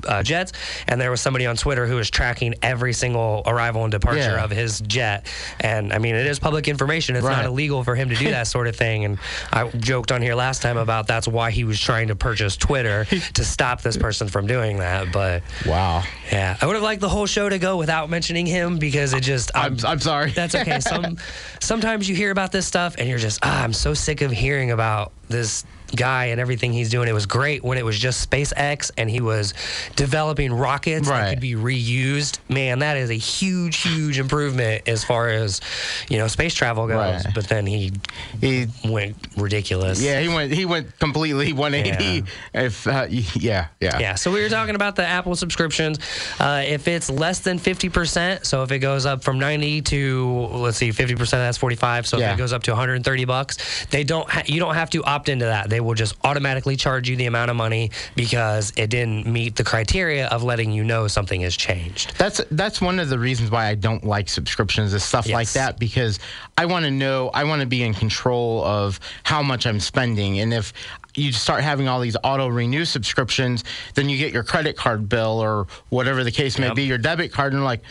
Uh, 0.06 0.22
jets, 0.22 0.52
and 0.88 1.00
there 1.00 1.10
was 1.10 1.20
somebody 1.20 1.46
on 1.46 1.56
Twitter 1.56 1.86
who 1.86 1.94
was 1.96 2.10
tracking 2.10 2.54
every 2.62 2.92
single 2.92 3.42
arrival 3.46 3.84
and 3.84 3.92
departure 3.92 4.18
Yeah. 4.36 4.44
of 4.44 4.50
his 4.50 4.80
jet. 4.80 5.26
And 5.60 5.92
I 5.92 5.98
mean, 5.98 6.14
it 6.16 6.26
is 6.26 6.38
public 6.40 6.66
information. 6.68 7.14
It's 7.16 7.24
Right. 7.24 7.36
not 7.36 7.44
illegal 7.44 7.84
for 7.84 7.94
him 7.94 8.08
to 8.08 8.16
do 8.16 8.30
that 8.30 8.46
sort 8.48 8.66
of 8.66 8.74
thing. 8.76 9.04
And 9.04 9.18
I 9.52 9.68
joked 9.68 10.10
on 10.10 10.20
here 10.20 10.34
last 10.34 10.62
time 10.62 10.76
about 10.76 11.06
that's 11.06 11.28
why 11.28 11.52
he 11.52 11.64
was 11.64 11.78
trying 11.80 12.08
to 12.08 12.16
purchase 12.16 12.56
Twitter 12.56 13.04
to 13.34 13.44
stop 13.44 13.82
this 13.82 13.96
person 13.96 14.28
from 14.28 14.46
doing 14.46 14.78
that. 14.78 15.12
But 15.12 15.42
Wow. 15.64 16.02
yeah, 16.32 16.56
I 16.60 16.66
would 16.66 16.74
have 16.74 16.82
liked 16.82 17.00
the 17.00 17.08
whole 17.08 17.26
show 17.26 17.48
to 17.48 17.58
go 17.58 17.76
without 17.76 18.10
mentioning 18.10 18.46
him 18.46 18.78
because 18.78 19.12
it 19.14 19.20
just 19.20 19.52
I'm, 19.54 19.76
I'm 19.86 20.00
sorry. 20.00 20.32
that's 20.32 20.54
okay. 20.56 20.80
Some 20.84 21.18
sometimes 21.60 22.08
you 22.08 22.14
hear 22.16 22.30
about 22.30 22.52
this 22.52 22.66
stuff 22.66 22.96
and 22.98 23.08
you're 23.08 23.18
just 23.18 23.38
ah, 23.42 23.62
I'm 23.62 23.72
so 23.72 23.94
sick 23.94 24.20
of 24.22 24.30
hearing 24.32 24.70
about 24.70 25.12
this 25.28 25.64
guy 25.96 26.26
and 26.26 26.40
everything 26.40 26.72
he's 26.72 26.90
doing. 26.90 27.08
It 27.08 27.12
was 27.14 27.26
great 27.26 27.62
when 27.62 27.78
it 27.78 27.84
was 27.84 27.98
just 27.98 28.28
SpaceX 28.28 28.90
and 28.98 29.08
he 29.08 29.20
was 29.20 29.54
developing 29.96 30.52
rockets 30.52 31.08
Right. 31.08 31.20
that 31.24 31.30
could 31.30 31.40
be 31.40 31.54
reused. 31.54 32.38
Man, 32.48 32.80
that 32.80 32.96
is 32.96 33.10
a 33.10 33.14
huge, 33.14 33.76
huge 33.82 34.18
improvement 34.18 34.88
as 34.88 35.04
far 35.04 35.28
as 35.28 35.60
you 36.08 36.18
know 36.18 36.26
space 36.28 36.54
travel 36.54 36.86
goes. 36.88 37.24
Right. 37.24 37.34
But 37.34 37.48
then 37.48 37.66
he 37.66 37.92
he, 38.40 38.66
went 38.84 39.16
ridiculous. 39.36 40.00
yeah, 40.02 40.20
he 40.20 40.28
went. 40.28 40.52
He 40.52 40.64
went 40.64 40.98
completely 40.98 41.52
180. 41.52 42.24
If 42.54 42.86
uh, 42.86 43.06
yeah, 43.10 43.68
yeah, 43.80 43.98
Yeah, 43.98 44.14
so 44.16 44.32
we 44.32 44.42
were 44.42 44.48
talking 44.48 44.74
about 44.74 44.96
the 44.96 45.04
Apple 45.06 45.36
subscriptions. 45.36 45.98
Uh, 46.40 46.62
if 46.66 46.88
it's 46.88 47.10
less 47.10 47.40
than 47.40 47.58
50%, 47.58 48.44
so 48.44 48.62
if 48.62 48.72
it 48.72 48.78
goes 48.80 49.06
up 49.06 49.22
from 49.22 49.38
90 49.38 49.82
to 49.82 50.30
let's 50.52 50.76
see, 50.78 50.90
50% 50.90 51.30
that's 51.30 51.58
45. 51.58 52.06
So 52.06 52.18
Yeah. 52.18 52.30
if 52.30 52.34
it 52.34 52.38
goes 52.38 52.52
up 52.52 52.62
to 52.64 52.72
130 52.72 53.24
bucks, 53.24 53.86
they 53.90 54.02
don't 54.04 54.28
ha- 54.28 54.42
you 54.46 54.58
don't 54.60 54.74
have 54.74 54.90
to 54.90 55.04
opt 55.04 55.28
into 55.28 55.44
that. 55.44 55.70
They 55.70 55.80
will 55.84 55.94
just 55.94 56.16
automatically 56.24 56.76
charge 56.76 57.08
you 57.08 57.16
the 57.16 57.26
amount 57.26 57.50
of 57.50 57.56
money 57.56 57.90
because 58.16 58.72
it 58.76 58.88
didn't 58.90 59.26
meet 59.26 59.56
the 59.56 59.64
criteria 59.64 60.26
of 60.28 60.42
letting 60.42 60.72
you 60.72 60.82
know 60.84 61.06
something 61.08 61.40
has 61.42 61.56
changed. 61.56 62.16
That's 62.18 62.40
that's 62.50 62.80
one 62.80 62.98
of 62.98 63.08
the 63.08 63.18
reasons 63.18 63.50
why 63.50 63.66
I 63.66 63.74
don't 63.74 64.04
like 64.04 64.28
subscriptions 64.28 64.92
is 64.94 65.04
stuff 65.04 65.28
like 65.28 65.50
that 65.52 65.78
because 65.78 66.18
I 66.58 66.66
want 66.66 66.84
to 66.84 66.90
know 66.90 67.30
I 67.34 67.44
want 67.44 67.60
to 67.60 67.66
be 67.66 67.82
in 67.82 67.94
control 67.94 68.64
of 68.64 68.98
how 69.22 69.42
much 69.42 69.66
I'm 69.66 69.80
spending 69.80 70.40
and 70.40 70.52
if 70.54 70.72
you 71.16 71.30
start 71.30 71.62
having 71.62 71.86
all 71.86 72.00
these 72.00 72.16
auto 72.24 72.48
renew 72.48 72.84
subscriptions 72.84 73.62
then 73.94 74.08
you 74.08 74.18
get 74.18 74.32
your 74.32 74.42
credit 74.42 74.76
card 74.76 75.08
bill 75.08 75.38
or 75.38 75.66
whatever 75.90 76.24
the 76.24 76.32
case 76.32 76.58
may 76.58 76.66
Yep. 76.66 76.76
be 76.76 76.84
your 76.84 76.98
debit 76.98 77.30
card 77.32 77.52
and 77.52 77.62
like 77.64 77.82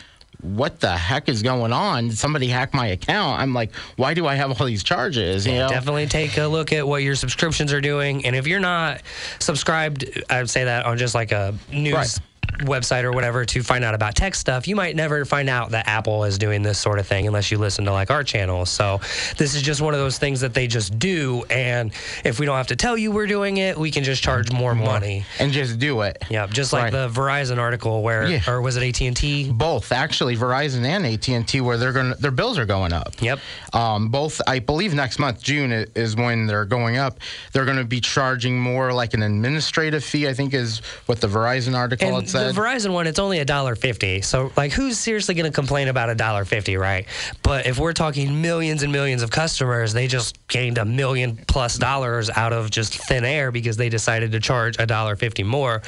what 0.44 0.80
the 0.80 0.96
heck 0.96 1.28
is 1.28 1.42
going 1.42 1.72
on? 1.72 2.08
Did 2.08 2.18
somebody 2.18 2.48
hack 2.48 2.74
my 2.74 2.88
account? 2.88 3.40
I'm 3.40 3.54
like, 3.54 3.74
why 3.96 4.14
do 4.14 4.26
I 4.26 4.34
have 4.34 4.60
all 4.60 4.66
these 4.66 4.84
charges? 4.84 5.46
You 5.46 5.54
know? 5.54 5.68
Definitely 5.68 6.06
take 6.06 6.36
a 6.36 6.46
look 6.46 6.72
at 6.72 6.86
what 6.86 7.02
your 7.02 7.14
subscriptions 7.14 7.72
are 7.72 7.80
doing. 7.80 8.24
And 8.26 8.36
if 8.36 8.46
you're 8.46 8.60
not 8.60 9.00
subscribed, 9.38 10.04
I 10.28 10.38
would 10.40 10.50
say 10.50 10.64
that 10.64 10.84
on 10.86 10.98
just 10.98 11.14
like 11.14 11.32
a 11.32 11.54
news 11.72 11.94
Right. 11.94 12.18
Website 12.60 13.04
or 13.04 13.12
whatever 13.12 13.44
to 13.44 13.62
find 13.62 13.84
out 13.84 13.94
about 13.94 14.14
tech 14.14 14.34
stuff, 14.34 14.66
you 14.68 14.76
might 14.76 14.96
never 14.96 15.24
find 15.24 15.48
out 15.48 15.70
that 15.70 15.86
Apple 15.88 16.24
is 16.24 16.38
doing 16.38 16.62
this 16.62 16.78
sort 16.78 16.98
of 16.98 17.06
thing 17.06 17.26
unless 17.26 17.50
you 17.50 17.58
listen 17.58 17.84
to 17.84 17.92
like 17.92 18.10
our 18.10 18.24
channel. 18.24 18.64
So 18.66 19.00
this 19.36 19.54
is 19.54 19.62
just 19.62 19.80
one 19.80 19.94
of 19.94 20.00
those 20.00 20.18
things 20.18 20.40
that 20.40 20.54
they 20.54 20.66
just 20.66 20.98
do. 20.98 21.44
And 21.50 21.92
if 22.24 22.38
we 22.38 22.46
don't 22.46 22.56
have 22.56 22.68
to 22.68 22.76
tell 22.76 22.96
you 22.96 23.10
we're 23.10 23.26
doing 23.26 23.56
it, 23.58 23.76
we 23.78 23.90
can 23.90 24.04
just 24.04 24.22
charge 24.22 24.50
more 24.52 24.74
money. 24.74 25.24
and 25.38 25.52
just 25.52 25.78
do 25.78 26.00
it. 26.02 26.22
Yeah, 26.30 26.46
just 26.46 26.72
like 26.72 26.84
Right. 26.84 26.92
the 26.92 27.08
Verizon 27.08 27.58
article 27.58 28.02
where, 28.02 28.26
Yeah. 28.26 28.40
or 28.48 28.60
was 28.60 28.76
it 28.76 28.82
AT 28.82 29.06
and 29.06 29.16
T? 29.16 29.50
Both 29.50 29.92
actually, 29.92 30.36
Verizon 30.36 30.84
and 30.84 31.04
AT 31.06 31.28
and 31.34 31.46
T, 31.46 31.60
where 31.60 31.76
they're 31.76 31.92
going, 31.92 32.14
their 32.20 32.30
bills 32.30 32.58
are 32.58 32.66
going 32.66 32.92
up. 32.92 33.14
Yep. 33.20 33.38
Um, 33.72 34.08
both, 34.08 34.40
I 34.46 34.58
believe, 34.58 34.94
next 34.94 35.18
month, 35.18 35.42
June 35.42 35.72
is 35.94 36.16
when 36.16 36.46
they're 36.46 36.64
going 36.64 36.96
up. 36.98 37.18
They're 37.52 37.64
going 37.64 37.78
to 37.78 37.84
be 37.84 38.00
charging 38.00 38.58
more, 38.58 38.92
like 38.92 39.14
an 39.14 39.22
administrative 39.22 40.04
fee. 40.04 40.28
I 40.28 40.34
think 40.34 40.54
is 40.54 40.80
what 41.06 41.20
the 41.20 41.26
Verizon 41.28 41.74
article 41.76 42.08
And 42.08 42.16
had 42.16 42.28
the. 42.52 42.60
Verizon 42.60 42.92
one, 42.92 43.06
it's 43.06 43.18
only 43.18 43.38
a 43.38 43.44
dollar 43.44 43.74
fifty. 43.74 44.20
So, 44.22 44.52
like, 44.56 44.72
who's 44.72 44.98
seriously 44.98 45.34
going 45.34 45.50
to 45.50 45.54
complain 45.54 45.88
about 45.88 46.10
a 46.10 46.14
dollar 46.14 46.44
fifty, 46.44 46.76
right? 46.76 47.06
But 47.42 47.66
if 47.66 47.78
we're 47.78 47.92
talking 47.92 48.42
millions 48.42 48.82
and 48.82 48.92
millions 48.92 49.22
of 49.22 49.30
customers, 49.30 49.92
they 49.92 50.06
just 50.06 50.46
gained 50.48 50.78
a 50.78 50.84
million 50.84 51.36
plus 51.36 51.78
dollars 51.78 52.30
out 52.30 52.52
of 52.52 52.70
just 52.70 52.94
thin 52.94 53.24
air 53.24 53.50
because 53.50 53.76
they 53.76 53.88
decided 53.88 54.32
to 54.32 54.40
charge 54.40 54.76
a 54.78 54.86
dollar 54.86 55.16
fifty 55.16 55.42
more. 55.42 55.82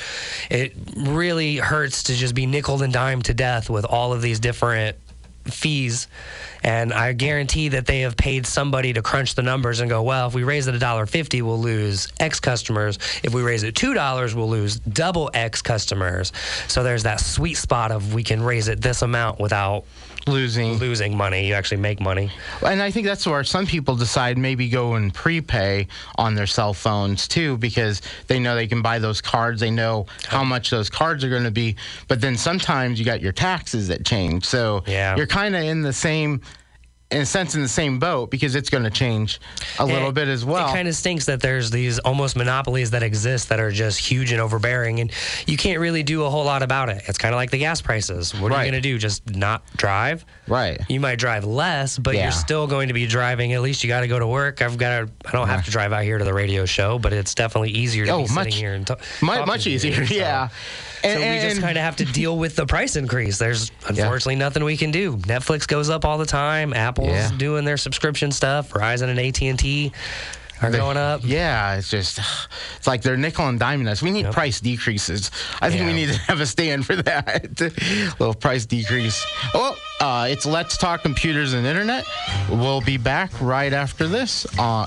It 0.50 0.74
really 0.96 1.56
hurts 1.56 2.04
to 2.04 2.14
just 2.14 2.34
be 2.34 2.46
nickel 2.46 2.82
and 2.82 2.92
dime 2.92 3.22
to 3.22 3.34
death 3.34 3.70
with 3.70 3.84
all 3.84 4.12
of 4.12 4.22
these 4.22 4.40
different 4.40 4.96
fees. 5.52 6.08
And 6.62 6.92
i 6.92 7.12
guarantee 7.12 7.68
that 7.68 7.86
they 7.86 8.00
have 8.00 8.16
paid 8.16 8.46
somebody 8.46 8.92
to 8.94 9.02
crunch 9.02 9.34
the 9.34 9.42
numbers 9.42 9.80
and 9.80 9.88
go 9.88 10.02
well 10.02 10.26
if 10.26 10.34
we 10.34 10.42
raise 10.42 10.66
it 10.66 10.74
a 10.74 10.78
dollar 10.78 11.06
fifty 11.06 11.42
we'll 11.42 11.60
lose 11.60 12.08
x 12.18 12.40
customers. 12.40 12.98
If 13.22 13.34
we 13.34 13.42
raise 13.42 13.62
it 13.62 13.74
two 13.74 13.94
dollars 13.94 14.34
we'll 14.34 14.48
lose 14.48 14.78
double 14.78 15.30
x 15.32 15.62
customers. 15.62 16.32
So 16.68 16.82
there's 16.82 17.04
that 17.04 17.20
sweet 17.20 17.54
spot 17.54 17.92
of 17.92 18.14
we 18.14 18.22
can 18.22 18.42
raise 18.42 18.68
it 18.68 18.80
this 18.80 19.02
amount 19.02 19.38
without 19.38 19.84
losing. 20.26 20.74
losing 20.78 21.16
money 21.16 21.46
you 21.46 21.54
actually 21.54 21.76
make 21.76 22.00
money 22.00 22.30
And 22.64 22.82
I 22.82 22.90
think 22.90 23.06
that's 23.06 23.26
where 23.26 23.44
some 23.44 23.66
people 23.66 23.94
decide 23.96 24.36
maybe 24.38 24.68
go 24.68 24.94
and 24.94 25.12
prepay 25.14 25.86
on 26.16 26.34
their 26.34 26.46
cell 26.46 26.74
phones 26.74 27.28
too, 27.28 27.56
because 27.58 28.02
they 28.26 28.38
know 28.38 28.54
they 28.54 28.66
can 28.66 28.82
buy 28.82 28.98
those 28.98 29.20
cards. 29.20 29.60
They 29.60 29.70
know 29.70 30.06
how 30.26 30.42
much 30.44 30.70
those 30.70 30.90
cards 30.90 31.22
are 31.24 31.28
going 31.28 31.44
to 31.44 31.50
be. 31.50 31.76
But 32.08 32.20
then 32.20 32.36
sometimes 32.36 32.98
you 32.98 33.04
got 33.04 33.20
your 33.20 33.32
taxes 33.32 33.88
that 33.88 34.04
change. 34.04 34.44
So 34.44 34.82
Yeah. 34.86 35.16
you're 35.16 35.26
kind 35.26 35.54
of 35.54 35.62
in 35.62 35.82
the 35.82 35.92
same, 35.92 36.40
in 37.10 37.20
a 37.20 37.26
sense, 37.26 37.54
in 37.54 37.62
the 37.62 37.68
same 37.68 38.00
boat 38.00 38.30
because 38.32 38.56
it's 38.56 38.68
going 38.68 38.82
to 38.82 38.90
change 38.90 39.40
a 39.78 39.86
little 39.86 40.10
bit 40.10 40.26
as 40.26 40.44
well. 40.44 40.68
It 40.68 40.72
kind 40.72 40.88
of 40.88 40.94
stinks 40.96 41.26
that 41.26 41.40
there's 41.40 41.70
these 41.70 42.00
almost 42.00 42.34
monopolies 42.36 42.90
that 42.90 43.04
exist 43.04 43.48
that 43.50 43.60
are 43.60 43.70
just 43.70 44.00
huge 44.00 44.32
and 44.32 44.40
overbearing, 44.40 44.98
and 44.98 45.12
you 45.46 45.56
can't 45.56 45.78
really 45.78 46.02
do 46.02 46.24
a 46.24 46.30
whole 46.30 46.44
lot 46.44 46.62
about 46.64 46.88
it. 46.88 47.02
It's 47.06 47.16
kind 47.18 47.32
of 47.32 47.36
like 47.36 47.50
the 47.52 47.58
gas 47.58 47.80
prices. 47.80 48.34
What 48.34 48.50
are 48.50 48.64
you 48.64 48.72
going 48.72 48.82
to 48.82 48.88
do? 48.88 48.98
Just 48.98 49.28
not 49.36 49.62
drive? 49.76 50.24
Right. 50.48 50.80
You 50.88 50.98
might 50.98 51.20
drive 51.20 51.44
less, 51.44 51.96
but 51.96 52.14
Yeah. 52.16 52.24
you're 52.24 52.32
still 52.32 52.66
going 52.66 52.88
to 52.88 52.94
be 52.94 53.06
driving. 53.06 53.52
At 53.52 53.62
least 53.62 53.84
you 53.84 53.88
got 53.88 54.00
to 54.00 54.08
go 54.08 54.18
to 54.18 54.26
work. 54.26 54.60
I've 54.60 54.76
got 54.76 55.00
to. 55.06 55.08
I 55.26 55.30
don't 55.32 55.46
have 55.48 55.64
to 55.66 55.70
drive 55.70 55.92
out 55.92 56.02
here 56.02 56.18
to 56.18 56.24
the 56.24 56.34
radio 56.34 56.64
show, 56.66 56.98
but 56.98 57.12
it's 57.12 57.34
definitely 57.36 57.70
easier 57.70 58.06
to 58.06 58.12
Oh, 58.12 58.26
be 58.26 58.34
much- 58.34 58.44
sitting 58.46 58.52
here 58.58 58.74
and 58.74 58.84
ta- 58.86 58.96
Mu- 59.22 59.28
talking 59.28 59.46
much 59.46 59.62
to 59.64 59.70
you, 59.70 59.76
easier, 59.76 60.04
so- 60.06 60.12
yeah. 60.14 60.48
So 61.02 61.16
we 61.18 61.40
just 61.40 61.60
kind 61.60 61.76
of 61.76 61.82
have 61.84 61.96
to 61.96 62.04
deal 62.04 62.36
with 62.38 62.56
the 62.56 62.66
price 62.66 62.96
increase. 62.96 63.38
There's 63.38 63.70
unfortunately 63.88 64.36
nothing 64.36 64.64
we 64.64 64.76
can 64.76 64.90
do. 64.90 65.16
Netflix 65.18 65.66
goes 65.66 65.90
up 65.90 66.04
all 66.04 66.18
the 66.18 66.26
time. 66.26 66.72
Apple's 66.72 67.08
Yeah. 67.08 67.30
doing 67.36 67.64
their 67.64 67.76
subscription 67.76 68.32
stuff. 68.32 68.70
Verizon 68.70 69.08
and 69.08 69.18
AT 69.18 69.48
and 69.48 69.58
T 69.58 69.92
are 70.62 70.70
They- 70.70 70.78
going 70.78 70.96
up. 70.96 71.20
Yeah, 71.22 71.74
it's 71.76 71.90
just, 71.90 72.18
it's 72.78 72.86
like 72.86 73.02
they're 73.02 73.16
nickel 73.18 73.46
and 73.46 73.60
diming 73.60 73.88
us. 73.88 74.00
We 74.02 74.10
need 74.10 74.30
price 74.32 74.58
decreases. 74.60 75.30
I 75.60 75.70
think 75.70 75.84
we 75.86 75.92
need 75.92 76.08
to 76.08 76.18
have 76.20 76.40
a 76.40 76.46
stand 76.46 76.86
for 76.86 76.96
that. 76.96 77.60
little 78.18 78.34
price 78.34 78.64
decrease. 78.64 79.24
Oh, 79.54 79.76
uh, 80.00 80.28
it's 80.30 80.46
Let's 80.46 80.76
Talk 80.78 81.02
Computers 81.02 81.52
and 81.52 81.66
Internet. 81.66 82.04
We'll 82.48 82.80
be 82.80 82.96
back 82.96 83.30
right 83.40 83.72
after 83.72 84.08
this. 84.08 84.46
Uh, 84.58 84.86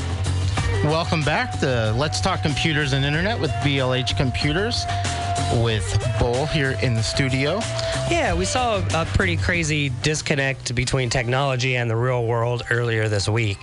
Welcome 0.83 1.21
back 1.21 1.59
to 1.59 1.93
Let's 1.95 2.19
Talk 2.19 2.41
Computers 2.41 2.93
and 2.93 3.05
Internet 3.05 3.39
with 3.39 3.51
BLH 3.63 4.17
Computers 4.17 4.85
with 5.63 6.03
Bull 6.17 6.47
here 6.47 6.71
in 6.81 6.95
the 6.95 7.03
studio. 7.03 7.59
Yeah, 8.09 8.33
we 8.33 8.45
saw 8.45 8.81
a, 8.93 9.05
pretty 9.05 9.37
crazy 9.37 9.89
disconnect 10.01 10.73
between 10.73 11.09
technology 11.09 11.75
and 11.75 11.89
the 11.89 11.95
real 11.95 12.25
world 12.25 12.63
earlier 12.71 13.07
this 13.07 13.29
week. 13.29 13.59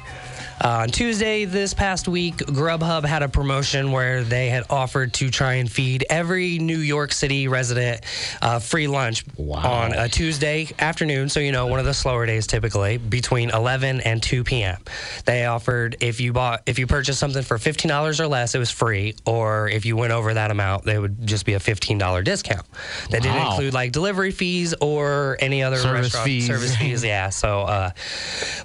Uh, 0.61 0.68
on 0.83 0.88
Tuesday 0.88 1.44
this 1.44 1.73
past 1.73 2.09
week, 2.09 2.37
Grubhub 2.38 3.05
had 3.05 3.23
a 3.23 3.29
promotion 3.29 3.92
where 3.92 4.25
they 4.25 4.49
had 4.49 4.64
offered 4.71 5.12
to 5.14 5.31
try 5.31 5.55
and 5.55 5.71
feed 5.71 6.05
every 6.11 6.59
New 6.59 6.79
York 6.79 7.12
City 7.12 7.47
resident 7.47 8.01
uh, 8.42 8.59
free 8.59 8.88
lunch 8.88 9.25
Wow. 9.37 9.59
on 9.85 9.92
a 9.92 10.09
Tuesday 10.09 10.68
afternoon. 10.81 11.29
So, 11.29 11.38
you 11.38 11.53
know, 11.53 11.66
one 11.68 11.79
of 11.79 11.85
the 11.87 11.94
slower 11.94 12.27
days 12.27 12.47
typically 12.49 12.99
between 12.99 13.51
11 13.51 14.01
and 14.01 14.21
2 14.23 14.42
p.m. 14.42 14.79
They 15.27 15.47
offered 15.47 15.97
if 16.01 16.21
you 16.21 16.33
bought, 16.33 16.62
if 16.66 16.79
you 16.79 16.87
purchased 16.88 17.21
something 17.21 17.42
for 17.44 17.57
$15 17.59 18.18
or 18.18 18.27
less, 18.27 18.55
it 18.55 18.59
was 18.59 18.71
free. 18.71 19.14
Or 19.27 19.68
if 19.68 19.87
you 19.87 19.97
went 19.97 20.12
over 20.12 20.35
that 20.35 20.51
amount, 20.51 20.85
they 20.85 20.99
would 20.99 21.25
just 21.27 21.47
be 21.47 21.55
a 21.55 21.61
$15 21.61 22.25
discount. 22.25 22.66
That 23.11 23.23
didn't 23.23 23.47
include 23.47 23.75
like 23.75 23.92
delivery 23.92 24.33
fees 24.33 24.75
or 24.81 25.37
any 25.40 25.62
other 25.62 25.77
Service 25.77 26.07
restaurant 26.07 26.25
fees. 26.27 26.47
service 26.47 26.77
fees. 26.77 27.05
Yeah. 27.09 27.29
So, 27.31 27.61
uh, 27.61 27.90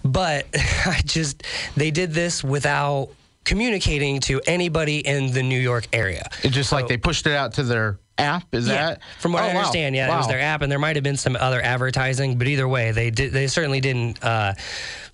but 0.03 0.47
I 0.85 1.01
just, 1.05 1.43
they 1.83 1.91
did 1.91 2.13
this 2.13 2.41
without 2.45 3.09
communicating 3.43 4.21
to 4.21 4.39
anybody 4.47 4.99
in 5.05 5.33
the 5.33 5.43
New 5.43 5.59
York 5.59 5.85
area. 5.91 6.29
It's 6.43 6.55
just 6.55 6.71
like 6.71 6.87
they 6.87 6.95
pushed 6.95 7.27
it 7.27 7.33
out 7.33 7.55
to 7.55 7.63
their 7.63 7.97
app. 8.17 8.45
Is 8.53 8.69
Yeah, 8.69 8.75
that 8.91 9.01
from 9.19 9.33
what 9.33 9.43
Oh, 9.43 9.47
I 9.47 9.53
wow. 9.53 9.59
understand, 9.59 9.93
yeah, 9.93 10.07
it 10.07 10.17
was 10.17 10.29
their 10.29 10.39
app, 10.39 10.61
and 10.61 10.71
there 10.71 10.79
might 10.79 10.95
have 10.95 11.03
been 11.03 11.17
some 11.17 11.35
other 11.35 11.61
advertising. 11.61 12.37
But 12.37 12.47
either 12.47 12.69
way, 12.69 12.91
they 12.93 13.09
did. 13.11 13.33
They 13.33 13.47
certainly 13.47 13.81
didn't 13.81 14.23
uh, 14.23 14.53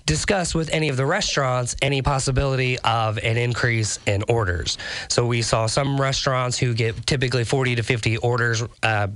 discuss 0.05 0.53
with 0.53 0.69
any 0.71 0.89
of 0.89 0.97
the 0.97 1.08
restaurants 1.08 1.75
any 1.82 2.03
possibility 2.03 2.77
of 2.82 3.17
an 3.17 3.38
increase 3.38 3.97
in 4.05 4.23
orders. 4.29 4.77
So 5.08 5.25
we 5.25 5.41
saw 5.41 5.65
some 5.65 5.99
restaurants 5.99 6.60
who 6.60 6.75
get 6.75 7.08
typically 7.08 7.45
forty 7.45 7.73
to 7.77 7.82
fifty 7.82 8.17
orders. 8.17 8.62
Uh, 8.84 9.08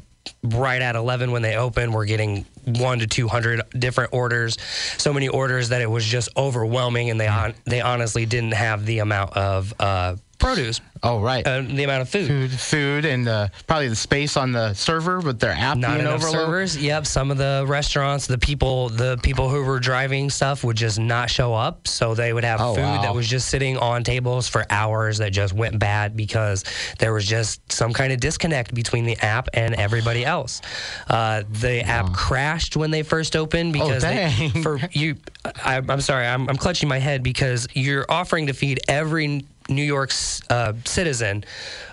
Right 0.43 0.81
at 0.81 0.95
11 0.95 1.31
when 1.31 1.41
they 1.41 1.55
open, 1.55 1.91
we're 1.91 2.05
getting 2.05 2.45
one 2.65 2.99
to 2.99 3.07
200 3.07 3.61
different 3.77 4.13
orders. 4.13 4.57
So 4.97 5.13
many 5.13 5.27
orders 5.27 5.69
that 5.69 5.81
it 5.81 5.89
was 5.89 6.05
just 6.05 6.29
overwhelming, 6.37 7.09
and 7.09 7.19
they 7.19 7.27
on, 7.27 7.53
they 7.65 7.81
honestly 7.81 8.25
didn't 8.25 8.53
have 8.53 8.85
the 8.85 8.99
amount 8.99 9.35
of 9.35 9.73
uh, 9.79 10.15
produce, 10.43 10.81
Oh, 11.01 11.19
right. 11.19 11.45
uh, 11.47 11.61
the 11.61 11.83
amount 11.83 12.01
of 12.01 12.09
food, 12.09 12.51
food, 12.51 13.05
and 13.05 13.27
uh, 13.27 13.47
probably 13.67 13.87
the 13.89 13.95
space 13.95 14.37
on 14.37 14.51
the 14.51 14.73
server 14.73 15.19
with 15.19 15.39
their 15.39 15.51
app 15.51 15.77
not 15.77 15.95
being 15.95 16.01
enough 16.01 16.21
servers. 16.21 16.77
Yep, 16.77 17.05
some 17.07 17.31
of 17.31 17.37
the 17.37 17.65
restaurants, 17.67 18.27
the 18.27 18.37
people, 18.37 18.89
the 18.89 19.17
people 19.23 19.49
who 19.49 19.63
were 19.63 19.79
driving 19.79 20.29
stuff 20.29 20.63
would 20.63 20.77
just 20.77 20.99
not 20.99 21.29
show 21.29 21.53
up, 21.53 21.87
so 21.87 22.13
they 22.13 22.33
would 22.33 22.43
have 22.43 22.61
Oh, 22.61 22.75
food 22.75 22.81
wow. 22.81 23.01
that 23.01 23.13
was 23.15 23.27
just 23.27 23.49
sitting 23.49 23.77
on 23.77 24.03
tables 24.03 24.47
for 24.47 24.65
hours 24.69 25.17
that 25.19 25.31
just 25.31 25.53
went 25.53 25.79
bad 25.79 26.15
because 26.15 26.63
there 26.99 27.13
was 27.13 27.25
just 27.25 27.71
some 27.71 27.93
kind 27.93 28.13
of 28.13 28.19
disconnect 28.19 28.73
between 28.73 29.05
the 29.05 29.17
app 29.17 29.49
and 29.53 29.75
everybody 29.75 30.25
else. 30.25 30.61
Uh, 31.09 31.43
the 31.49 31.81
app 31.81 32.13
crashed 32.13 32.75
when 32.77 32.91
they 32.91 33.03
first 33.03 33.35
opened 33.35 33.73
because 33.73 34.03
Oh, 34.03 34.09
dang. 34.09 34.61
for 34.63 34.79
you, 34.91 35.15
I, 35.63 35.77
I'm 35.77 36.01
sorry, 36.01 36.25
I'm, 36.27 36.49
I'm 36.49 36.57
clutching 36.57 36.87
my 36.89 36.99
head 36.99 37.23
because 37.23 37.67
you're 37.73 38.05
offering 38.09 38.47
to 38.47 38.53
feed 38.53 38.79
every 38.87 39.45
New 39.69 39.83
York's 39.83 40.41
uh, 40.49 40.73
citizen 40.85 41.43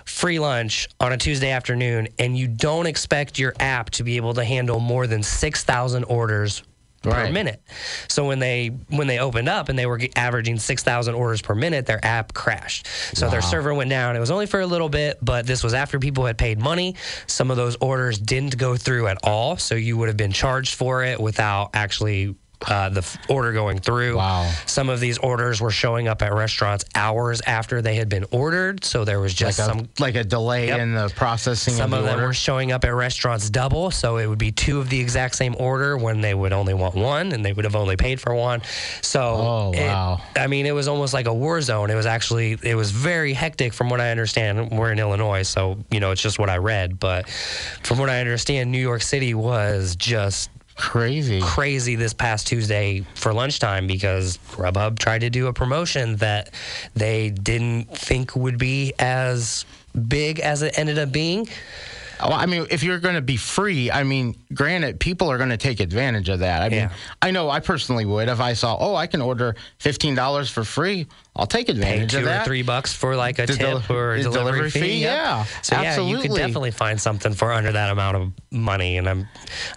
free 0.05 0.39
lunch 0.39 0.87
on 0.99 1.13
a 1.13 1.17
Tuesday 1.17 1.51
afternoon, 1.51 2.07
and 2.19 2.37
you 2.37 2.47
don't 2.47 2.85
expect 2.85 3.39
your 3.39 3.53
app 3.59 3.89
to 3.91 4.03
be 4.03 4.17
able 4.17 4.33
to 4.33 4.43
handle 4.43 4.79
more 4.79 5.07
than 5.07 5.23
six 5.23 5.63
thousand 5.63 6.03
orders 6.05 6.63
per 7.03 7.31
minute. 7.31 7.59
So 8.09 8.27
when 8.27 8.37
they 8.37 8.67
when 8.89 9.07
they 9.07 9.17
opened 9.17 9.49
up 9.49 9.69
and 9.69 9.79
they 9.79 9.87
were 9.87 9.99
averaging 10.15 10.59
six 10.59 10.83
thousand 10.83 11.15
orders 11.15 11.41
per 11.41 11.55
minute, 11.55 11.85
their 11.87 12.03
app 12.05 12.33
crashed. 12.33 12.85
So 13.17 13.29
their 13.29 13.41
server 13.41 13.73
went 13.73 13.89
down. 13.89 14.15
It 14.15 14.19
was 14.19 14.29
only 14.31 14.45
for 14.45 14.59
a 14.59 14.67
little 14.67 14.89
bit, 14.89 15.17
but 15.21 15.47
this 15.47 15.63
was 15.63 15.73
after 15.73 15.97
people 15.97 16.25
had 16.25 16.37
paid 16.37 16.59
money. 16.59 16.95
Some 17.25 17.49
of 17.49 17.57
those 17.57 17.75
orders 17.77 18.19
didn't 18.19 18.57
go 18.57 18.75
through 18.77 19.07
at 19.07 19.17
all, 19.23 19.57
so 19.57 19.73
you 19.75 19.97
would 19.97 20.09
have 20.09 20.17
been 20.17 20.31
charged 20.31 20.75
for 20.75 21.03
it 21.03 21.19
without 21.19 21.71
actually. 21.73 22.35
Uh, 22.67 22.89
the 22.89 23.17
order 23.27 23.51
going 23.53 23.79
through. 23.79 24.17
Wow. 24.17 24.51
Some 24.67 24.89
of 24.89 24.99
these 24.99 25.17
orders 25.17 25.59
were 25.59 25.71
showing 25.71 26.07
up 26.07 26.21
at 26.21 26.31
restaurants 26.31 26.85
hours 26.93 27.41
after 27.47 27.81
they 27.81 27.95
had 27.95 28.07
been 28.07 28.25
ordered, 28.29 28.83
so 28.85 29.03
there 29.03 29.19
was 29.19 29.31
Like 29.33 29.37
just 29.55 29.59
a, 29.59 29.63
some 29.63 29.89
like 29.97 30.13
a 30.13 30.23
delay 30.23 30.67
Yep. 30.67 30.79
in 30.79 30.93
the 30.93 31.09
processing 31.15 31.73
some 31.73 31.91
of 31.91 31.99
of 31.99 32.05
them 32.05 32.15
order. 32.15 32.27
were 32.27 32.33
showing 32.33 32.71
up 32.71 32.85
at 32.85 32.93
restaurants 32.93 33.49
double, 33.49 33.89
so 33.89 34.17
it 34.17 34.27
would 34.27 34.37
be 34.37 34.51
two 34.51 34.79
of 34.79 34.89
the 34.89 34.99
exact 34.99 35.35
same 35.35 35.55
order 35.57 35.97
when 35.97 36.21
they 36.21 36.35
would 36.35 36.53
only 36.53 36.75
want 36.75 36.93
one, 36.93 37.31
and 37.31 37.43
they 37.43 37.51
would 37.51 37.65
have 37.65 37.75
only 37.75 37.97
paid 37.97 38.21
for 38.21 38.35
one. 38.35 38.61
So, 39.01 39.21
Oh, 39.21 39.71
it- 39.73 39.87
wow. 39.87 40.21
I 40.37 40.45
mean, 40.45 40.67
it 40.67 40.73
was 40.75 40.87
almost 40.87 41.15
like 41.15 41.25
a 41.25 41.33
war 41.33 41.61
zone. 41.61 41.89
It 41.89 41.95
was 41.95 42.05
actually 42.05 42.59
it 42.61 42.75
was 42.75 42.91
very 42.91 43.33
hectic, 43.33 43.73
from 43.73 43.89
what 43.89 43.99
I 43.99 44.11
understand. 44.11 44.69
We're 44.71 44.91
in 44.91 44.99
Illinois, 44.99 45.43
so 45.43 45.79
you 45.89 45.99
know 45.99 46.11
it's 46.11 46.21
just 46.21 46.37
what 46.37 46.49
I 46.51 46.57
read. 46.57 46.99
But 46.99 47.27
from 47.81 47.97
what 47.97 48.09
I 48.11 48.19
understand, 48.19 48.71
New 48.71 48.77
York 48.79 49.01
City 49.01 49.33
was 49.33 49.95
just 49.95 50.51
Crazy. 50.75 51.41
crazy 51.41 51.95
this 51.95 52.13
past 52.13 52.47
Tuesday 52.47 53.05
for 53.15 53.33
lunchtime 53.33 53.87
because 53.87 54.37
Grubhub 54.51 54.97
tried 54.97 55.21
to 55.21 55.29
do 55.29 55.47
a 55.47 55.53
promotion 55.53 56.15
that 56.17 56.53
they 56.95 57.29
didn't 57.29 57.95
think 57.97 58.35
would 58.35 58.57
be 58.57 58.93
as 58.99 59.65
big 60.07 60.39
as 60.39 60.61
it 60.61 60.77
ended 60.77 60.97
up 60.97 61.11
being. 61.11 61.47
Well, 62.21 62.33
I 62.33 62.45
mean, 62.45 62.67
if 62.69 62.83
you're 62.83 62.99
going 62.99 63.15
to 63.15 63.21
be 63.21 63.37
free, 63.37 63.89
I 63.91 64.03
mean, 64.03 64.35
granted, 64.53 64.99
people 64.99 65.29
are 65.31 65.37
going 65.37 65.49
to 65.49 65.57
take 65.57 65.79
advantage 65.79 66.29
of 66.29 66.39
that. 66.39 66.61
I 66.63 66.69
mean, 66.69 66.89
I 67.21 67.31
know 67.31 67.49
I 67.49 67.59
personally 67.59 68.05
would 68.05 68.29
if 68.29 68.39
I 68.39 68.53
saw, 68.53 68.77
oh, 68.79 68.95
I 68.95 69.07
can 69.07 69.21
order 69.21 69.55
fifteen 69.79 70.15
dollars 70.15 70.49
for 70.49 70.63
free. 70.63 71.07
I'll 71.33 71.47
take 71.47 71.67
pay 71.67 71.71
advantage 71.73 72.11
two 72.11 72.17
of 72.17 72.25
that. 72.25 72.41
or 72.41 72.45
three 72.45 72.61
bucks 72.61 72.93
for 72.93 73.15
like 73.15 73.39
a 73.39 73.45
The 73.45 73.53
tip 73.53 73.59
del- 73.59 73.83
or 73.89 74.15
a 74.15 74.21
delivery, 74.21 74.23
delivery 74.51 74.69
fee. 74.69 74.79
fee, 74.81 75.01
Yep. 75.03 75.13
yeah, 75.13 75.43
So 75.61 75.81
yeah, 75.81 76.01
you 76.01 76.17
could 76.19 76.35
definitely 76.35 76.71
find 76.71 76.99
something 76.99 77.33
for 77.33 77.53
under 77.53 77.71
that 77.71 77.89
amount 77.89 78.17
of 78.17 78.31
money. 78.51 78.97
And 78.97 79.07
I'm, 79.07 79.25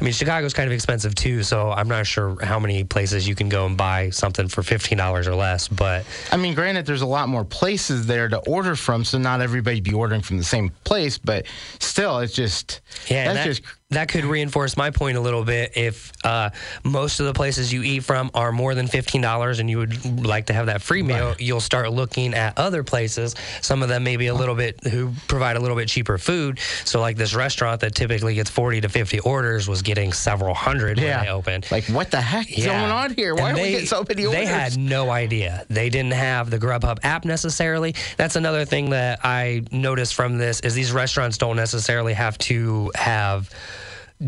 I 0.00 0.02
mean, 0.02 0.12
Chicago's 0.12 0.52
kind 0.52 0.66
of 0.66 0.72
expensive 0.72 1.14
too, 1.14 1.44
so 1.44 1.70
I'm 1.70 1.86
not 1.86 2.08
sure 2.08 2.36
how 2.44 2.58
many 2.58 2.82
places 2.82 3.28
you 3.28 3.36
can 3.36 3.48
go 3.48 3.66
and 3.66 3.76
buy 3.76 4.10
something 4.10 4.48
for 4.48 4.64
fifteen 4.64 4.98
dollars 4.98 5.28
or 5.28 5.36
less. 5.36 5.68
But 5.68 6.04
I 6.32 6.38
mean, 6.38 6.54
granted, 6.54 6.86
there's 6.86 7.02
a 7.02 7.06
lot 7.06 7.28
more 7.28 7.44
places 7.44 8.04
there 8.06 8.28
to 8.28 8.38
order 8.38 8.74
from, 8.74 9.04
so 9.04 9.18
not 9.18 9.40
everybody 9.40 9.80
be 9.80 9.92
ordering 9.94 10.22
from 10.22 10.38
the 10.38 10.44
same 10.44 10.70
place. 10.82 11.18
But 11.18 11.46
still, 11.78 12.18
it's 12.18 12.33
just 12.34 12.80
yeah, 13.08 13.32
that's 13.32 13.38
that, 13.38 13.46
just 13.46 13.62
that 13.96 14.08
could 14.08 14.24
reinforce 14.24 14.76
my 14.76 14.90
point 14.90 15.16
a 15.16 15.20
little 15.20 15.44
bit. 15.44 15.72
If 15.76 16.12
uh, 16.24 16.50
most 16.82 17.20
of 17.20 17.26
the 17.26 17.32
places 17.32 17.72
you 17.72 17.82
eat 17.82 18.00
from 18.04 18.30
are 18.34 18.52
more 18.52 18.74
than 18.74 18.86
fifteen 18.86 19.20
dollars, 19.20 19.58
and 19.58 19.68
you 19.68 19.78
would 19.78 20.24
like 20.26 20.46
to 20.46 20.52
have 20.52 20.66
that 20.66 20.82
free 20.82 21.02
meal, 21.02 21.34
you'll 21.38 21.60
start 21.60 21.92
looking 21.92 22.34
at 22.34 22.58
other 22.58 22.82
places. 22.84 23.34
Some 23.60 23.82
of 23.82 23.88
them 23.88 24.04
maybe 24.04 24.26
a 24.28 24.34
little 24.34 24.54
bit 24.54 24.82
who 24.84 25.12
provide 25.28 25.56
a 25.56 25.60
little 25.60 25.76
bit 25.76 25.88
cheaper 25.88 26.18
food. 26.18 26.58
So 26.84 27.00
like 27.00 27.16
this 27.16 27.34
restaurant 27.34 27.80
that 27.80 27.94
typically 27.94 28.34
gets 28.34 28.50
forty 28.50 28.80
to 28.80 28.88
fifty 28.88 29.20
orders 29.20 29.68
was 29.68 29.82
getting 29.82 30.12
several 30.12 30.54
hundred 30.54 30.98
when 30.98 31.24
they 31.24 31.30
opened. 31.30 31.66
Like, 31.70 31.84
what 31.86 32.10
the 32.10 32.20
heck 32.20 32.50
is 32.50 32.64
Yeah. 32.64 32.80
going 32.80 32.90
on 32.92 33.14
here? 33.14 33.32
And 33.32 33.40
Why 33.40 33.50
are 33.52 33.54
we 33.54 33.70
getting 33.70 33.86
so 33.86 34.04
many 34.08 34.26
orders? 34.26 34.40
They 34.40 34.46
had 34.46 34.76
no 34.78 35.10
idea. 35.10 35.64
They 35.68 35.88
didn't 35.90 36.12
have 36.12 36.50
the 36.50 36.58
Grubhub 36.58 36.98
app 37.02 37.24
necessarily. 37.24 37.94
That's 38.16 38.36
another 38.36 38.64
thing 38.64 38.90
that 38.90 39.20
I 39.24 39.62
noticed 39.72 40.14
from 40.14 40.38
this 40.38 40.60
is 40.60 40.74
these 40.74 40.92
restaurants 40.92 41.38
don't 41.38 41.56
necessarily 41.56 42.14
have 42.14 42.38
to 42.38 42.90
have 42.94 43.50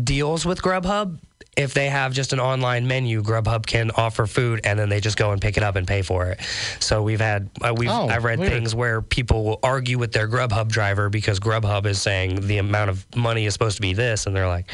deals 0.03 0.45
with 0.45 0.61
Grubhub. 0.61 1.19
If 1.55 1.73
they 1.73 1.89
have 1.89 2.13
just 2.13 2.33
an 2.33 2.39
online 2.39 2.85
menu, 2.85 3.23
Grubhub 3.23 3.65
can 3.65 3.89
offer 3.89 4.27
food, 4.27 4.61
and 4.63 4.77
then 4.77 4.89
they 4.89 4.99
just 4.99 5.17
go 5.17 5.31
and 5.31 5.41
pick 5.41 5.57
it 5.57 5.63
up 5.63 5.75
and 5.75 5.87
pay 5.87 6.03
for 6.03 6.27
it. 6.27 6.39
So 6.79 7.01
we've 7.01 7.19
had 7.19 7.49
uh, 7.63 7.73
we've 7.75 7.89
Oh, 7.89 8.07
I've 8.07 8.23
read 8.25 8.37
weird. 8.37 8.51
things 8.51 8.75
where 8.75 9.01
people 9.01 9.43
will 9.43 9.59
argue 9.63 9.97
with 9.97 10.11
their 10.11 10.27
Grubhub 10.27 10.67
driver 10.67 11.09
because 11.09 11.39
Grubhub 11.39 11.87
is 11.87 11.99
saying 11.99 12.45
the 12.45 12.59
amount 12.59 12.91
of 12.91 13.07
money 13.15 13.47
is 13.47 13.53
supposed 13.53 13.77
to 13.77 13.81
be 13.81 13.93
this, 13.93 14.27
and 14.27 14.35
they're 14.35 14.47
like, 14.47 14.69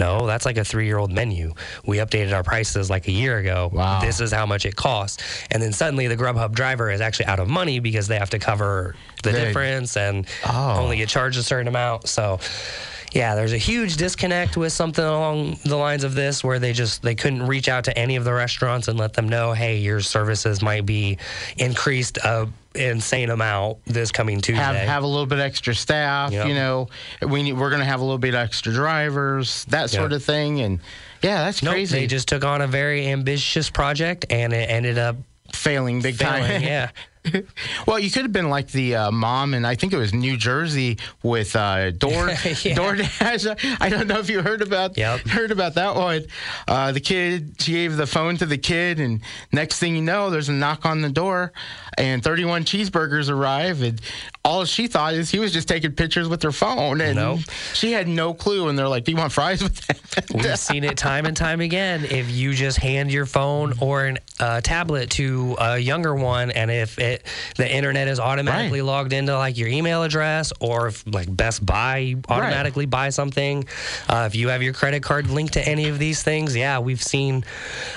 "No, 0.00 0.26
that's 0.26 0.44
like 0.44 0.56
a 0.56 0.64
three-year-old 0.64 1.12
menu. 1.12 1.54
We 1.86 1.98
updated 1.98 2.32
our 2.32 2.42
prices 2.42 2.90
like 2.90 3.06
a 3.06 3.12
year 3.12 3.38
ago. 3.38 3.70
Wow. 3.72 4.00
This 4.00 4.18
is 4.20 4.32
how 4.32 4.44
much 4.44 4.66
it 4.66 4.74
costs." 4.74 5.22
And 5.52 5.62
then 5.62 5.72
suddenly 5.72 6.08
the 6.08 6.16
Grubhub 6.16 6.50
driver 6.52 6.90
is 6.90 7.00
actually 7.00 7.26
out 7.26 7.38
of 7.38 7.46
money 7.48 7.78
because 7.78 8.08
they 8.08 8.18
have 8.18 8.30
to 8.30 8.40
cover 8.40 8.96
the 9.22 9.30
difference 9.30 9.96
and 9.96 10.26
Oh. 10.44 10.80
only 10.82 10.96
get 10.96 11.08
charged 11.08 11.38
a 11.38 11.44
certain 11.44 11.68
amount. 11.68 12.08
So. 12.08 12.40
Yeah, 13.12 13.34
there's 13.34 13.52
a 13.54 13.58
huge 13.58 13.96
disconnect 13.96 14.56
with 14.56 14.72
something 14.72 15.04
along 15.04 15.58
the 15.64 15.76
lines 15.76 16.04
of 16.04 16.14
this 16.14 16.44
where 16.44 16.58
they 16.58 16.72
just 16.72 17.02
they 17.02 17.14
couldn't 17.14 17.46
reach 17.46 17.68
out 17.68 17.84
to 17.84 17.98
any 17.98 18.16
of 18.16 18.24
the 18.24 18.32
restaurants 18.34 18.88
and 18.88 18.98
let 18.98 19.14
them 19.14 19.28
know, 19.28 19.52
hey, 19.52 19.78
your 19.78 20.00
services 20.00 20.60
might 20.62 20.84
be 20.84 21.16
increased 21.56 22.18
a 22.18 22.48
insane 22.74 23.30
amount 23.30 23.78
this 23.86 24.12
coming 24.12 24.40
Tuesday. 24.40 24.62
have 24.62 24.76
have 24.76 25.02
a 25.02 25.06
little 25.06 25.26
bit 25.26 25.38
extra 25.40 25.74
staff. 25.74 26.30
Yep. 26.32 26.46
You 26.48 26.54
know, 26.54 26.88
we 27.26 27.42
need, 27.42 27.54
we're 27.54 27.70
going 27.70 27.80
to 27.80 27.86
have 27.86 28.00
a 28.00 28.04
little 28.04 28.18
bit 28.18 28.34
extra 28.34 28.72
drivers, 28.72 29.64
that 29.66 29.90
sort 29.90 30.10
Yeah. 30.10 30.16
of 30.16 30.24
thing. 30.24 30.60
And 30.60 30.80
yeah, 31.22 31.44
that's 31.44 31.62
Nope, 31.62 31.72
crazy. 31.72 31.98
they 32.00 32.06
just 32.06 32.28
took 32.28 32.44
on 32.44 32.60
a 32.60 32.66
very 32.66 33.08
ambitious 33.08 33.70
project 33.70 34.26
and 34.30 34.52
it 34.52 34.68
ended 34.70 34.98
up 34.98 35.16
failing 35.52 36.02
big 36.02 36.16
failing. 36.16 36.42
time. 36.42 36.62
yeah. 36.62 36.90
well, 37.86 37.98
you 37.98 38.10
could 38.10 38.22
have 38.22 38.32
been 38.32 38.50
like 38.50 38.68
the 38.68 38.94
uh, 38.96 39.10
mom, 39.10 39.54
and 39.54 39.66
I 39.66 39.74
think 39.74 39.92
it 39.92 39.96
was 39.96 40.12
New 40.14 40.36
Jersey 40.36 40.98
with 41.22 41.54
uh, 41.56 41.90
Door 41.90 42.28
Yeah. 42.28 42.74
DoorDash. 42.76 43.76
I 43.80 43.88
don't 43.88 44.06
know 44.06 44.18
if 44.18 44.28
you 44.30 44.42
heard 44.42 44.62
about 44.62 44.96
Yep. 44.96 45.20
heard 45.28 45.50
about 45.50 45.74
that 45.74 45.94
one. 45.94 46.24
Uh, 46.66 46.92
the 46.92 47.00
kid, 47.00 47.54
she 47.60 47.72
gave 47.72 47.96
the 47.96 48.06
phone 48.06 48.36
to 48.38 48.46
the 48.46 48.58
kid, 48.58 49.00
and 49.00 49.20
next 49.52 49.78
thing 49.78 49.94
you 49.96 50.02
know, 50.02 50.30
there's 50.30 50.48
a 50.48 50.52
knock 50.52 50.84
on 50.86 51.00
the 51.02 51.10
door, 51.10 51.52
and 51.96 52.22
31 52.22 52.64
cheeseburgers 52.64 53.30
arrive, 53.30 53.82
and 53.82 54.00
all 54.44 54.64
she 54.64 54.86
thought 54.86 55.14
is 55.14 55.30
he 55.30 55.38
was 55.38 55.52
just 55.52 55.68
taking 55.68 55.92
pictures 55.92 56.28
with 56.28 56.42
her 56.42 56.52
phone, 56.52 57.00
and 57.00 57.16
Nope. 57.16 57.40
she 57.74 57.92
had 57.92 58.08
no 58.08 58.32
clue. 58.34 58.68
And 58.68 58.78
they're 58.78 58.88
like, 58.88 59.04
"Do 59.04 59.12
you 59.12 59.18
want 59.18 59.32
fries 59.32 59.62
with 59.62 59.76
that?" 59.86 60.24
We've 60.32 60.58
seen 60.58 60.84
it 60.84 60.96
time 60.96 61.26
and 61.26 61.36
time 61.36 61.60
again. 61.60 62.04
If 62.04 62.30
you 62.30 62.54
just 62.54 62.78
hand 62.78 63.10
your 63.12 63.26
phone 63.26 63.74
or 63.80 64.06
an 64.06 64.18
a 64.40 64.62
tablet 64.62 65.10
to 65.10 65.56
a 65.58 65.78
younger 65.78 66.14
one, 66.14 66.50
and 66.52 66.70
if 66.70 66.98
it 66.98 67.17
the 67.56 67.70
internet 67.70 68.08
is 68.08 68.18
automatically 68.20 68.80
Right. 68.80 68.86
logged 68.86 69.12
into 69.12 69.36
like 69.36 69.56
your 69.58 69.68
email 69.68 70.02
address, 70.02 70.52
or 70.60 70.88
if 70.88 71.04
like 71.06 71.34
Best 71.34 71.64
Buy 71.64 72.14
automatically 72.28 72.86
buy 72.86 73.10
something, 73.10 73.64
uh, 74.08 74.24
if 74.26 74.34
you 74.34 74.48
have 74.48 74.62
your 74.62 74.72
credit 74.72 75.02
card 75.02 75.28
linked 75.30 75.54
to 75.54 75.66
any 75.68 75.88
of 75.88 75.98
these 75.98 76.22
things, 76.22 76.54
yeah, 76.56 76.78
we've 76.78 77.02
seen. 77.02 77.44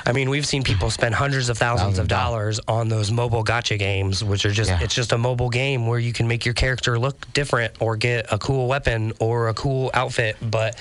I 0.05 0.11
mean, 0.13 0.29
we've 0.29 0.45
seen 0.45 0.63
people 0.63 0.89
spend 0.89 1.15
hundreds 1.15 1.49
of 1.49 1.57
thousands 1.57 1.99
of 1.99 2.07
dollars 2.07 2.59
on 2.67 2.89
those 2.89 3.11
mobile 3.11 3.43
gacha 3.43 3.77
games, 3.79 4.23
which 4.23 4.45
are 4.45 4.51
just 4.51 4.69
Yeah. 4.69 4.79
it's 4.81 4.95
just 4.95 5.11
a 5.11 5.17
mobile 5.17 5.49
game 5.49 5.87
where 5.87 5.99
you 5.99 6.13
can 6.13 6.27
make 6.27 6.45
your 6.45 6.53
character 6.53 6.97
look 6.99 7.31
different 7.33 7.73
or 7.79 7.95
get 7.97 8.25
a 8.31 8.37
cool 8.37 8.67
weapon 8.67 9.13
or 9.19 9.49
a 9.49 9.53
cool 9.53 9.91
outfit. 9.93 10.37
But 10.41 10.75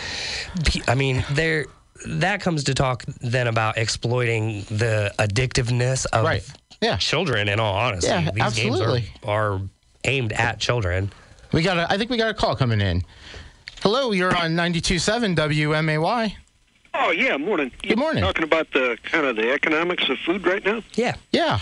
I 0.88 0.94
mean, 0.94 1.24
there 1.30 1.66
that 2.06 2.40
comes 2.40 2.64
to 2.64 2.74
talk 2.74 3.04
then 3.20 3.46
about 3.46 3.76
exploiting 3.78 4.62
the 4.70 5.12
addictiveness 5.18 6.06
of 6.12 6.24
Right. 6.24 6.42
Yeah. 6.80 6.96
children. 6.96 7.48
In 7.48 7.60
all 7.60 7.74
honesty, 7.74 8.08
Yeah, 8.08 8.30
these 8.32 8.42
absolutely. 8.42 9.00
games 9.02 9.12
are, 9.24 9.54
are 9.54 9.60
aimed 10.04 10.32
at 10.32 10.58
children. 10.58 11.12
We 11.52 11.62
got 11.62 11.76
a, 11.78 11.90
I 11.92 11.98
think 11.98 12.10
we 12.10 12.16
got 12.16 12.30
a 12.30 12.34
call 12.34 12.56
coming 12.56 12.80
in. 12.80 13.02
Hello, 13.82 14.12
you're 14.12 14.34
on 14.36 14.52
92.7 14.52 15.34
WMAY. 15.36 16.34
Oh 16.94 17.10
yeah, 17.10 17.36
morning. 17.36 17.70
Good 17.82 17.98
morning. 17.98 18.22
Talking 18.22 18.44
about 18.44 18.70
the 18.72 18.98
kind 19.04 19.24
of 19.26 19.36
the 19.36 19.52
economics 19.52 20.08
of 20.08 20.18
food 20.18 20.46
right 20.46 20.64
now. 20.64 20.82
Yeah, 20.94 21.14
Yeah. 21.32 21.60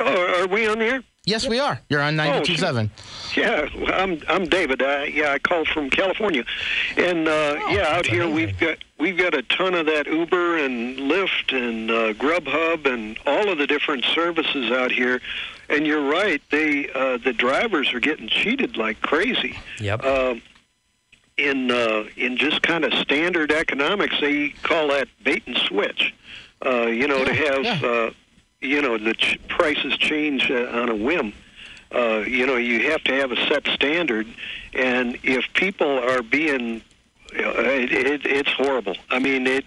Oh, 0.00 0.40
are 0.42 0.46
we 0.46 0.66
on 0.66 0.78
the 0.78 0.84
air? 0.84 1.02
Yes, 1.28 1.46
we 1.46 1.60
are. 1.60 1.78
You're 1.90 2.00
on 2.00 2.16
92.7. 2.16 2.88
Yeah, 3.36 3.68
I'm 3.92 4.22
I'm 4.28 4.46
David. 4.46 4.82
I, 4.82 5.04
yeah, 5.04 5.32
I 5.32 5.38
called 5.38 5.68
from 5.68 5.90
California, 5.90 6.42
and 6.96 7.28
uh, 7.28 7.60
yeah, 7.68 7.88
out 7.88 8.06
here 8.06 8.26
we've 8.26 8.58
got 8.58 8.78
we've 8.98 9.18
got 9.18 9.34
a 9.34 9.42
ton 9.42 9.74
of 9.74 9.84
that 9.86 10.06
Uber 10.06 10.56
and 10.56 10.96
Lyft 10.96 11.54
and 11.54 11.90
uh, 11.90 12.14
Grubhub 12.14 12.86
and 12.86 13.18
all 13.26 13.50
of 13.50 13.58
the 13.58 13.66
different 13.66 14.06
services 14.06 14.70
out 14.70 14.90
here. 14.90 15.20
And 15.68 15.86
you're 15.86 16.08
right, 16.08 16.40
they 16.50 16.90
uh, 16.94 17.18
the 17.18 17.34
drivers 17.34 17.92
are 17.92 18.00
getting 18.00 18.28
cheated 18.28 18.78
like 18.78 19.02
crazy. 19.02 19.58
Yep. 19.80 20.04
Um, 20.04 20.40
in 21.36 21.70
uh, 21.70 22.04
in 22.16 22.38
just 22.38 22.62
kind 22.62 22.84
of 22.84 22.94
standard 22.94 23.52
economics, 23.52 24.14
they 24.18 24.48
call 24.62 24.88
that 24.88 25.08
bait 25.22 25.42
and 25.46 25.58
switch. 25.58 26.14
Uh, 26.64 26.86
you 26.86 27.06
know, 27.06 27.22
to 27.22 27.34
have 27.34 27.64
yeah. 27.64 27.86
uh, 27.86 28.10
you 28.60 28.82
know 28.82 28.98
the 28.98 29.14
ch- 29.14 29.38
prices 29.48 29.96
change 29.98 30.50
uh, 30.50 30.66
on 30.72 30.88
a 30.88 30.94
whim. 30.94 31.32
Uh, 31.94 32.18
you 32.26 32.46
know, 32.46 32.56
you 32.56 32.90
have 32.90 33.02
to 33.04 33.12
have 33.14 33.32
a 33.32 33.36
set 33.48 33.66
standard, 33.68 34.26
and 34.74 35.18
if 35.22 35.46
people 35.54 35.98
are 35.98 36.22
being, 36.22 36.82
uh, 37.34 37.48
it, 37.56 37.90
it, 37.92 38.26
it's 38.26 38.52
horrible. 38.52 38.94
I 39.10 39.18
mean, 39.18 39.46
it. 39.46 39.64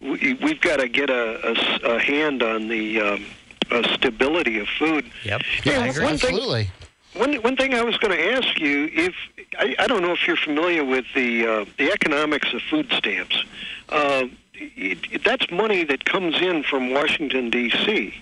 We, 0.00 0.34
we've 0.34 0.60
got 0.60 0.76
to 0.76 0.88
get 0.88 1.08
a 1.10 1.56
a 1.84 1.98
hand 1.98 2.42
on 2.42 2.68
the 2.68 3.00
um, 3.00 3.24
uh, 3.70 3.94
stability 3.94 4.58
of 4.58 4.68
food. 4.68 5.10
yep. 5.24 5.40
Yeah, 5.64 5.80
I 5.80 5.86
agree. 5.88 6.04
one 6.04 6.18
thing- 6.18 6.34
absolutely. 6.34 6.70
One 7.14 7.34
one 7.36 7.56
thing 7.56 7.72
I 7.74 7.82
was 7.82 7.96
going 7.96 8.14
to 8.16 8.32
ask 8.34 8.60
you 8.60 8.90
if 8.92 9.14
I, 9.58 9.74
I 9.78 9.86
don't 9.86 10.02
know 10.02 10.12
if 10.12 10.26
you're 10.26 10.36
familiar 10.36 10.84
with 10.84 11.06
the 11.14 11.46
uh, 11.46 11.64
the 11.78 11.90
economics 11.90 12.52
of 12.52 12.60
food 12.62 12.92
stamps. 12.92 13.42
Uh, 13.88 14.26
it, 14.52 14.98
it, 15.10 15.24
that's 15.24 15.50
money 15.50 15.82
that 15.84 16.04
comes 16.04 16.40
in 16.42 16.62
from 16.62 16.90
Washington 16.92 17.48
D.C. 17.50 18.14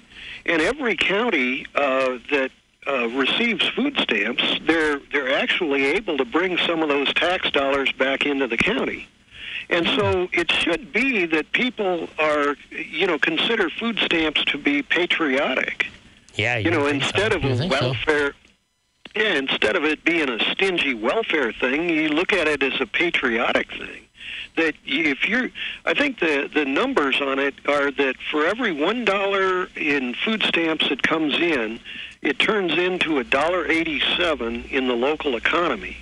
and 0.46 0.60
every 0.62 0.96
county 0.96 1.66
uh, 1.74 2.18
that 2.30 2.50
uh, 2.86 3.08
receives 3.08 3.66
food 3.70 3.98
stamps, 3.98 4.42
they're 4.66 5.00
they're 5.12 5.34
actually 5.34 5.84
able 5.84 6.16
to 6.18 6.24
bring 6.24 6.58
some 6.58 6.82
of 6.82 6.88
those 6.88 7.12
tax 7.14 7.50
dollars 7.50 7.90
back 7.92 8.26
into 8.26 8.46
the 8.46 8.56
county. 8.58 9.08
And 9.70 9.86
so 9.86 10.28
it 10.32 10.50
should 10.52 10.92
be 10.92 11.24
that 11.26 11.50
people 11.52 12.08
are, 12.18 12.54
you 12.70 13.06
know, 13.06 13.18
consider 13.18 13.70
food 13.70 13.98
stamps 14.00 14.44
to 14.46 14.58
be 14.58 14.82
patriotic 14.82 15.86
Yeah, 16.34 16.58
you 16.58 16.70
know, 16.70 16.82
would 16.82 16.90
think 16.90 17.02
so. 17.04 17.08
instead 17.08 17.32
of 17.32 17.42
You 17.44 17.50
a 17.52 17.56
think 17.56 17.72
so? 17.72 17.80
welfare, 17.80 18.34
yeah, 19.16 19.34
instead 19.36 19.74
of 19.76 19.84
it 19.84 20.04
being 20.04 20.28
a 20.28 20.38
stingy 20.52 20.92
welfare 20.92 21.50
thing, 21.52 21.88
you 21.88 22.08
look 22.10 22.34
at 22.34 22.46
it 22.46 22.62
as 22.62 22.78
a 22.80 22.86
patriotic 22.86 23.70
thing. 23.70 24.03
That 24.56 24.74
if 24.86 25.28
you're, 25.28 25.50
I 25.84 25.94
think 25.94 26.20
the 26.20 26.48
the 26.52 26.64
numbers 26.64 27.20
on 27.20 27.40
it 27.40 27.54
are 27.66 27.90
that 27.90 28.16
for 28.30 28.46
every 28.46 28.70
one 28.70 29.04
dollar 29.04 29.66
in 29.74 30.14
food 30.14 30.44
stamps 30.44 30.88
that 30.90 31.02
comes 31.02 31.34
in, 31.34 31.80
it 32.22 32.38
turns 32.38 32.72
into 32.78 33.18
a 33.18 33.24
dollar 33.24 33.66
eighty-seven 33.66 34.64
in 34.66 34.86
the 34.86 34.94
local 34.94 35.36
economy. 35.36 35.96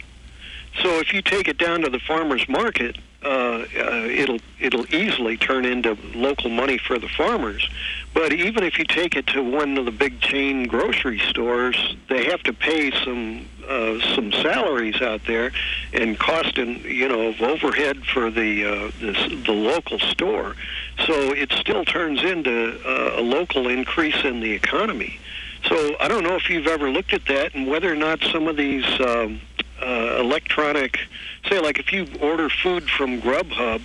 So 0.82 0.98
if 1.00 1.14
you 1.14 1.22
take 1.22 1.48
it 1.48 1.56
down 1.56 1.80
to 1.80 1.90
the 1.90 1.98
farmers 1.98 2.46
market, 2.48 2.98
uh, 3.24 3.28
uh, 3.28 3.64
it'll 4.10 4.40
it'll 4.60 4.94
easily 4.94 5.38
turn 5.38 5.64
into 5.64 5.96
local 6.14 6.50
money 6.50 6.76
for 6.76 6.98
the 6.98 7.08
farmers. 7.08 7.66
But 8.14 8.32
even 8.32 8.62
if 8.62 8.78
you 8.78 8.84
take 8.84 9.16
it 9.16 9.26
to 9.28 9.42
one 9.42 9.78
of 9.78 9.86
the 9.86 9.90
big 9.90 10.20
chain 10.20 10.64
grocery 10.64 11.18
stores, 11.30 11.96
they 12.08 12.24
have 12.26 12.42
to 12.42 12.52
pay 12.52 12.90
some 13.04 13.46
uh, 13.66 14.00
some 14.14 14.32
salaries 14.32 15.00
out 15.00 15.22
there 15.26 15.52
and 15.94 16.18
cost 16.18 16.58
and 16.58 16.84
you 16.84 17.08
know 17.08 17.28
of 17.28 17.40
overhead 17.40 18.04
for 18.04 18.30
the 18.30 18.64
uh, 18.64 18.90
the, 19.00 19.42
the 19.46 19.52
local 19.52 19.98
store. 19.98 20.56
So 21.06 21.32
it 21.32 21.52
still 21.52 21.84
turns 21.84 22.22
into 22.22 22.78
uh, 22.84 23.20
a 23.20 23.22
local 23.22 23.68
increase 23.68 24.24
in 24.24 24.40
the 24.40 24.52
economy. 24.52 25.18
So 25.68 25.96
I 26.00 26.08
don't 26.08 26.24
know 26.24 26.34
if 26.34 26.50
you've 26.50 26.66
ever 26.66 26.90
looked 26.90 27.12
at 27.14 27.24
that 27.26 27.54
and 27.54 27.66
whether 27.66 27.90
or 27.90 27.96
not 27.96 28.20
some 28.32 28.48
of 28.48 28.56
these 28.56 28.84
um, 29.00 29.40
uh, 29.80 30.18
electronic, 30.20 30.98
say 31.48 31.60
like 31.60 31.78
if 31.78 31.92
you 31.92 32.08
order 32.20 32.48
food 32.48 32.90
from 32.90 33.20
Grubhub, 33.22 33.80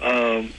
um, 0.00 0.52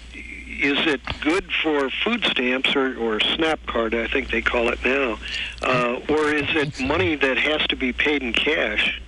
is 0.62 0.86
it 0.88 1.02
good 1.22 1.52
for 1.64 1.90
food 2.04 2.24
stamps 2.26 2.76
or, 2.76 2.98
or 2.98 3.20
SNAP 3.20 3.66
card, 3.68 3.94
I 3.96 4.08
think 4.08 4.30
they 4.32 4.42
call 4.42 4.70
it 4.70 4.84
now, 4.84 5.18
uh, 5.62 6.00
or 6.10 6.34
is 6.34 6.48
it 6.56 6.80
money 6.82 7.16
that 7.16 7.38
has 7.38 7.66
to 7.68 7.76
be 7.76 7.94
paid 7.94 8.22
in 8.22 8.34
cash? 8.34 9.02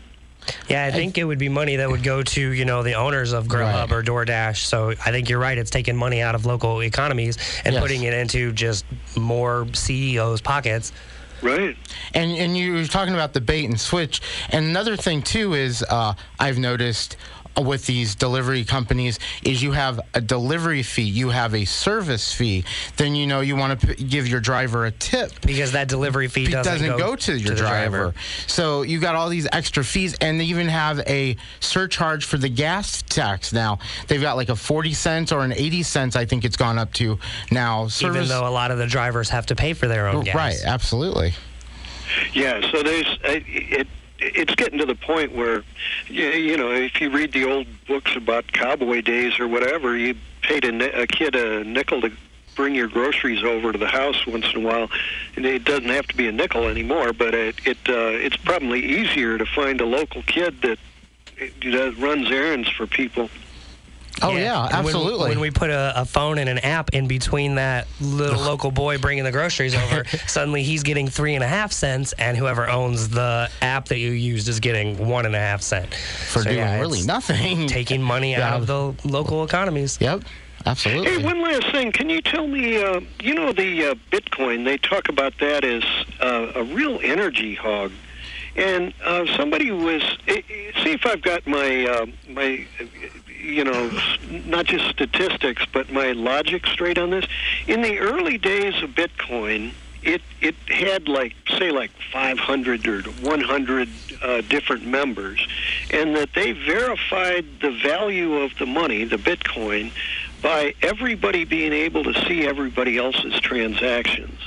Yeah, 0.67 0.85
I 0.85 0.91
think 0.91 1.17
it 1.19 1.23
would 1.23 1.37
be 1.37 1.49
money 1.49 1.75
that 1.75 1.89
would 1.89 2.01
go 2.03 2.23
to 2.23 2.41
you 2.51 2.65
know 2.65 2.81
the 2.81 2.95
owners 2.95 3.31
of 3.31 3.45
Grubhub 3.45 3.89
Right. 3.89 3.91
or 3.91 4.01
DoorDash. 4.03 4.57
So 4.57 4.89
I 4.89 5.11
think 5.11 5.29
you're 5.29 5.39
right. 5.39 5.55
It's 5.57 5.69
taking 5.69 5.95
money 5.95 6.21
out 6.21 6.33
of 6.33 6.45
local 6.47 6.81
economies 6.81 7.37
and 7.63 7.73
Yes. 7.73 7.81
putting 7.81 8.03
it 8.03 8.13
into 8.13 8.51
just 8.51 8.85
more 9.15 9.67
CEOs' 9.73 10.41
pockets. 10.41 10.93
Right. 11.43 11.77
And 12.15 12.31
and 12.31 12.57
you 12.57 12.73
were 12.73 12.85
talking 12.85 13.13
about 13.13 13.33
the 13.33 13.41
bait 13.41 13.65
and 13.65 13.79
switch. 13.79 14.21
And 14.49 14.65
another 14.65 14.95
thing 14.97 15.21
too 15.21 15.53
is 15.53 15.83
uh, 15.87 16.13
I've 16.39 16.57
noticed 16.57 17.17
with 17.59 17.85
these 17.85 18.15
delivery 18.15 18.63
companies 18.63 19.19
is 19.43 19.61
you 19.61 19.71
have 19.71 19.99
a 20.13 20.21
delivery 20.21 20.83
fee, 20.83 21.03
you 21.03 21.29
have 21.29 21.53
a 21.53 21.65
service 21.65 22.33
fee. 22.33 22.63
Then 22.97 23.15
you 23.15 23.27
know 23.27 23.41
you 23.41 23.55
want 23.55 23.79
to 23.79 23.87
p- 23.87 24.03
give 24.03 24.27
your 24.27 24.39
driver 24.39 24.85
a 24.85 24.91
tip. 24.91 25.31
Because 25.41 25.73
that 25.73 25.87
delivery 25.87 26.27
fee 26.27 26.47
doesn't, 26.47 26.79
doesn't 26.79 26.97
go, 26.97 27.15
to 27.15 27.37
your 27.37 27.55
the 27.55 27.55
driver. 27.55 28.13
So 28.47 28.83
you 28.83 28.99
got 28.99 29.15
all 29.15 29.29
these 29.29 29.47
extra 29.51 29.83
fees, 29.83 30.15
and 30.21 30.39
they 30.39 30.45
even 30.45 30.67
have 30.67 30.99
a 31.01 31.35
surcharge 31.59 32.25
for 32.25 32.37
the 32.37 32.49
gas 32.49 33.01
tax 33.03 33.53
now. 33.53 33.79
They've 34.07 34.21
got 34.21 34.37
like 34.37 34.49
a 34.49 34.55
40 34.55 34.93
cents 34.93 35.31
or 35.31 35.43
an 35.43 35.53
80 35.53 35.83
cents, 35.83 36.15
I 36.15 36.25
think 36.25 36.45
it's 36.45 36.57
gone 36.57 36.77
up 36.77 36.93
to 36.93 37.19
now. 37.51 37.87
Even 38.01 38.27
though 38.27 38.47
a 38.47 38.49
lot 38.49 38.71
of 38.71 38.77
the 38.77 38.87
drivers 38.87 39.29
have 39.29 39.45
to 39.47 39.55
pay 39.55 39.73
for 39.73 39.87
their 39.87 40.07
own 40.07 40.23
gas. 40.23 40.35
Right, 40.35 40.57
absolutely. 40.65 41.33
Yeah, 42.33 42.61
so 42.71 42.83
there's 42.83 43.07
uh, 43.23 43.39
it. 43.47 43.87
It's 44.21 44.53
getting 44.55 44.77
to 44.79 44.85
the 44.85 44.95
point 44.95 45.35
where, 45.35 45.63
you, 46.07 46.55
know, 46.55 46.71
if 46.71 47.01
you 47.01 47.09
read 47.09 47.33
the 47.33 47.45
old 47.45 47.67
books 47.87 48.15
about 48.15 48.51
cowboy 48.51 49.01
days 49.01 49.39
or 49.39 49.47
whatever, 49.47 49.97
you 49.97 50.15
paid 50.43 50.63
a, 50.63 51.01
a 51.01 51.07
kid 51.07 51.35
a 51.35 51.63
nickel 51.63 52.01
to 52.01 52.11
bring 52.55 52.75
your 52.75 52.87
groceries 52.87 53.43
over 53.43 53.71
to 53.71 53.77
the 53.77 53.87
house 53.87 54.27
once 54.27 54.53
in 54.53 54.63
a 54.63 54.67
while. 54.67 54.89
And 55.35 55.45
it 55.45 55.63
doesn't 55.63 55.89
have 55.89 56.07
to 56.07 56.15
be 56.15 56.27
a 56.27 56.31
nickel 56.31 56.67
anymore, 56.67 57.13
but 57.13 57.33
it, 57.33 57.55
it 57.65 57.77
uh, 57.89 58.13
it's 58.13 58.37
probably 58.37 58.83
easier 58.83 59.37
to 59.37 59.45
find 59.45 59.81
a 59.81 59.85
local 59.85 60.21
kid 60.23 60.61
that 60.61 60.77
that 61.63 61.95
runs 61.97 62.29
errands 62.29 62.69
for 62.69 62.85
people. 62.85 63.29
Oh 64.21 64.35
yeah, 64.35 64.63
And 64.65 64.69
when- 64.71 64.85
absolutely. 64.85 65.29
When, 65.29 65.39
we 65.39 65.51
put 65.51 65.69
a, 65.69 65.93
a 66.01 66.05
phone 66.05 66.37
and 66.37 66.47
an 66.49 66.59
app 66.59 66.89
in 66.93 67.07
between 67.07 67.55
that 67.55 67.87
little 67.99 68.39
local 68.41 68.69
boy 68.71 68.97
bringing 68.97 69.23
the 69.23 69.31
groceries 69.31 69.73
over, 69.73 70.05
suddenly 70.27 70.63
he's 70.63 70.83
getting 70.83 71.07
three 71.07 71.33
and 71.35 71.43
a 71.43 71.47
half 71.47 71.71
cents, 71.71 72.13
and 72.13 72.37
whoever 72.37 72.69
owns 72.69 73.09
the 73.09 73.49
app 73.61 73.85
that 73.87 73.97
you 73.99 74.11
used 74.11 74.47
is 74.47 74.59
getting 74.59 75.07
one 75.07 75.25
and 75.25 75.35
a 75.35 75.39
half 75.39 75.61
cent 75.61 75.93
for 75.93 76.39
So, 76.39 76.43
doing 76.45 76.57
yeah, 76.57 76.79
really 76.79 77.01
nothing. 77.03 77.67
Taking 77.81 78.01
money 78.01 78.31
Yeah. 78.31 78.53
out 78.55 78.61
of 78.61 78.67
the 78.67 78.93
local 79.07 79.43
economies. 79.43 79.97
Yep, 80.01 80.23
absolutely. 80.65 81.09
Hey, 81.09 81.17
one 81.23 81.41
last 81.41 81.71
thing. 81.71 81.91
Can 81.91 82.09
you 82.09 82.21
tell 82.21 82.47
me, 82.47 82.81
uh, 82.83 82.99
you 83.21 83.33
know, 83.33 83.53
the 83.53 83.85
uh, 83.87 83.95
Bitcoin, 84.11 84.65
they 84.65 84.77
talk 84.77 85.09
about 85.09 85.33
that 85.39 85.63
as 85.63 85.83
uh, 86.19 86.51
a 86.55 86.63
real 86.63 86.99
energy 87.01 87.55
hog. 87.55 87.91
And 88.55 88.93
uh, 89.03 89.25
somebody 89.37 89.71
was, 89.71 90.01
eh, 90.27 90.41
eh, 90.49 90.83
see 90.83 90.91
if 90.91 91.05
I've 91.05 91.21
got 91.21 91.47
my, 91.47 91.85
uh, 91.85 92.05
my, 92.27 92.67
you 93.41 93.63
know, 93.63 93.91
not 94.45 94.65
just 94.65 94.89
statistics, 94.89 95.63
but 95.71 95.91
my 95.91 96.11
logic 96.11 96.65
straight 96.67 96.97
on 96.97 97.09
this. 97.09 97.25
In 97.67 97.81
the 97.81 97.99
early 97.99 98.37
days 98.37 98.81
of 98.83 98.91
Bitcoin, 98.91 99.73
it, 100.03 100.21
it 100.39 100.55
had 100.67 101.07
like, 101.07 101.35
say, 101.57 101.71
like 101.71 101.91
500 102.11 102.87
or 102.87 103.01
100 103.01 103.89
uh, 104.21 104.41
different 104.41 104.85
members, 104.85 105.45
and 105.91 106.15
that 106.15 106.33
they 106.33 106.51
verified 106.53 107.45
the 107.61 107.71
value 107.71 108.37
of 108.37 108.51
the 108.57 108.65
money, 108.65 109.03
the 109.03 109.17
Bitcoin, 109.17 109.91
by 110.41 110.73
everybody 110.81 111.45
being 111.45 111.73
able 111.73 112.03
to 112.03 112.13
see 112.25 112.47
everybody 112.47 112.97
else's 112.97 113.39
transactions. 113.41 114.37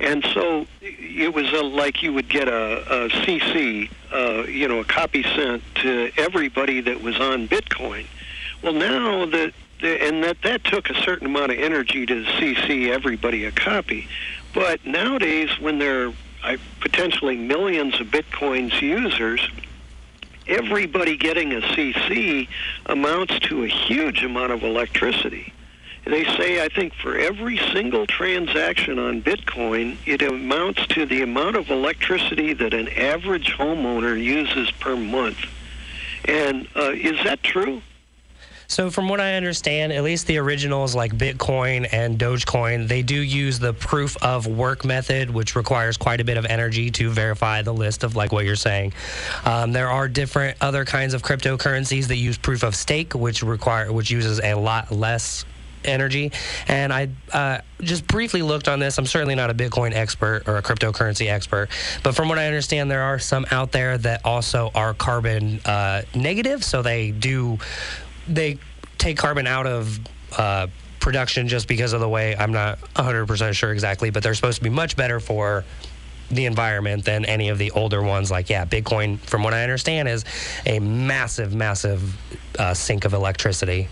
And 0.00 0.24
so 0.34 0.66
it 0.82 1.32
was 1.32 1.50
a, 1.52 1.62
like 1.62 2.02
you 2.02 2.12
would 2.12 2.28
get 2.28 2.48
a, 2.48 3.04
a 3.04 3.08
CC, 3.08 3.90
uh, 4.14 4.44
you 4.44 4.68
know, 4.68 4.78
a 4.80 4.84
copy 4.84 5.22
sent 5.22 5.62
to 5.76 6.12
everybody 6.16 6.80
that 6.80 7.02
was 7.02 7.18
on 7.18 7.48
Bitcoin. 7.48 8.06
Well, 8.62 8.72
now 8.72 9.26
that 9.26 9.52
and 9.82 10.22
that 10.24 10.40
that 10.42 10.64
took 10.64 10.88
a 10.88 10.94
certain 11.02 11.26
amount 11.26 11.52
of 11.52 11.58
energy 11.58 12.06
to 12.06 12.24
CC 12.24 12.88
everybody 12.88 13.44
a 13.44 13.52
copy. 13.52 14.08
But 14.54 14.86
nowadays, 14.86 15.50
when 15.58 15.78
there 15.78 16.12
are 16.44 16.56
potentially 16.80 17.36
millions 17.36 18.00
of 18.00 18.06
Bitcoin's 18.06 18.80
users, 18.80 19.46
everybody 20.46 21.16
getting 21.16 21.52
a 21.52 21.60
CC 21.60 22.48
amounts 22.86 23.38
to 23.40 23.64
a 23.64 23.66
huge 23.66 24.22
amount 24.22 24.52
of 24.52 24.62
electricity. 24.62 25.52
They 26.04 26.24
say, 26.36 26.62
I 26.62 26.68
think, 26.68 26.92
for 26.94 27.16
every 27.16 27.56
single 27.72 28.06
transaction 28.06 28.98
on 28.98 29.22
Bitcoin, 29.22 29.96
it 30.06 30.20
amounts 30.20 30.86
to 30.88 31.06
the 31.06 31.22
amount 31.22 31.56
of 31.56 31.70
electricity 31.70 32.52
that 32.52 32.74
an 32.74 32.88
average 32.88 33.54
homeowner 33.56 34.22
uses 34.22 34.70
per 34.72 34.96
month. 34.96 35.38
And 36.26 36.68
uh, 36.76 36.92
is 36.92 37.22
that 37.24 37.42
true? 37.42 37.80
So, 38.66 38.90
from 38.90 39.08
what 39.08 39.20
I 39.20 39.34
understand, 39.34 39.92
at 39.92 40.02
least 40.02 40.26
the 40.26 40.38
originals 40.38 40.94
like 40.94 41.12
Bitcoin 41.12 41.86
and 41.92 42.18
Dogecoin, 42.18 42.88
they 42.88 43.02
do 43.02 43.14
use 43.14 43.58
the 43.58 43.74
proof 43.74 44.16
of 44.22 44.46
work 44.46 44.84
method, 44.84 45.30
which 45.30 45.54
requires 45.54 45.96
quite 45.96 46.20
a 46.20 46.24
bit 46.24 46.38
of 46.38 46.46
energy 46.46 46.90
to 46.92 47.10
verify 47.10 47.62
the 47.62 47.74
list 47.74 48.04
of 48.04 48.16
like 48.16 48.32
what 48.32 48.44
you're 48.44 48.56
saying. 48.56 48.94
Um, 49.44 49.72
there 49.72 49.90
are 49.90 50.08
different 50.08 50.56
other 50.60 50.84
kinds 50.84 51.14
of 51.14 51.22
cryptocurrencies 51.22 52.08
that 52.08 52.16
use 52.16 52.38
proof 52.38 52.62
of 52.62 52.74
stake, 52.74 53.14
which 53.14 53.42
require 53.42 53.92
which 53.92 54.10
uses 54.10 54.40
a 54.40 54.54
lot 54.54 54.90
less 54.90 55.44
energy. 55.84 56.32
And 56.68 56.92
I 56.92 57.08
uh, 57.32 57.58
just 57.80 58.06
briefly 58.06 58.42
looked 58.42 58.68
on 58.68 58.78
this. 58.78 58.98
I'm 58.98 59.06
certainly 59.06 59.34
not 59.34 59.50
a 59.50 59.54
Bitcoin 59.54 59.94
expert 59.94 60.44
or 60.46 60.56
a 60.56 60.62
cryptocurrency 60.62 61.30
expert, 61.30 61.68
but 62.02 62.14
from 62.14 62.28
what 62.28 62.38
I 62.38 62.46
understand, 62.46 62.90
there 62.90 63.02
are 63.02 63.18
some 63.18 63.46
out 63.50 63.72
there 63.72 63.98
that 63.98 64.24
also 64.24 64.70
are 64.74 64.94
carbon 64.94 65.60
uh, 65.64 66.02
negative. 66.14 66.64
So 66.64 66.82
they 66.82 67.10
do 67.10 67.58
they 68.28 68.58
take 68.98 69.16
carbon 69.18 69.46
out 69.46 69.66
of 69.66 70.00
uh, 70.38 70.66
production 71.00 71.48
just 71.48 71.68
because 71.68 71.92
of 71.92 72.00
the 72.00 72.08
way 72.08 72.34
I'm 72.34 72.52
not 72.52 72.80
100% 72.94 73.52
sure 73.52 73.72
exactly, 73.72 74.10
but 74.10 74.22
they're 74.22 74.34
supposed 74.34 74.58
to 74.58 74.64
be 74.64 74.70
much 74.70 74.96
better 74.96 75.20
for 75.20 75.64
the 76.30 76.46
environment 76.46 77.04
than 77.04 77.24
any 77.24 77.50
of 77.50 77.58
the 77.58 77.70
older 77.72 78.02
ones. 78.02 78.30
Like, 78.30 78.48
yeah, 78.48 78.64
Bitcoin, 78.64 79.18
from 79.18 79.42
what 79.42 79.54
I 79.54 79.62
understand, 79.62 80.08
is 80.08 80.24
a 80.64 80.78
massive, 80.78 81.54
massive 81.54 82.16
uh, 82.58 82.74
sink 82.74 83.04
of 83.04 83.12
electricity. 83.12 83.88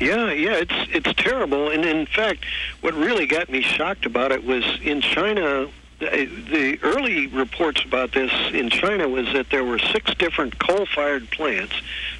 Yeah, 0.00 0.32
yeah, 0.32 0.54
it's 0.54 0.74
it's 0.92 1.14
terrible. 1.22 1.68
And 1.68 1.84
in 1.84 2.06
fact, 2.06 2.44
what 2.80 2.94
really 2.94 3.26
got 3.26 3.50
me 3.50 3.60
shocked 3.60 4.06
about 4.06 4.32
it 4.32 4.44
was 4.44 4.64
in 4.82 5.00
China 5.02 5.68
the 6.00 6.78
early 6.82 7.26
reports 7.26 7.84
about 7.84 8.12
this 8.12 8.32
in 8.52 8.70
China 8.70 9.06
was 9.08 9.26
that 9.34 9.50
there 9.50 9.64
were 9.64 9.78
six 9.78 10.14
different 10.14 10.58
coal-fired 10.58 11.30
plants 11.30 11.74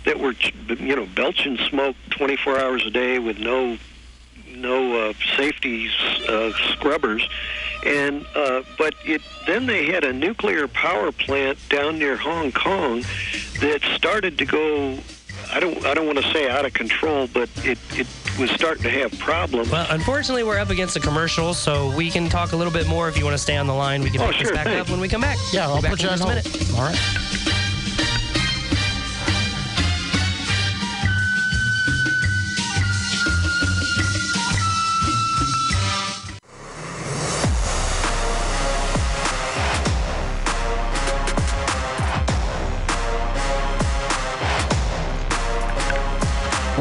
that 0.04 0.20
were, 0.20 0.34
you 0.78 0.94
know, 0.96 1.06
belching 1.06 1.56
smoke 1.56 1.96
24 2.10 2.58
hours 2.58 2.86
a 2.86 2.90
day 2.90 3.18
with 3.18 3.38
no 3.38 3.78
no 4.48 5.08
uh, 5.08 5.12
safety 5.36 5.88
uh, 6.28 6.50
scrubbers, 6.72 7.26
and 7.86 8.26
uh, 8.34 8.62
but 8.76 8.94
it 9.04 9.22
then 9.46 9.64
they 9.66 9.86
had 9.86 10.04
a 10.04 10.12
nuclear 10.12 10.68
power 10.68 11.12
plant 11.12 11.56
down 11.68 11.98
near 11.98 12.16
Hong 12.16 12.52
Kong 12.52 13.02
that 13.60 13.80
started 13.94 14.36
to 14.38 14.44
go 14.44 14.98
I 15.52 15.60
don't 15.60 15.84
I 15.84 15.94
don't 15.94 16.06
want 16.06 16.18
to 16.18 16.32
say 16.32 16.48
out 16.48 16.64
of 16.64 16.72
control, 16.72 17.28
but 17.32 17.48
it, 17.64 17.78
it 17.92 18.06
was 18.38 18.50
starting 18.50 18.82
to 18.84 18.90
have 18.90 19.18
problems. 19.18 19.70
Well, 19.70 19.86
unfortunately, 19.90 20.44
we're 20.44 20.58
up 20.58 20.70
against 20.70 20.96
a 20.96 21.00
commercial, 21.00 21.54
so 21.54 21.94
we 21.96 22.10
can 22.10 22.28
talk 22.28 22.52
a 22.52 22.56
little 22.56 22.72
bit 22.72 22.86
more 22.86 23.08
if 23.08 23.18
you 23.18 23.24
want 23.24 23.34
to 23.34 23.42
stay 23.42 23.56
on 23.56 23.66
the 23.66 23.74
line. 23.74 24.02
We 24.02 24.10
can 24.10 24.20
oh, 24.20 24.28
pick 24.28 24.36
sure, 24.36 24.46
this 24.46 24.52
back 24.52 24.66
thanks. 24.66 24.82
up 24.82 24.90
when 24.90 25.00
we 25.00 25.08
come 25.08 25.20
back. 25.20 25.38
Yeah, 25.52 25.68
I'll 25.68 25.82
back 25.82 25.92
put 25.92 26.02
you 26.02 26.08
in 26.08 26.14
on 26.14 26.18
just 26.18 26.28
a 26.28 26.32
hold. 26.32 26.68
minute. 26.68 26.78
All 26.78 26.84
right. 26.84 27.29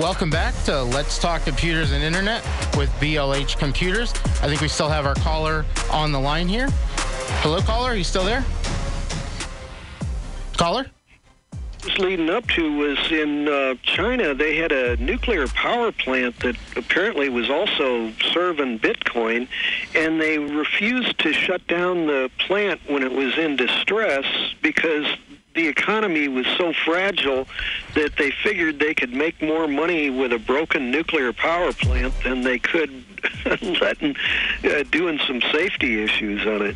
Welcome 0.10 0.32
back 0.32 0.56
to 0.64 0.82
Let's 0.82 1.20
Talk 1.20 1.44
Computers 1.44 1.92
and 1.92 2.04
Internet 2.04 2.44
with 2.76 2.90
BLH 2.94 3.60
Computers. 3.60 4.12
I 4.42 4.48
think 4.48 4.60
we 4.60 4.68
still 4.68 4.90
have 4.90 5.06
our 5.06 5.14
caller 5.14 5.68
on 5.92 6.12
the 6.12 6.20
line 6.20 6.48
here. 6.48 6.68
Hello, 7.44 7.62
caller. 7.62 7.92
Are 7.92 7.96
you 7.96 8.04
still 8.04 8.24
there? 8.24 8.44
Caller? 10.58 10.88
was 11.86 11.98
leading 12.00 12.30
up 12.30 12.46
to 12.48 12.76
was 12.76 13.12
in 13.12 13.48
uh, 13.48 13.76
China. 13.84 14.34
They 14.34 14.58
had 14.58 14.72
a 14.72 14.98
nuclear 14.98 15.48
power 15.48 15.92
plant 15.92 16.40
that 16.40 16.56
apparently 16.76 17.30
was 17.30 17.50
also 17.50 18.12
serving 18.34 18.80
Bitcoin, 18.80 19.48
and 19.96 20.20
they 20.20 20.40
refused 20.40 21.20
to 21.20 21.34
shut 21.34 21.66
down 21.68 22.08
the 22.08 22.32
plant 22.40 22.82
when 22.88 23.04
it 23.04 23.12
was 23.12 23.38
in 23.38 23.56
distress 23.56 24.26
because 24.62 25.06
the 25.56 25.68
economy 25.68 26.28
was 26.28 26.46
so 26.58 26.74
fragile 26.86 27.48
that 27.96 28.16
they 28.18 28.32
figured 28.32 28.80
they 28.80 28.94
could 28.94 29.14
make 29.14 29.42
more 29.42 29.68
money 29.68 30.10
with 30.10 30.32
a 30.32 30.40
broken 30.40 30.92
nuclear 30.92 31.34
power 31.34 31.74
plant 31.74 32.14
than 32.24 32.42
they 32.42 32.60
could 32.60 33.04
letting 33.82 34.16
uh, 34.64 34.84
doing 34.92 35.20
some 35.28 35.42
safety 35.52 36.04
issues 36.04 36.46
on 36.46 36.62
it. 36.62 36.76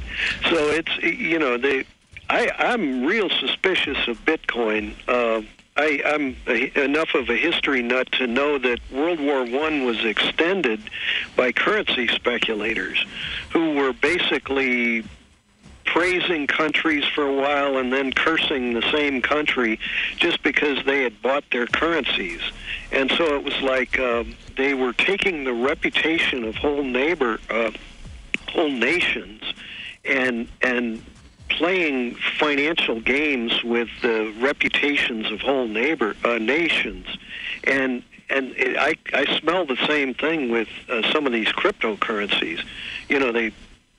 So 0.49 0.69
it's 0.69 0.97
you 0.97 1.39
know 1.39 1.57
they 1.57 1.85
I, 2.29 2.49
I'm 2.57 3.05
real 3.05 3.29
suspicious 3.29 4.07
of 4.07 4.23
Bitcoin. 4.25 4.93
Uh, 5.07 5.43
I, 5.75 6.01
I'm 6.05 6.35
a, 6.47 6.83
enough 6.83 7.15
of 7.15 7.29
a 7.29 7.35
history 7.35 7.81
nut 7.81 8.11
to 8.13 8.27
know 8.27 8.57
that 8.59 8.79
World 8.91 9.19
War 9.19 9.43
One 9.45 9.85
was 9.85 10.03
extended 10.05 10.81
by 11.35 11.51
currency 11.51 12.07
speculators, 12.07 13.05
who 13.51 13.73
were 13.73 13.93
basically 13.93 15.03
praising 15.85 16.47
countries 16.47 17.03
for 17.05 17.23
a 17.23 17.33
while 17.33 17.77
and 17.77 17.91
then 17.91 18.11
cursing 18.11 18.73
the 18.73 18.81
same 18.91 19.21
country 19.21 19.79
just 20.17 20.41
because 20.43 20.83
they 20.85 21.03
had 21.03 21.21
bought 21.21 21.43
their 21.51 21.67
currencies. 21.67 22.41
And 22.91 23.11
so 23.11 23.35
it 23.35 23.43
was 23.43 23.59
like 23.61 23.99
um, 23.99 24.35
they 24.55 24.73
were 24.73 24.93
taking 24.93 25.43
the 25.43 25.53
reputation 25.53 26.43
of 26.45 26.55
whole 26.55 26.83
neighbor, 26.83 27.39
uh, 27.49 27.71
whole 28.49 28.71
nations, 28.71 29.41
and 30.05 30.47
and 30.61 31.03
playing 31.49 32.15
financial 32.39 32.99
games 32.99 33.63
with 33.63 33.89
the 34.01 34.33
reputations 34.39 35.31
of 35.31 35.39
whole 35.41 35.67
neighbor 35.67 36.15
uh, 36.23 36.37
nations, 36.37 37.05
and 37.63 38.03
and 38.29 38.53
it, 38.57 38.77
I 38.77 38.95
I 39.13 39.39
smell 39.39 39.65
the 39.65 39.77
same 39.87 40.13
thing 40.13 40.49
with 40.49 40.69
uh, 40.89 41.11
some 41.11 41.25
of 41.25 41.33
these 41.33 41.49
cryptocurrencies. 41.49 42.63
You 43.09 43.19
know, 43.19 43.31
they 43.31 43.51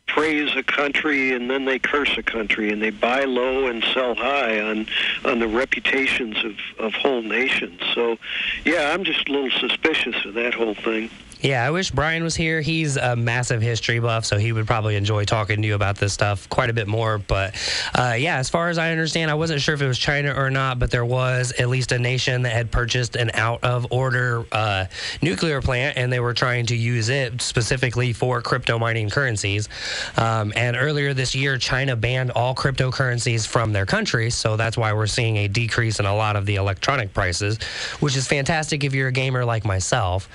praise 0.07 0.55
a 0.57 0.62
country 0.62 1.33
and 1.33 1.51
then 1.51 1.64
they 1.64 1.79
curse 1.79 2.17
a 2.17 2.23
country 2.23 2.71
and 2.71 2.81
they 2.81 2.90
buy 2.90 3.25
low 3.25 3.67
and 3.67 3.83
sell 3.93 4.14
high 4.14 4.61
on 4.61 4.87
on 5.25 5.38
the 5.38 5.49
reputations 5.49 6.37
of 6.45 6.55
of 6.79 6.93
whole 6.95 7.23
nations. 7.23 7.81
So, 7.95 8.19
yeah, 8.64 8.93
I'm 8.93 9.05
just 9.05 9.29
a 9.29 9.33
little 9.33 9.51
suspicious 9.51 10.25
of 10.25 10.35
that 10.35 10.55
whole 10.55 10.75
thing. 10.75 11.11
Yeah, 11.44 11.62
I 11.62 11.72
wish 11.72 11.90
Brian 11.90 12.24
was 12.24 12.35
here. 12.35 12.62
He's 12.62 12.96
a 12.96 13.14
massive 13.14 13.61
history 13.61 13.98
buff, 13.98 14.24
so 14.24 14.38
he 14.38 14.50
would 14.50 14.66
probably 14.66 14.96
enjoy 14.96 15.26
talking 15.26 15.61
to 15.61 15.68
you 15.68 15.74
about 15.74 15.98
this 15.98 16.14
stuff 16.14 16.48
quite 16.48 16.70
a 16.70 16.72
bit 16.72 16.88
more. 16.88 17.18
But 17.18 17.54
uh, 17.94 18.14
yeah, 18.18 18.38
as 18.38 18.48
far 18.48 18.70
as 18.70 18.78
I 18.78 18.92
understand, 18.92 19.30
I 19.30 19.35
wasn't 19.35 19.61
sure 19.61 19.74
if 19.74 19.83
it 19.83 19.87
was 19.87 19.98
China 19.98 20.33
or 20.35 20.48
not, 20.48 20.78
but 20.78 20.90
there 20.90 21.04
was 21.04 21.52
at 21.59 21.68
least 21.68 21.92
a 21.92 21.98
nation 21.98 22.40
that 22.42 22.54
had 22.54 22.70
purchased 22.70 23.14
an 23.14 23.30
out 23.35 23.62
of 23.62 23.87
order 23.90 24.46
uh, 24.52 24.87
nuclear 25.20 25.61
plant, 25.61 25.98
and 25.98 26.11
they 26.11 26.18
were 26.18 26.33
trying 26.33 26.64
to 26.64 26.76
use 26.76 27.11
it 27.11 27.42
specifically 27.42 28.14
for 28.14 28.40
crypto 28.40 28.78
mining 28.78 29.11
currencies. 29.11 29.68
Um, 30.16 30.51
and 30.57 30.78
earlier 30.78 31.12
this 31.12 31.34
year, 31.34 31.59
China 31.59 31.95
banned 31.95 32.30
all 32.30 32.55
cryptocurrencies 32.55 33.47
from 33.47 33.74
their 33.74 33.84
country, 33.84 34.30
so 34.30 34.57
that's 34.57 34.78
why 34.78 34.95
we're 34.95 35.07
seeing 35.07 35.36
a 35.36 35.49
decrease 35.49 36.01
in 36.01 36.07
a 36.07 36.16
lot 36.16 36.36
of 36.36 36.47
the 36.47 36.55
electronic 36.55 37.12
prices, 37.12 37.62
which 38.01 38.16
is 38.16 38.26
fantastic 38.26 38.82
if 38.82 38.95
you're 38.95 39.09
a 39.09 39.12
gamer 39.12 39.45
like 39.45 39.66
myself. 39.66 40.30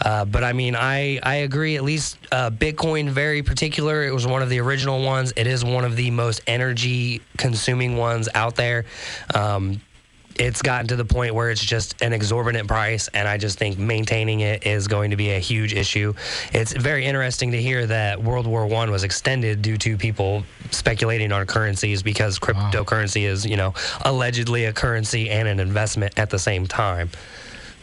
Uh, 0.00 0.24
but 0.24 0.44
I 0.44 0.51
mean, 0.52 0.76
I, 0.76 1.18
I 1.22 1.36
agree. 1.36 1.76
At 1.76 1.84
least 1.84 2.18
uh, 2.30 2.50
Bitcoin, 2.50 3.08
very 3.08 3.42
particular. 3.42 4.04
It 4.04 4.12
was 4.12 4.26
one 4.26 4.42
of 4.42 4.48
the 4.48 4.60
original 4.60 5.02
ones. 5.02 5.32
It 5.36 5.46
is 5.46 5.64
one 5.64 5.84
of 5.84 5.96
the 5.96 6.10
most 6.10 6.40
energy 6.46 7.20
consuming 7.36 7.96
ones 7.96 8.28
out 8.34 8.56
there. 8.56 8.84
Um, 9.34 9.80
it's 10.36 10.62
gotten 10.62 10.88
to 10.88 10.96
the 10.96 11.04
point 11.04 11.34
where 11.34 11.50
it's 11.50 11.62
just 11.62 12.00
an 12.02 12.12
exorbitant 12.12 12.68
price, 12.68 13.08
and 13.08 13.28
I 13.28 13.36
just 13.36 13.58
think 13.58 13.78
maintaining 13.78 14.40
it 14.40 14.66
is 14.66 14.88
going 14.88 15.10
to 15.10 15.16
be 15.16 15.30
a 15.30 15.38
huge 15.38 15.74
issue. 15.74 16.14
It's 16.52 16.72
very 16.72 17.04
interesting 17.04 17.52
to 17.52 17.60
hear 17.60 17.86
that 17.86 18.22
World 18.22 18.46
War 18.46 18.66
One 18.66 18.90
was 18.90 19.04
extended 19.04 19.62
due 19.62 19.76
to 19.78 19.96
people 19.96 20.44
speculating 20.70 21.32
on 21.32 21.46
currencies 21.46 22.02
because 22.02 22.38
cryptocurrency 22.38 23.22
is, 23.22 23.44
you 23.44 23.56
know, 23.56 23.74
allegedly 24.02 24.64
a 24.64 24.72
currency 24.72 25.30
and 25.30 25.48
an 25.48 25.60
investment 25.60 26.18
at 26.18 26.30
the 26.30 26.38
same 26.38 26.66
time. 26.66 27.10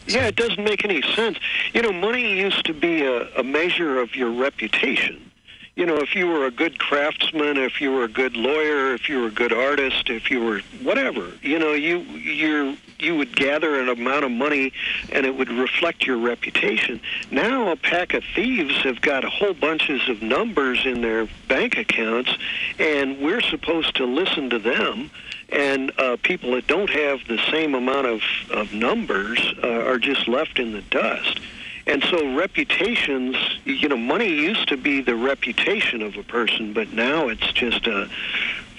Yeah, 0.06 0.26
it 0.26 0.36
doesn't 0.36 0.62
make 0.62 0.84
any 0.84 1.02
sense. 1.14 1.38
You 1.72 1.82
know, 1.82 1.92
money 1.92 2.38
used 2.38 2.64
to 2.66 2.74
be 2.74 3.02
a, 3.02 3.28
a 3.36 3.42
measure 3.42 4.00
of 4.00 4.16
your 4.16 4.30
reputation. 4.30 5.30
You 5.76 5.86
know, 5.86 5.98
if 5.98 6.14
you 6.14 6.26
were 6.26 6.46
a 6.46 6.50
good 6.50 6.78
craftsman, 6.78 7.56
if 7.56 7.80
you 7.80 7.92
were 7.92 8.04
a 8.04 8.08
good 8.08 8.36
lawyer, 8.36 8.92
if 8.92 9.08
you 9.08 9.20
were 9.20 9.28
a 9.28 9.32
good 9.32 9.52
artist, 9.52 10.10
if 10.10 10.30
you 10.30 10.44
were 10.44 10.60
whatever, 10.82 11.32
you 11.42 11.58
know, 11.58 11.72
you 11.72 11.98
you 12.00 12.76
you 13.02 13.16
would 13.16 13.34
gather 13.34 13.80
an 13.80 13.88
amount 13.88 14.24
of 14.24 14.30
money, 14.30 14.72
and 15.12 15.26
it 15.26 15.36
would 15.36 15.50
reflect 15.50 16.06
your 16.06 16.18
reputation. 16.18 17.00
Now, 17.30 17.72
a 17.72 17.76
pack 17.76 18.14
of 18.14 18.24
thieves 18.34 18.74
have 18.82 19.00
got 19.00 19.24
whole 19.24 19.54
bunches 19.54 20.08
of 20.08 20.22
numbers 20.22 20.84
in 20.84 21.00
their 21.00 21.28
bank 21.48 21.76
accounts, 21.76 22.36
and 22.78 23.20
we're 23.20 23.42
supposed 23.42 23.96
to 23.96 24.06
listen 24.06 24.50
to 24.50 24.58
them 24.58 25.10
and 25.52 25.92
uh, 25.98 26.16
people 26.22 26.52
that 26.52 26.66
don't 26.66 26.90
have 26.90 27.20
the 27.26 27.38
same 27.50 27.74
amount 27.74 28.06
of, 28.06 28.22
of 28.50 28.72
numbers 28.72 29.52
uh, 29.62 29.68
are 29.68 29.98
just 29.98 30.28
left 30.28 30.58
in 30.58 30.72
the 30.72 30.82
dust. 30.82 31.40
And 31.86 32.04
so 32.04 32.36
reputations, 32.36 33.36
you 33.64 33.88
know, 33.88 33.96
money 33.96 34.28
used 34.28 34.68
to 34.68 34.76
be 34.76 35.00
the 35.00 35.16
reputation 35.16 36.02
of 36.02 36.16
a 36.16 36.22
person, 36.22 36.72
but 36.72 36.92
now 36.92 37.28
it's 37.28 37.52
just 37.52 37.86
a, 37.86 38.08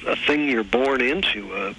a 0.08 0.16
thing 0.16 0.48
you're 0.48 0.64
born 0.64 1.02
into, 1.02 1.54
a 1.54 1.76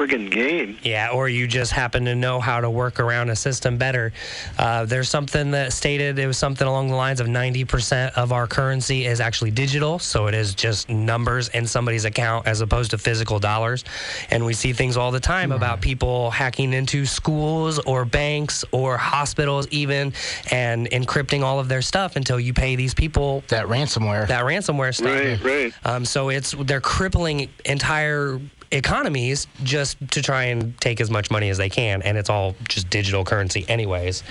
friggin' 0.00 0.30
game. 0.30 0.78
Yeah, 0.82 1.10
or 1.12 1.28
you 1.28 1.46
just 1.46 1.72
happen 1.72 2.06
to 2.06 2.14
know 2.14 2.40
how 2.40 2.60
to 2.60 2.70
work 2.70 3.00
around 3.00 3.28
a 3.28 3.36
system 3.36 3.76
better. 3.76 4.12
Uh, 4.58 4.86
there's 4.86 5.10
something 5.10 5.50
that 5.50 5.72
stated 5.74 6.18
it 6.18 6.26
was 6.26 6.38
something 6.38 6.66
along 6.66 6.88
the 6.88 6.94
lines 6.94 7.20
of 7.20 7.26
90% 7.26 8.12
of 8.14 8.32
our 8.32 8.46
currency 8.46 9.04
is 9.04 9.20
actually 9.20 9.50
digital, 9.50 9.98
so 9.98 10.26
it 10.26 10.34
is 10.34 10.54
just 10.54 10.88
numbers 10.88 11.48
in 11.48 11.66
somebody's 11.66 12.06
account 12.06 12.46
as 12.46 12.62
opposed 12.62 12.92
to 12.92 12.98
physical 12.98 13.38
dollars. 13.38 13.84
And 14.30 14.44
we 14.46 14.54
see 14.54 14.72
things 14.72 14.96
all 14.96 15.10
the 15.10 15.20
time 15.20 15.52
about 15.52 15.80
people 15.82 16.30
hacking 16.30 16.72
into 16.72 17.04
schools 17.04 17.78
or 17.80 18.04
banks 18.06 18.64
or 18.72 18.96
hospitals, 18.96 19.68
even, 19.70 20.14
and 20.50 20.88
encrypting 20.90 21.42
all 21.42 21.60
of 21.60 21.68
their 21.68 21.82
stuff 21.82 22.16
until 22.16 22.40
you 22.40 22.54
pay 22.54 22.74
these 22.76 22.94
people 22.94 23.42
That 23.48 23.66
ransomware. 23.66 24.26
that 24.28 24.44
ransomware 24.44 24.94
stuff. 24.94 25.10
Right, 25.10 25.44
right. 25.44 25.74
Um, 25.84 26.04
so 26.06 26.30
it's 26.30 26.52
they're 26.52 26.80
crippling 26.80 27.48
entire 27.64 28.40
economies 28.72 29.46
just 29.64 29.96
to 30.12 30.22
try 30.22 30.44
and 30.44 30.78
take 30.80 31.00
as 31.00 31.10
much 31.10 31.30
money 31.30 31.48
as 31.50 31.58
they 31.58 31.68
can, 31.68 32.02
and 32.02 32.16
it's 32.16 32.30
all 32.30 32.54
just 32.68 32.88
digital 32.90 33.24
currency, 33.24 33.64
anyways. 33.68 34.22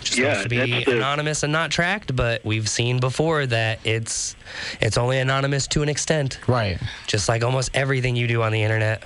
Which 0.00 0.12
is 0.12 0.18
Yeah, 0.18 0.24
supposed 0.34 0.42
to 0.44 0.48
be 0.48 0.70
that's 0.72 0.84
the- 0.86 0.96
anonymous 0.96 1.42
and 1.42 1.52
not 1.52 1.70
tracked, 1.70 2.14
but 2.14 2.44
we've 2.44 2.68
seen 2.68 2.98
before 3.00 3.46
that 3.46 3.80
it's 3.84 4.36
it's 4.80 4.98
only 4.98 5.18
anonymous 5.18 5.66
to 5.68 5.82
an 5.82 5.88
extent, 5.88 6.38
right. 6.46 6.78
just 7.06 7.28
like 7.28 7.42
almost 7.42 7.70
everything 7.74 8.16
you 8.16 8.26
do 8.28 8.42
on 8.42 8.52
the 8.52 8.62
internet. 8.62 9.02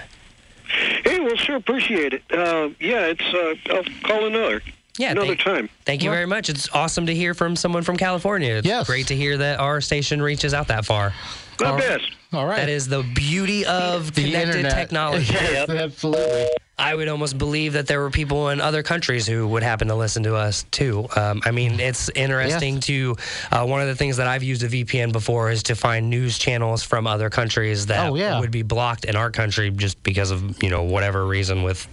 Hey, 1.05 1.19
well, 1.21 1.37
sure, 1.37 1.57
appreciate 1.57 2.13
it. 2.13 2.23
Uh, 2.31 2.69
yeah, 2.81 3.07
it's. 3.07 3.23
Uh, 3.23 3.55
I'll 3.75 3.85
call 4.03 4.27
another. 4.27 4.63
Yeah, 4.99 5.13
another 5.13 5.29
thank- 5.29 5.41
time. 5.41 5.69
Thank 5.87 6.03
you 6.03 6.11
very 6.11 6.27
much. 6.27 6.49
It's 6.51 6.69
awesome 6.75 7.07
to 7.07 7.15
hear 7.15 7.33
from 7.33 7.57
someone 7.57 7.83
from 7.85 7.97
California. 7.97 8.55
It's 8.57 8.67
Yes. 8.67 8.87
great 8.87 9.07
to 9.07 9.17
hear 9.17 9.37
that 9.39 9.59
our 9.59 9.81
station 9.81 10.21
reaches 10.21 10.53
out 10.53 10.69
that 10.69 10.85
far. 10.85 11.15
Not 11.61 11.73
All 11.75 11.79
bad. 11.79 12.01
All 12.33 12.47
right. 12.47 12.57
That 12.59 12.69
is 12.69 12.87
the 12.89 13.03
beauty 13.15 13.67
of 13.67 14.15
the 14.15 14.25
connected 14.25 14.57
internet. 14.57 14.75
technology. 14.75 15.25
Yes, 15.35 15.69
absolutely. 15.69 16.47
I 16.79 16.95
would 16.95 17.09
almost 17.09 17.37
believe 17.37 17.75
that 17.75 17.87
there 17.87 18.01
were 18.01 18.09
people 18.09 18.49
in 18.49 18.59
other 18.61 18.83
countries 18.83 19.27
who 19.27 19.47
would 19.49 19.63
happen 19.63 19.89
to 19.89 19.95
listen 19.95 20.23
to 20.23 20.35
us 20.35 20.65
too. 20.71 21.07
Um, 21.15 21.43
I 21.45 21.51
mean, 21.51 21.79
it's 21.79 22.09
interesting 22.15 22.77
Yes. 22.77 22.87
to. 22.87 23.17
Uh, 23.53 23.67
one 23.67 23.83
of 23.83 23.89
the 23.89 23.95
things 23.95 24.17
that 24.17 24.27
I've 24.27 24.43
used 24.43 24.63
a 24.63 24.69
VPN 24.69 25.13
before 25.13 25.51
is 25.51 25.63
to 25.65 25.75
find 25.75 26.09
news 26.09 26.39
channels 26.39 26.83
from 26.83 27.07
other 27.07 27.29
countries 27.29 27.85
that 27.87 28.09
Oh, 28.09 28.15
yeah. 28.15 28.41
would 28.41 28.51
be 28.51 28.63
blocked 28.63 29.05
in 29.05 29.15
our 29.15 29.31
country 29.31 29.71
just 29.71 30.03
because 30.03 30.31
of 30.31 30.63
you 30.63 30.71
know 30.71 30.83
whatever 30.85 31.27
reason 31.27 31.63
with 31.65 31.87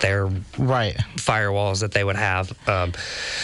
their 0.00 0.26
Right. 0.58 0.96
firewalls 1.16 1.80
that 1.80 1.92
they 1.92 2.04
would 2.04 2.16
have. 2.16 2.52
Um, 2.68 2.92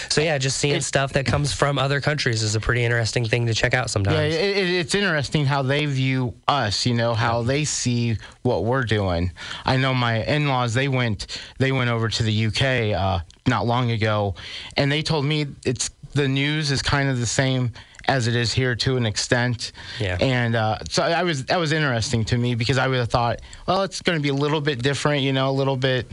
so 0.08 0.20
yeah, 0.20 0.38
just 0.38 0.58
seeing 0.58 0.80
stuff 0.80 1.12
that 1.14 1.26
comes 1.26 1.52
from 1.52 1.78
other 1.78 2.00
countries 2.00 2.42
is 2.42 2.54
a 2.54 2.60
pretty 2.60 2.84
interesting 2.84 3.24
thing 3.24 3.46
to 3.46 3.54
check 3.54 3.74
out 3.74 3.84
Yeah, 3.84 3.86
sometimes. 3.86 4.34
it, 4.34 4.40
it, 4.56 4.70
it's 4.70 4.94
interesting 4.94 5.46
how 5.46 5.62
they 5.62 5.86
view 5.86 6.34
us. 6.48 6.86
You 6.86 6.94
know 6.94 7.14
how 7.14 7.42
they 7.42 7.64
see 7.64 8.16
what 8.42 8.64
we're 8.64 8.84
doing. 8.84 9.32
I 9.64 9.76
know 9.76 9.94
my 9.94 10.22
in-laws. 10.24 10.74
They 10.74 10.88
went. 10.88 11.26
They 11.58 11.72
went 11.72 11.90
over 11.90 12.08
to 12.08 12.22
the 12.22 12.46
UK 12.46 12.96
uh, 12.98 13.20
not 13.46 13.66
long 13.66 13.90
ago, 13.90 14.34
and 14.76 14.90
they 14.90 15.02
told 15.02 15.24
me 15.24 15.46
it's 15.64 15.90
the 16.14 16.28
news 16.28 16.70
is 16.70 16.82
kind 16.82 17.08
of 17.08 17.18
the 17.18 17.26
same 17.26 17.72
as 18.08 18.26
it 18.26 18.36
is 18.36 18.52
here 18.52 18.74
to 18.76 18.96
an 18.96 19.06
extent. 19.06 19.72
Yeah. 19.98 20.18
And 20.20 20.54
uh, 20.54 20.78
so 20.88 21.02
I 21.02 21.22
was 21.22 21.46
that 21.46 21.58
was 21.58 21.72
interesting 21.72 22.24
to 22.26 22.38
me 22.38 22.54
because 22.54 22.78
I 22.78 22.88
would 22.88 22.98
have 22.98 23.10
thought, 23.10 23.40
well, 23.66 23.82
it's 23.82 24.02
going 24.02 24.18
to 24.18 24.22
be 24.22 24.28
a 24.28 24.34
little 24.34 24.60
bit 24.60 24.82
different. 24.82 25.22
You 25.22 25.32
know, 25.32 25.50
a 25.50 25.52
little 25.52 25.76
bit. 25.76 26.06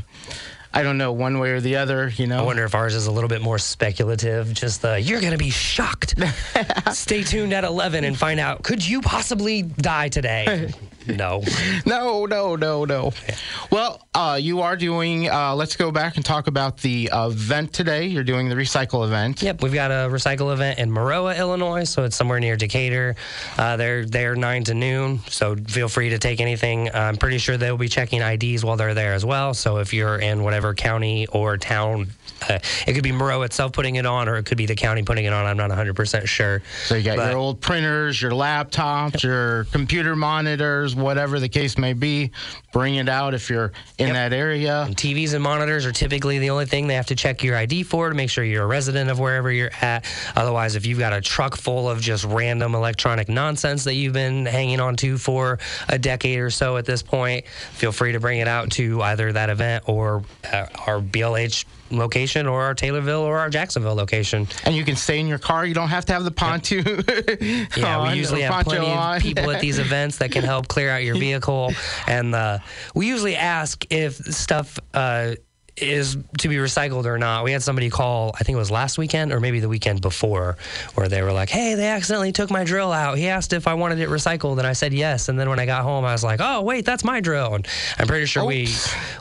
I 0.74 0.84
don't 0.84 0.98
know, 0.98 1.12
one 1.12 1.40
way 1.40 1.52
or 1.52 1.62
the 1.62 1.78
other. 1.78 2.10
You 2.10 2.28
know. 2.28 2.40
I 2.40 2.42
wonder 2.44 2.64
if 2.64 2.76
ours 2.76 2.94
is 2.94 3.08
a 3.08 3.12
little 3.12 3.28
bit 3.28 3.42
more 3.42 3.58
speculative. 3.58 4.54
Just 4.54 4.82
the 4.82 5.00
you're 5.00 5.22
going 5.22 5.32
to 5.32 5.38
be 5.38 5.50
shocked. 5.50 6.16
Stay 6.92 7.24
tuned 7.24 7.54
at 7.54 7.64
11 7.64 8.04
and 8.04 8.18
find 8.18 8.40
out. 8.40 8.64
Could 8.64 8.88
you 8.88 9.02
possibly 9.02 9.64
die 9.64 10.10
today? 10.10 10.72
no. 11.08 11.42
No, 11.86 12.26
no, 12.26 12.56
no, 12.56 12.86
no. 12.86 13.14
Well, 13.72 14.08
uh, 14.14 14.38
you 14.40 14.62
are 14.62 14.76
doing. 14.76 15.30
Uh, 15.30 15.56
let's 15.56 15.76
go 15.76 15.92
back 15.92 16.18
and 16.18 16.26
talk 16.26 16.48
about 16.48 16.78
the 16.78 17.10
event 17.12 17.74
today. 17.74 18.06
You're 18.06 18.24
doing 18.24 18.50
the 18.50 18.56
recycle 18.56 19.06
event. 19.06 19.42
Yep, 19.42 19.64
we've 19.64 19.74
got 19.74 19.92
a 19.92 20.10
recycle 20.10 20.54
event 20.54 20.78
in 20.78 20.92
Maroa, 20.92 21.38
Illinois, 21.38 21.86
so 21.86 22.04
it's 22.04 22.16
somewhere 22.16 22.40
near 22.40 22.56
Decatur. 22.56 23.16
Uh, 23.58 23.78
they're 23.78 24.06
they're 24.06 24.36
nine 24.36 24.64
to 24.66 24.74
noon, 24.74 25.20
so 25.28 25.56
feel 25.56 25.90
free 25.90 26.10
to 26.10 26.20
take 26.20 26.42
anything. 26.42 26.94
I'm 26.94 27.18
pretty 27.18 27.38
sure 27.40 27.58
they'll 27.58 27.78
be 27.78 27.90
checking 27.90 28.22
IDs 28.22 28.64
while 28.64 28.78
they're 28.78 28.94
there 28.94 29.14
as 29.14 29.26
well. 29.26 29.54
So 29.54 29.78
if 29.78 29.94
you're 29.94 30.18
in 30.18 30.44
whatever 30.44 30.59
county 30.74 31.28
or 31.28 31.58
town, 31.58 32.08
uh, 32.50 32.60
it 32.88 32.94
could 32.94 33.04
be 33.04 33.12
Maroa 33.12 33.46
itself 33.46 33.74
putting 33.74 33.96
it 33.96 34.06
on, 34.06 34.30
or 34.30 34.38
it 34.38 34.46
could 34.46 34.58
be 34.58 34.66
the 34.66 34.76
county 34.76 35.04
putting 35.04 35.26
it 35.26 35.34
on. 35.34 35.46
I'm 35.46 35.58
not 35.58 35.70
100% 35.72 36.28
sure. 36.28 36.62
So 36.86 36.96
you 36.96 37.04
got 37.04 37.18
But- 37.18 37.30
your 37.32 37.38
old 37.40 37.60
printers, 37.62 38.22
your 38.22 38.32
laptops, 38.32 39.22
your 39.24 39.66
computer 39.66 40.16
monitors, 40.16 40.96
whatever 40.96 41.40
the 41.40 41.50
case 41.50 41.78
may 41.78 41.94
be. 41.94 42.32
Bring 42.72 42.96
it 42.96 43.10
out 43.10 43.34
if 43.34 43.50
you're 43.50 43.72
in 43.98 44.08
Yep. 44.08 44.14
that 44.16 44.34
area. 44.34 44.84
And 44.84 44.96
TVs 44.96 45.34
and 45.34 45.44
monitors 45.44 45.86
are 45.86 45.92
typically 45.92 46.40
the 46.40 46.52
only 46.52 46.66
thing 46.66 46.88
they 46.88 46.94
have 46.96 47.08
to 47.08 47.16
check 47.16 47.44
your 47.44 47.58
ID 47.58 47.84
for 47.84 48.10
to 48.10 48.16
make 48.16 48.30
sure 48.30 48.44
you're 48.44 48.64
a 48.64 48.68
resident 48.68 49.10
of 49.10 49.20
wherever 49.20 49.52
you're 49.52 49.72
at. 49.82 50.06
Otherwise, 50.36 50.76
if 50.76 50.86
you've 50.86 51.00
got 51.00 51.12
a 51.14 51.22
truck 51.22 51.58
full 51.58 51.90
of 51.90 52.00
just 52.00 52.24
random 52.26 52.76
electronic 52.76 53.28
nonsense 53.28 53.84
that 53.86 53.96
you've 53.96 54.14
been 54.14 54.46
hanging 54.46 54.80
on 54.80 54.96
to 54.98 55.18
for 55.18 55.58
a 55.88 55.98
decade 55.98 56.40
or 56.40 56.52
so 56.52 56.78
at 56.78 56.86
this 56.86 57.02
point, 57.02 57.46
feel 57.74 57.92
free 57.92 58.12
to 58.12 58.20
bring 58.20 58.40
it 58.40 58.48
out 58.48 58.70
to 58.72 59.02
either 59.02 59.34
that 59.34 59.50
event 59.50 59.84
or 59.88 60.24
our 60.54 61.00
BLH 61.02 61.66
location 61.92 62.48
or 62.48 62.62
our 62.64 62.76
Taylorville 62.76 63.22
or 63.22 63.40
our 63.40 63.50
Jacksonville 63.50 63.96
location. 63.96 64.48
And 64.66 64.76
you 64.76 64.86
can 64.86 64.96
stay 64.96 65.20
in 65.20 65.28
your 65.28 65.40
car. 65.40 65.66
You 65.66 65.74
don't 65.74 65.88
have 65.90 66.06
to 66.06 66.14
have 66.14 66.24
the 66.24 66.32
pontoon. 66.32 67.04
Yeah, 67.76 68.00
on 68.00 68.12
we 68.12 68.18
usually 68.18 68.42
have 68.42 68.64
plenty 68.66 68.88
on. 68.88 69.18
of 69.18 69.22
people 69.22 69.50
at 69.52 69.62
these 69.62 69.80
events 69.80 70.18
that 70.18 70.32
can 70.32 70.44
help 70.44 70.68
clear 70.68 70.90
out 70.90 71.04
your 71.04 71.16
vehicle, 71.18 71.72
and 72.08 72.36
uh, 72.36 72.60
we 72.94 73.08
usually 73.08 73.36
ask 73.36 73.86
if 73.92 74.16
stuff. 74.16 74.80
Uh, 74.94 75.36
is 75.82 76.18
to 76.40 76.48
be 76.48 76.56
recycled 76.56 77.06
or 77.06 77.18
not. 77.18 77.44
We 77.44 77.52
had 77.52 77.64
somebody 77.64 77.90
call, 77.90 78.36
I 78.40 78.44
think 78.44 78.56
it 78.56 78.60
was 78.60 78.72
last 78.72 78.98
weekend 78.98 79.32
or 79.32 79.40
maybe 79.40 79.60
the 79.60 79.70
weekend 79.70 80.02
before, 80.02 80.58
where 80.96 81.08
they 81.08 81.22
were 81.22 81.32
like, 81.32 81.50
Hey, 81.50 81.76
they 81.76 81.88
accidentally 81.88 82.32
took 82.32 82.50
my 82.50 82.64
drill 82.64 82.92
out. 82.92 83.18
He 83.18 83.28
asked 83.28 83.54
if 83.54 83.68
I 83.68 83.74
wanted 83.74 84.00
it 84.00 84.10
recycled, 84.10 84.58
and 84.58 84.68
I 84.68 84.74
said 84.74 84.94
yes. 84.94 85.30
And 85.30 85.40
then 85.40 85.50
when 85.50 85.60
I 85.60 85.66
got 85.66 85.84
home, 85.84 86.06
I 86.06 86.12
was 86.12 86.24
like, 86.24 86.40
Oh, 86.42 86.62
wait, 86.62 86.86
that's 86.86 87.04
my 87.04 87.20
drill. 87.20 87.56
And 87.56 87.68
I'm 87.98 88.08
pretty 88.08 88.26
sure 88.26 88.46
we 88.46 88.68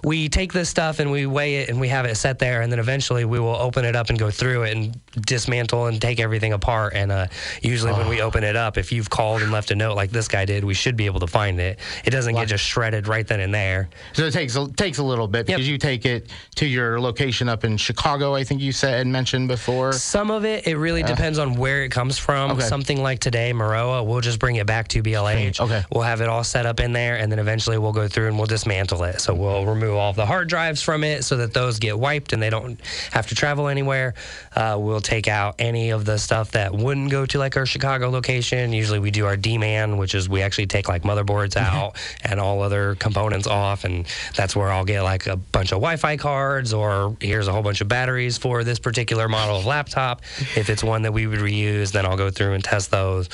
we 0.04 0.28
take 0.28 0.52
this 0.52 0.68
stuff 0.68 1.00
and 1.00 1.10
we 1.10 1.26
weigh 1.26 1.56
it 1.56 1.68
and 1.68 1.80
we 1.80 1.88
have 1.88 2.04
it 2.04 2.16
set 2.16 2.38
there, 2.38 2.62
and 2.62 2.70
then 2.70 2.78
eventually 2.78 3.24
we 3.24 3.38
will 3.38 3.56
open 3.56 3.84
it 3.84 3.96
up 3.96 4.08
and 4.10 4.18
go 4.18 4.30
through 4.30 4.64
it 4.64 4.76
and 4.76 5.00
dismantle 5.12 5.86
and 5.86 6.00
take 6.00 6.20
everything 6.20 6.52
apart. 6.52 6.92
And 6.94 7.10
uh, 7.12 7.26
usually 7.62 7.92
when 7.92 8.08
we 8.08 8.20
open 8.20 8.44
it 8.44 8.56
up, 8.56 8.76
if 8.78 8.92
you've 8.92 9.10
called 9.10 9.42
and 9.42 9.50
left 9.52 9.70
a 9.70 9.74
note 9.74 9.96
like 9.96 10.10
this 10.10 10.28
guy 10.28 10.44
did, 10.44 10.64
we 10.64 10.74
should 10.74 10.96
be 10.96 11.06
able 11.06 11.20
to 11.20 11.26
find 11.26 11.58
it. 11.60 11.78
It 12.04 12.10
doesn't 12.10 12.34
get 12.34 12.48
just 12.48 12.64
shredded 12.64 13.08
right 13.08 13.26
then 13.26 13.40
and 13.40 13.52
there. 13.54 13.88
So 14.12 14.24
it 14.24 14.32
takes 14.32 14.56
a, 14.56 14.68
takes 14.72 14.98
a 14.98 15.04
little 15.04 15.26
bit 15.28 15.48
Yep. 15.48 15.56
because 15.56 15.68
you 15.68 15.78
take 15.78 16.04
it 16.04 16.30
to 16.56 16.66
your 16.66 17.00
location 17.00 17.48
up 17.48 17.64
in 17.64 17.76
Chicago. 17.76 18.34
I 18.34 18.44
think 18.44 18.60
you 18.60 18.72
said 18.72 19.00
and 19.00 19.12
mentioned 19.12 19.48
before. 19.48 19.92
Some 19.92 20.30
of 20.30 20.44
it, 20.44 20.66
it 20.66 20.76
really 20.76 21.02
depends 21.02 21.38
on 21.38 21.54
where 21.54 21.84
it 21.84 21.90
comes 21.90 22.18
from. 22.18 22.52
Okay. 22.52 22.62
Something 22.62 23.02
like 23.02 23.20
today, 23.20 23.52
Maroa, 23.52 24.04
we'll 24.06 24.20
just 24.20 24.38
bring 24.38 24.56
it 24.56 24.66
back 24.66 24.88
to 24.88 25.02
BLH. 25.02 25.60
Okay. 25.60 25.82
We'll 25.92 26.02
have 26.04 26.20
it 26.20 26.28
all 26.28 26.44
set 26.44 26.66
up 26.66 26.80
in 26.80 26.92
there, 26.92 27.16
and 27.16 27.30
then 27.32 27.38
eventually 27.38 27.78
we'll 27.78 27.92
go 27.92 28.08
through 28.08 28.28
and 28.28 28.36
we'll 28.36 28.46
dismantle 28.46 29.04
it. 29.04 29.20
So 29.20 29.34
we'll 29.34 29.64
remove 29.64 29.94
all 29.96 30.12
the 30.12 30.26
hard 30.26 30.48
drives 30.48 30.82
from 30.82 31.04
it 31.04 31.24
so 31.24 31.36
that 31.38 31.54
those 31.54 31.78
get 31.78 31.98
wiped 31.98 32.32
and 32.32 32.42
they 32.42 32.50
don't 32.50 32.80
have 33.12 33.26
to 33.28 33.34
travel 33.34 33.68
anywhere. 33.68 34.14
Uh, 34.54 34.76
we'll 34.78 35.00
take 35.08 35.28
out 35.28 35.56
any 35.58 35.90
of 35.90 36.04
the 36.04 36.18
stuff 36.18 36.52
that 36.52 36.72
wouldn't 36.74 37.10
go 37.10 37.26
to 37.26 37.38
like 37.38 37.56
our 37.56 37.66
Chicago 37.66 38.10
location. 38.10 38.72
Usually 38.72 38.98
we 38.98 39.10
do 39.10 39.26
our 39.26 39.36
D-man, 39.36 39.96
which 39.96 40.14
is 40.14 40.28
we 40.28 40.42
actually 40.42 40.66
take 40.66 40.88
like 40.88 41.02
motherboards 41.02 41.54
mm-hmm. 41.54 41.76
out 41.76 41.96
and 42.22 42.38
all 42.38 42.62
other 42.62 42.94
components 42.96 43.46
off, 43.46 43.84
and 43.84 44.06
that's 44.36 44.54
where 44.54 44.70
I'll 44.70 44.84
get 44.84 45.02
like 45.02 45.26
a 45.26 45.36
bunch 45.36 45.72
of 45.72 45.78
Wi-Fi 45.78 46.16
cards 46.16 46.28
cards, 46.28 46.72
or 46.72 47.16
here's 47.20 47.48
a 47.48 47.52
whole 47.52 47.62
bunch 47.62 47.80
of 47.80 47.88
batteries 47.88 48.38
for 48.38 48.64
this 48.64 48.78
particular 48.78 49.28
model 49.28 49.56
of 49.56 49.66
laptop. 49.66 50.22
If 50.56 50.70
it's 50.70 50.84
one 50.84 51.02
that 51.02 51.12
we 51.12 51.26
would 51.26 51.40
reuse, 51.40 51.92
then 51.92 52.04
I'll 52.06 52.16
go 52.16 52.30
through 52.30 52.52
and 52.52 52.62
test 52.62 52.90
those. 52.90 53.28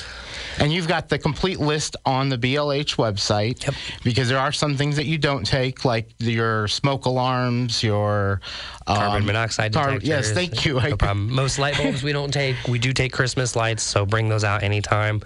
And 0.59 0.71
you've 0.71 0.87
got 0.87 1.09
the 1.09 1.19
complete 1.19 1.59
list 1.59 1.95
on 2.05 2.29
the 2.29 2.37
BLH 2.37 2.95
website 2.95 3.65
Yep. 3.65 3.75
because 4.03 4.29
there 4.29 4.39
are 4.39 4.51
some 4.51 4.77
things 4.77 4.95
that 4.95 5.05
you 5.05 5.17
don't 5.17 5.45
take, 5.45 5.85
like 5.85 6.09
your 6.19 6.67
smoke 6.67 7.05
alarms, 7.05 7.83
your 7.83 8.41
Carbon 8.85 9.21
um, 9.21 9.25
monoxide 9.25 9.71
detectors. 9.71 10.03
yes, 10.03 10.31
thank 10.31 10.63
you. 10.65 10.79
I- 10.79 10.89
No 10.89 10.97
problem. 10.97 11.33
Most 11.33 11.57
light 11.57 11.75
bulbs 11.77 12.03
we 12.03 12.11
don't 12.13 12.31
take. 12.31 12.55
We 12.67 12.77
do 12.77 12.93
take 12.93 13.11
Christmas 13.11 13.55
lights, 13.55 13.81
so 13.81 14.05
bring 14.05 14.29
those 14.29 14.43
out 14.43 14.61
anytime. 14.61 15.21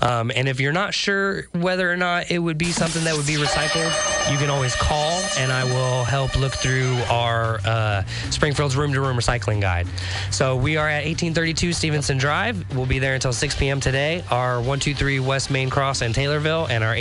Um, 0.00 0.30
and 0.34 0.48
if 0.48 0.60
you're 0.60 0.72
not 0.72 0.94
sure 0.94 1.42
whether 1.52 1.90
or 1.92 1.96
not 1.96 2.30
it 2.30 2.38
would 2.38 2.56
be 2.58 2.72
something 2.72 3.04
that 3.04 3.14
would 3.16 3.26
be 3.26 3.34
recycled, 3.34 4.32
you 4.32 4.38
can 4.38 4.48
always 4.50 4.74
call, 4.76 5.22
and 5.38 5.52
I 5.52 5.64
will 5.64 6.04
help 6.04 6.36
look 6.36 6.52
through 6.52 6.94
our 7.10 7.60
uh, 7.66 8.02
Springfield's 8.30 8.76
room 8.76 8.92
to 8.94 9.00
room 9.00 9.16
recycling 9.16 9.60
guide. 9.60 9.86
So 10.30 10.56
we 10.56 10.76
are 10.76 10.88
at 10.88 11.04
1832 11.04 11.72
Stevenson 11.74 12.18
Drive. 12.18 12.74
We'll 12.74 12.86
be 12.86 12.98
there 12.98 13.14
until 13.14 13.32
6 13.32 13.54
p.m. 13.56 13.80
today. 13.80 14.22
Our 14.30 14.56
123 14.56 15.20
West 15.20 15.50
Main 15.50 15.68
Cross 15.70 16.00
and 16.02 16.14
Taylorville, 16.14 16.68
and 16.70 16.82
our 16.82 16.94